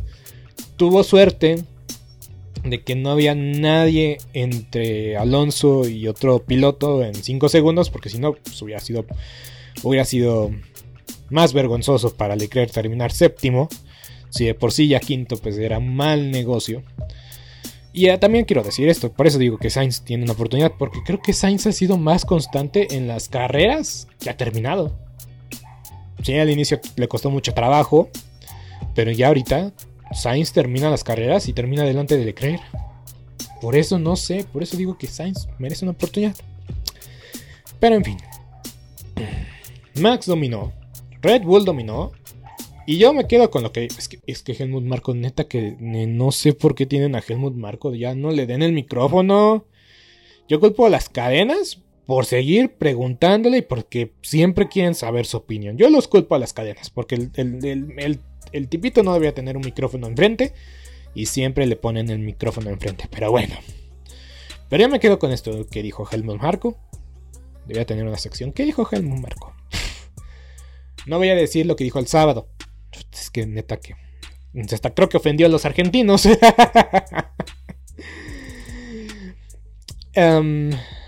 Tuvo 0.76 1.05
suerte 1.05 1.64
de 2.64 2.82
que 2.82 2.94
no 2.94 3.11
había 3.11 3.34
nadie 3.34 4.18
entre 4.34 5.16
Alonso 5.16 5.88
y 5.88 6.08
otro 6.08 6.40
piloto 6.44 7.02
en 7.02 7.14
5 7.14 7.48
segundos, 7.48 7.90
porque 7.90 8.08
si 8.08 8.18
no, 8.18 8.34
pues 8.34 8.61
hubiera 8.62 8.80
sido, 8.80 9.06
hubiera 9.82 10.04
sido 10.04 10.50
más 11.30 11.52
vergonzoso 11.52 12.14
para 12.16 12.36
Leclerc 12.36 12.72
terminar 12.72 13.12
séptimo. 13.12 13.68
Si 14.30 14.44
de 14.44 14.54
por 14.54 14.72
sí 14.72 14.88
ya 14.88 15.00
quinto, 15.00 15.36
pues 15.36 15.58
era 15.58 15.80
mal 15.80 16.30
negocio. 16.30 16.82
Y 17.92 18.08
también 18.18 18.44
quiero 18.44 18.62
decir 18.62 18.88
esto, 18.88 19.12
por 19.12 19.26
eso 19.26 19.38
digo 19.38 19.58
que 19.58 19.68
Sainz 19.68 20.02
tiene 20.02 20.22
una 20.22 20.34
oportunidad, 20.34 20.72
porque 20.78 21.00
creo 21.04 21.20
que 21.20 21.32
Sainz 21.32 21.66
ha 21.66 21.72
sido 21.72 21.96
más 21.96 22.24
constante 22.24 22.94
en 22.94 23.08
las 23.08 23.28
carreras 23.28 24.06
que 24.20 24.30
ha 24.30 24.36
terminado. 24.36 24.96
Sí, 26.22 26.38
al 26.38 26.50
inicio 26.50 26.80
le 26.96 27.08
costó 27.08 27.30
mucho 27.30 27.52
trabajo, 27.52 28.08
pero 28.94 29.11
ya 29.11 29.28
ahorita 29.28 29.72
Sainz 30.12 30.52
termina 30.52 30.90
las 30.90 31.04
carreras 31.04 31.48
y 31.48 31.52
termina 31.52 31.84
delante 31.84 32.16
de 32.16 32.24
Leclerc. 32.24 32.62
Por 33.61 33.76
eso 33.76 33.98
no 33.98 34.16
sé, 34.16 34.44
por 34.52 34.62
eso 34.62 34.76
digo 34.76 34.96
que 34.98 35.06
Sainz 35.06 35.48
merece 35.58 35.84
una 35.84 35.92
oportunidad. 35.92 36.34
Pero 37.78 37.96
en 37.96 38.04
fin. 38.04 38.18
Max 40.00 40.26
dominó. 40.26 40.72
Red 41.22 41.42
Bull 41.42 41.64
dominó. 41.64 42.12
Y 42.86 42.98
yo 42.98 43.12
me 43.12 43.26
quedo 43.26 43.50
con 43.50 43.62
lo 43.62 43.72
que. 43.72 43.84
Es 43.84 44.08
que, 44.08 44.18
es 44.26 44.42
que 44.42 44.52
Helmut 44.52 44.84
Marco, 44.84 45.14
neta, 45.14 45.44
que 45.44 45.76
no 45.78 46.32
sé 46.32 46.54
por 46.54 46.74
qué 46.74 46.86
tienen 46.86 47.14
a 47.14 47.22
Helmut 47.26 47.54
Marco. 47.54 47.94
Ya 47.94 48.14
no 48.14 48.30
le 48.30 48.46
den 48.46 48.62
el 48.62 48.72
micrófono. 48.72 49.66
Yo 50.48 50.58
culpo 50.61 50.86
a 50.86 50.90
las 50.90 51.08
cadenas 51.08 51.80
por 52.06 52.26
seguir 52.26 52.72
preguntándole 52.72 53.58
y 53.58 53.62
porque 53.62 54.12
siempre 54.22 54.68
quieren 54.68 54.94
saber 54.94 55.26
su 55.26 55.36
opinión. 55.36 55.76
Yo 55.76 55.88
los 55.90 56.08
culpo 56.08 56.34
a 56.34 56.38
las 56.38 56.52
cadenas. 56.52 56.90
Porque 56.90 57.14
el, 57.14 57.30
el 57.36 57.94
el 57.98 58.20
tipito 58.68 59.03
no 59.03 59.14
debía 59.14 59.34
tener 59.34 59.57
un 59.57 59.64
micrófono 59.64 60.07
enfrente 60.07 60.53
y 61.14 61.26
siempre 61.26 61.66
le 61.66 61.76
ponen 61.76 62.11
el 62.11 62.18
micrófono 62.18 62.70
enfrente. 62.70 63.09
Pero 63.11 63.30
bueno. 63.30 63.55
Pero 64.68 64.82
ya 64.82 64.88
me 64.88 65.01
quedo 65.01 65.18
con 65.18 65.32
esto 65.32 65.66
que 65.68 65.82
dijo 65.82 66.09
Helmut 66.11 66.40
Marco. 66.40 66.78
Debía 67.66 67.84
tener 67.86 68.07
una 68.07 68.18
sección. 68.18 68.53
¿Qué 68.53 68.64
dijo 68.64 68.88
Helmut 68.90 69.20
Marco? 69.20 69.55
No 71.07 71.16
voy 71.16 71.30
a 71.30 71.34
decir 71.34 71.64
lo 71.64 71.76
que 71.76 71.84
dijo 71.84 71.98
el 71.98 72.07
sábado. 72.07 72.51
Es 73.11 73.30
que 73.30 73.46
neta 73.46 73.78
que. 73.78 73.96
Hasta 74.70 74.92
creo 74.94 75.09
que 75.09 75.16
ofendió 75.16 75.46
a 75.46 75.48
los 75.48 75.64
argentinos. 75.64 76.26
um, 80.14 80.70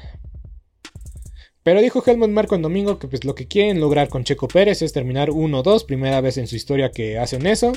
pero 1.63 1.81
dijo 1.81 2.03
Helmut 2.05 2.31
Marco 2.31 2.55
en 2.57 2.63
domingo 2.63 2.99
que 2.99 3.09
pues 3.09 3.25
lo 3.25 3.35
que 3.35 3.47
quieren 3.47 3.81
lograr 3.81 4.09
con 4.09 4.25
Checo 4.25 4.49
Pérez 4.49 4.83
es 4.83 4.93
terminar 4.93 5.31
1-2, 5.31 5.87
primera 5.87 6.21
vez 6.21 6.37
en 6.37 6.47
su 6.49 6.57
historia 6.57 6.91
que 6.91 7.19
hacen 7.19 7.47
eso. 7.47 7.73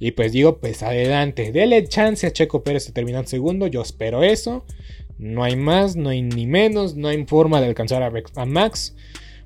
Y 0.00 0.12
pues 0.12 0.32
digo, 0.32 0.58
pues 0.58 0.82
adelante, 0.82 1.52
dele 1.52 1.86
chance 1.86 2.26
a 2.26 2.32
Checo 2.32 2.64
Pérez 2.64 2.86
de 2.86 2.92
terminar 2.92 3.28
segundo, 3.28 3.66
yo 3.66 3.82
espero 3.82 4.24
eso. 4.24 4.64
No 5.18 5.44
hay 5.44 5.54
más, 5.54 5.94
no 5.94 6.08
hay 6.08 6.22
ni 6.22 6.46
menos, 6.46 6.96
no 6.96 7.08
hay 7.08 7.24
forma 7.26 7.60
de 7.60 7.68
alcanzar 7.68 8.02
a, 8.02 8.46
Max. 8.46 8.96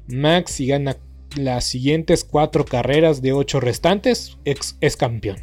Max 0.06 0.52
si 0.52 0.66
gana 0.68 0.96
las 1.36 1.64
siguientes 1.64 2.22
cuatro 2.22 2.64
carreras 2.64 3.20
de 3.20 3.32
ocho 3.32 3.58
restantes, 3.58 4.38
es, 4.44 4.76
es 4.80 4.96
campeón. 4.96 5.38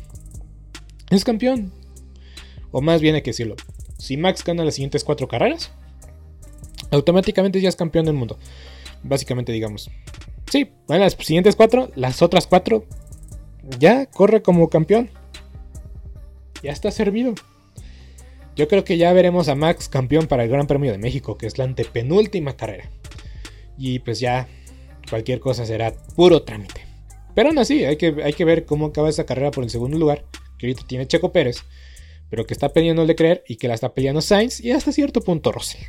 Es 1.09 1.25
campeón. 1.25 1.73
O 2.71 2.81
más 2.81 3.01
bien 3.01 3.15
hay 3.15 3.21
que 3.21 3.31
decirlo. 3.31 3.57
Si 3.97 4.15
Max 4.15 4.43
gana 4.45 4.63
las 4.63 4.75
siguientes 4.75 5.03
cuatro 5.03 5.27
carreras, 5.27 5.73
automáticamente 6.91 7.61
ya 7.61 7.69
es 7.69 7.75
campeón 7.75 8.05
del 8.05 8.15
mundo. 8.15 8.37
Básicamente, 9.03 9.51
digamos. 9.51 9.89
Sí, 10.51 10.71
bueno, 10.87 11.03
las 11.03 11.13
siguientes 11.13 11.55
cuatro, 11.55 11.89
las 11.95 12.21
otras 12.21 12.45
cuatro, 12.45 12.85
ya 13.79 14.05
corre 14.05 14.41
como 14.41 14.69
campeón. 14.69 15.09
Ya 16.61 16.71
está 16.71 16.91
servido. 16.91 17.33
Yo 18.55 18.67
creo 18.67 18.83
que 18.83 18.97
ya 18.97 19.13
veremos 19.13 19.47
a 19.47 19.55
Max 19.55 19.87
campeón 19.87 20.27
para 20.27 20.43
el 20.43 20.49
Gran 20.49 20.67
Premio 20.67 20.91
de 20.91 20.97
México, 20.97 21.37
que 21.37 21.47
es 21.47 21.57
la 21.57 21.63
antepenúltima 21.63 22.55
carrera. 22.55 22.89
Y 23.77 23.99
pues 23.99 24.19
ya 24.19 24.47
cualquier 25.09 25.39
cosa 25.39 25.65
será 25.65 25.93
puro 26.15 26.43
trámite. 26.43 26.85
Pero 27.33 27.49
aún 27.49 27.59
así, 27.59 27.85
hay 27.85 27.97
que, 27.97 28.15
hay 28.23 28.33
que 28.33 28.45
ver 28.45 28.65
cómo 28.65 28.87
acaba 28.87 29.09
esa 29.09 29.25
carrera 29.25 29.51
por 29.51 29.63
el 29.63 29.69
segundo 29.69 29.97
lugar, 29.97 30.25
que 30.57 30.67
ahorita 30.67 30.85
tiene 30.85 31.07
Checo 31.07 31.31
Pérez, 31.31 31.63
pero 32.29 32.45
que 32.45 32.53
está 32.53 32.69
peleando 32.69 33.05
creer 33.15 33.43
y 33.47 33.55
que 33.55 33.67
la 33.67 33.73
está 33.73 33.93
peleando 33.93 34.21
Sainz 34.21 34.59
y 34.59 34.71
hasta 34.71 34.91
cierto 34.91 35.21
punto 35.21 35.51
Russell. 35.51 35.81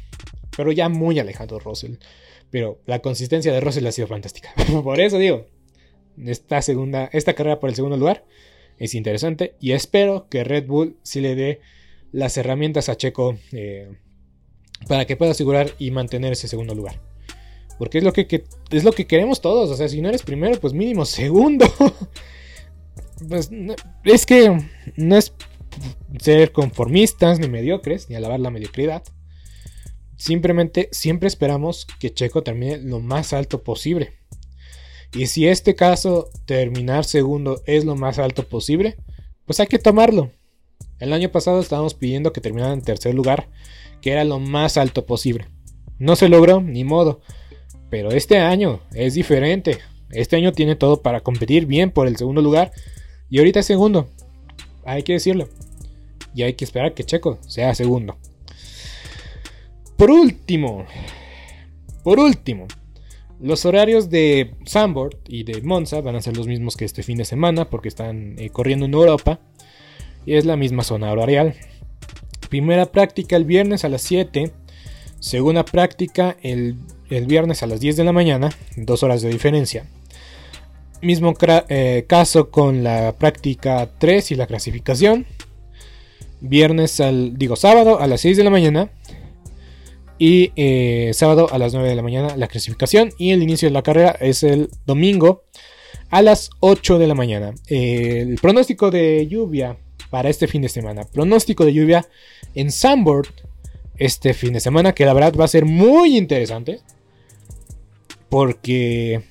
Pero 0.57 0.73
ya 0.73 0.89
muy 0.89 1.19
alejado 1.19 1.59
Russell. 1.59 1.97
Pero 2.51 2.81
la 2.87 3.01
consistencia 3.01 3.53
de 3.53 3.61
Russell 3.61 3.87
ha 3.87 3.93
sido 3.93 4.09
fantástica. 4.09 4.53
por 4.85 5.01
eso 5.01 5.19
digo, 5.19 5.47
esta, 6.25 6.63
segunda, 6.63 7.09
esta 7.13 7.35
carrera 7.35 7.61
por 7.61 7.71
el 7.71 7.77
segundo 7.77 7.97
lugar 7.97 8.25
es 8.79 8.95
interesante 8.95 9.55
y 9.61 9.73
espero 9.73 10.29
que 10.29 10.45
Red 10.45 10.67
Bull 10.67 10.97
sí 11.03 11.21
le 11.21 11.35
dé 11.35 11.61
las 12.11 12.37
herramientas 12.37 12.89
a 12.89 12.97
Checo 12.97 13.39
eh, 13.53 13.91
para 14.87 15.07
que 15.07 15.17
pueda 15.17 15.33
asegurar 15.33 15.71
y 15.79 15.91
mantener 15.91 16.33
ese 16.33 16.49
segundo 16.49 16.75
lugar. 16.75 17.01
Porque 17.79 17.99
es 17.99 18.05
lo 18.05 18.13
que, 18.13 18.45
es 18.71 18.85
lo 18.85 18.93
que 18.93 19.07
queremos 19.07 19.41
todos. 19.41 19.71
O 19.71 19.77
sea, 19.77 19.89
si 19.89 20.01
no 20.01 20.09
eres 20.09 20.23
primero, 20.23 20.61
pues 20.61 20.73
mínimo 20.73 21.05
segundo. 21.05 21.67
pues 23.29 23.51
es 24.05 24.27
que 24.27 24.59
no 24.97 25.17
es 25.17 25.33
ser 26.21 26.53
conformistas 26.53 27.39
ni 27.39 27.49
mediocres, 27.49 28.09
ni 28.09 28.17
alabar 28.17 28.41
la 28.41 28.51
mediocridad. 28.51 29.03
Simplemente 30.23 30.89
siempre 30.93 31.27
esperamos 31.27 31.85
que 31.99 32.15
Checo 32.15 32.45
termine 32.45 32.79
lo 32.79 33.01
más 33.01 33.33
alto 33.33 33.65
posible. 33.65 34.13
Y 35.13 35.27
si 35.27 35.49
este 35.49 35.75
caso, 35.75 36.31
terminar 36.47 37.05
segundo, 37.05 37.61
es 37.67 37.85
lo 37.85 37.97
más 37.97 38.21
alto 38.21 38.49
posible, 38.49 38.95
pues 39.47 39.59
hay 39.59 39.67
que 39.67 39.81
tomarlo. 39.81 40.31
El 41.01 41.13
año 41.13 41.33
pasado 41.33 41.59
estábamos 41.59 41.95
pidiendo 41.95 42.33
que 42.33 42.41
terminara 42.41 42.73
en 42.73 42.83
tercer 42.83 43.17
lugar, 43.17 43.49
que 44.01 44.13
era 44.13 44.23
lo 44.23 44.39
más 44.39 44.77
alto 44.77 45.07
posible. 45.07 45.49
No 45.99 46.15
se 46.15 46.29
logró, 46.29 46.61
ni 46.61 46.85
modo. 46.85 47.21
Pero 47.91 48.13
este 48.13 48.39
año 48.39 48.79
es 48.95 49.15
diferente. 49.15 49.79
Este 50.11 50.37
año 50.37 50.53
tiene 50.53 50.77
todo 50.77 51.03
para 51.03 51.23
competir 51.23 51.67
bien 51.67 51.91
por 51.91 52.07
el 52.07 52.17
segundo 52.17 52.43
lugar. 52.43 52.71
Y 53.29 53.39
ahorita 53.39 53.59
es 53.59 53.67
segundo. 53.67 54.09
Hay 54.85 55.03
que 55.03 55.15
decirlo. 55.15 55.49
Y 56.33 56.45
hay 56.45 56.55
que 56.55 56.65
esperar 56.65 56.95
que 56.95 57.03
Checo 57.03 57.41
sea 57.49 57.75
segundo. 57.75 58.17
Por 59.97 60.11
último. 60.11 60.87
Por 62.03 62.19
último. 62.19 62.67
Los 63.43 63.65
horarios 63.65 64.09
de 64.09 64.55
Sambord 64.65 65.17
y 65.27 65.43
de 65.43 65.63
Monza 65.63 66.01
van 66.01 66.15
a 66.15 66.23
ser 66.23 66.37
los 66.37 66.47
mismos 66.47 66.77
que 66.77 66.85
este 66.85 67.03
fin 67.03 67.19
de 67.19 67.25
semana 67.25 67.69
porque 67.69 67.89
están 67.89 68.37
eh, 68.39 68.51
corriendo 68.51 68.87
en 68.87 68.95
Europa 68.95 69.41
y 70.25 70.35
es 70.35 70.45
la 70.45 70.57
misma 70.57 70.85
zona 70.85 71.11
horarial. 71.11 71.55
Primera 72.49 72.87
práctica 72.87 73.35
el 73.35 73.45
viernes 73.45 73.85
a 73.85 73.89
las 73.89 74.03
7, 74.03 74.53
segunda 75.19 75.65
práctica 75.65 76.37
el, 76.43 76.77
viernes 77.27 77.65
a 77.65 77.67
las 77.67 77.81
10 77.81 77.97
de 77.97 78.05
la 78.05 78.13
mañana, 78.13 78.51
dos 78.77 79.03
horas 79.03 79.23
de 79.23 79.31
diferencia. 79.31 79.87
Mismo 81.01 81.35
eh, 81.69 82.05
caso 82.07 82.51
con 82.51 82.85
la 82.85 83.17
práctica 83.19 83.91
3 83.99 84.31
y 84.31 84.35
la 84.37 84.47
clasificación. 84.47 85.27
Viernes 86.41 87.01
al, 87.01 87.37
digo, 87.37 87.57
sábado 87.57 88.01
a 88.01 88.07
las 88.07 88.21
6 88.21 88.37
de 88.37 88.45
la 88.45 88.51
mañana 88.51 88.91
y 90.25 90.53
eh, 90.55 91.11
sábado 91.15 91.49
a 91.51 91.59
las 91.59 91.75
9 91.75 91.89
de 91.89 91.97
la 91.97 92.03
mañana 92.03 92.37
la 92.37 92.47
clasificación. 92.47 93.11
Y 93.19 93.33
el 93.33 93.43
inicio 93.43 93.67
de 93.67 93.73
la 93.73 93.83
carrera 93.83 94.17
es 94.21 94.45
el 94.45 94.69
domingo 94.87 95.43
a 96.11 96.23
las 96.23 96.51
8 96.61 97.01
de 97.01 97.09
la 97.09 97.17
mañana. 97.17 97.55
el 97.67 98.37
pronóstico 98.41 98.93
de 98.93 99.27
lluvia 99.27 99.79
para 100.11 100.29
este 100.29 100.47
fin 100.47 100.63
de 100.63 100.69
semana. 100.69 101.03
Pronóstico 101.13 101.65
de 101.65 101.73
lluvia 101.73 102.07
en 102.55 102.71
Sandboard 102.71 103.35
este 103.97 104.33
fin 104.33 104.53
de 104.53 104.61
semana. 104.61 104.95
Que 104.95 105.07
la 105.07 105.13
verdad 105.13 105.35
va 105.35 105.47
a 105.47 105.49
ser 105.49 105.65
muy 105.65 106.17
interesante. 106.17 106.79
Porque... 108.29 109.25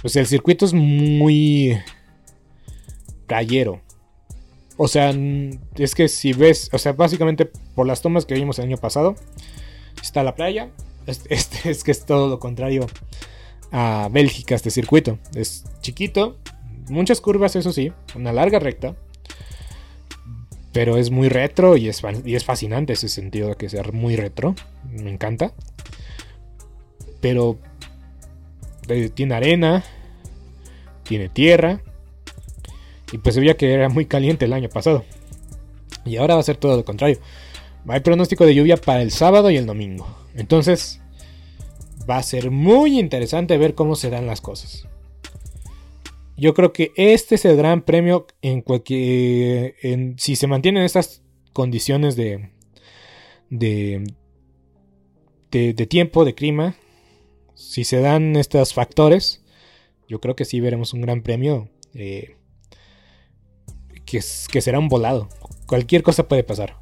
Pues 0.00 0.16
el 0.16 0.26
circuito 0.26 0.64
es 0.64 0.72
muy... 0.72 1.78
Playero. 3.26 3.82
O 4.84 4.88
sea, 4.88 5.14
es 5.76 5.94
que 5.94 6.08
si 6.08 6.32
ves, 6.32 6.68
o 6.72 6.78
sea, 6.78 6.92
básicamente 6.92 7.46
por 7.76 7.86
las 7.86 8.02
tomas 8.02 8.26
que 8.26 8.34
vimos 8.34 8.58
el 8.58 8.64
año 8.64 8.78
pasado, 8.78 9.14
está 10.02 10.24
la 10.24 10.34
playa. 10.34 10.70
Este, 11.06 11.70
es 11.70 11.84
que 11.84 11.92
es 11.92 12.04
todo 12.04 12.28
lo 12.28 12.40
contrario 12.40 12.86
a 13.70 14.08
Bélgica, 14.10 14.56
este 14.56 14.70
circuito. 14.70 15.20
Es 15.36 15.64
chiquito, 15.82 16.36
muchas 16.88 17.20
curvas, 17.20 17.54
eso 17.54 17.72
sí, 17.72 17.92
una 18.16 18.32
larga 18.32 18.58
recta. 18.58 18.96
Pero 20.72 20.96
es 20.96 21.12
muy 21.12 21.28
retro 21.28 21.76
y 21.76 21.88
es, 21.88 22.02
y 22.24 22.34
es 22.34 22.44
fascinante 22.44 22.94
ese 22.94 23.08
sentido 23.08 23.50
de 23.50 23.54
que 23.54 23.68
sea 23.68 23.84
muy 23.92 24.16
retro. 24.16 24.56
Me 24.90 25.10
encanta. 25.10 25.52
Pero 27.20 27.56
eh, 28.88 29.10
tiene 29.10 29.34
arena, 29.36 29.84
tiene 31.04 31.28
tierra, 31.28 31.80
y 33.12 33.18
pues 33.18 33.34
se 33.34 33.40
veía 33.40 33.56
que 33.56 33.72
era 33.72 33.88
muy 33.90 34.06
caliente 34.06 34.46
el 34.46 34.54
año 34.54 34.70
pasado. 34.70 35.04
Y 36.04 36.16
ahora 36.16 36.34
va 36.34 36.40
a 36.40 36.44
ser 36.44 36.56
todo 36.56 36.76
lo 36.76 36.84
contrario. 36.84 37.18
Hay 37.86 38.00
pronóstico 38.00 38.46
de 38.46 38.54
lluvia 38.54 38.76
para 38.76 39.02
el 39.02 39.10
sábado 39.10 39.50
y 39.50 39.56
el 39.56 39.66
domingo. 39.66 40.06
Entonces 40.34 41.00
va 42.08 42.16
a 42.16 42.22
ser 42.22 42.50
muy 42.50 42.98
interesante 42.98 43.58
ver 43.58 43.74
cómo 43.74 43.96
se 43.96 44.10
dan 44.10 44.26
las 44.26 44.40
cosas. 44.40 44.88
Yo 46.36 46.54
creo 46.54 46.72
que 46.72 46.92
este 46.96 47.34
es 47.34 47.44
el 47.44 47.56
gran 47.56 47.82
premio 47.82 48.26
en 48.40 48.62
cualquier... 48.62 49.76
si 50.16 50.34
se 50.34 50.46
mantienen 50.46 50.82
estas 50.82 51.22
condiciones 51.52 52.16
de, 52.16 52.50
de, 53.50 54.04
de, 55.50 55.86
tiempo, 55.86 56.24
de 56.24 56.34
clima, 56.34 56.74
si 57.54 57.84
se 57.84 58.00
dan 58.00 58.36
estos 58.36 58.72
factores, 58.72 59.44
yo 60.08 60.20
creo 60.20 60.34
que 60.34 60.46
sí 60.46 60.60
veremos 60.60 60.94
un 60.94 61.02
gran 61.02 61.22
premio. 61.22 61.68
Eh, 61.94 62.36
que, 64.20 64.60
será 64.60 64.78
un 64.78 64.88
volado. 64.88 65.28
Cualquier 65.66 66.02
cosa 66.02 66.28
puede 66.28 66.44
pasar. 66.44 66.76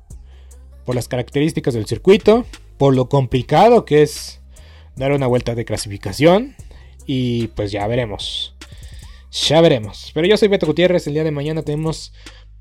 Por 0.85 0.95
las 0.95 1.09
características 1.09 1.75
del 1.75 1.87
circuito, 1.87 2.45
por 2.77 2.95
lo 2.97 3.09
complicado 3.09 3.85
que 3.85 4.03
es 4.03 4.41
dar 4.97 5.13
una 5.13 5.27
vuelta 5.27 5.55
de 5.55 5.65
clasificación. 5.65 6.57
Y 7.07 7.49
pues 7.49 7.71
ya 7.71 7.87
veremos. 7.87 8.55
Ya 9.31 9.61
veremos. 9.61 10.11
Pero 10.13 10.27
yo 10.27 10.37
soy 10.37 10.49
Beto 10.49 10.67
Gutiérrez. 10.67 11.07
El 11.07 11.15
día 11.15 11.25
de 11.25 11.31
mañana 11.31 11.63
tenemos 11.63 12.13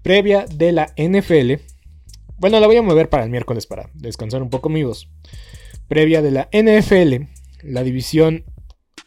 previa 0.04 0.46
de 0.46 0.72
la 0.72 0.94
NFL. 0.98 1.54
Bueno, 2.38 2.60
la 2.60 2.68
voy 2.68 2.78
a 2.78 2.82
mover 2.82 3.10
para 3.10 3.24
el 3.24 3.30
miércoles 3.30 3.66
para 3.66 3.90
descansar 3.94 4.42
un 4.42 4.50
poco 4.50 4.70
amigos. 4.70 5.10
Previa 5.88 6.22
de 6.22 6.32
la 6.32 6.50
NFL. 6.54 7.26
La 7.64 7.84
división 7.84 8.46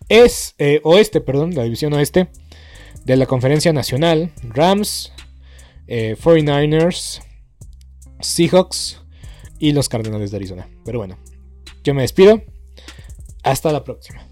es 0.08 0.54
eh, 0.58 0.80
oeste, 0.82 1.20
perdón, 1.20 1.54
la 1.54 1.62
división 1.62 1.92
oeste 1.92 2.28
de 3.04 3.16
la 3.16 3.26
conferencia 3.26 3.72
nacional. 3.72 4.32
Rams, 4.42 5.11
49ers, 5.93 7.20
eh, 7.20 7.22
Seahawks 8.20 9.03
y 9.59 9.72
los 9.72 9.88
Cardenales 9.88 10.30
de 10.30 10.36
Arizona. 10.38 10.68
Pero 10.84 10.99
bueno, 10.99 11.18
yo 11.84 11.95
me 11.95 12.03
despido. 12.03 12.43
Hasta 13.43 13.72
la 13.72 13.84
próxima. 13.84 14.31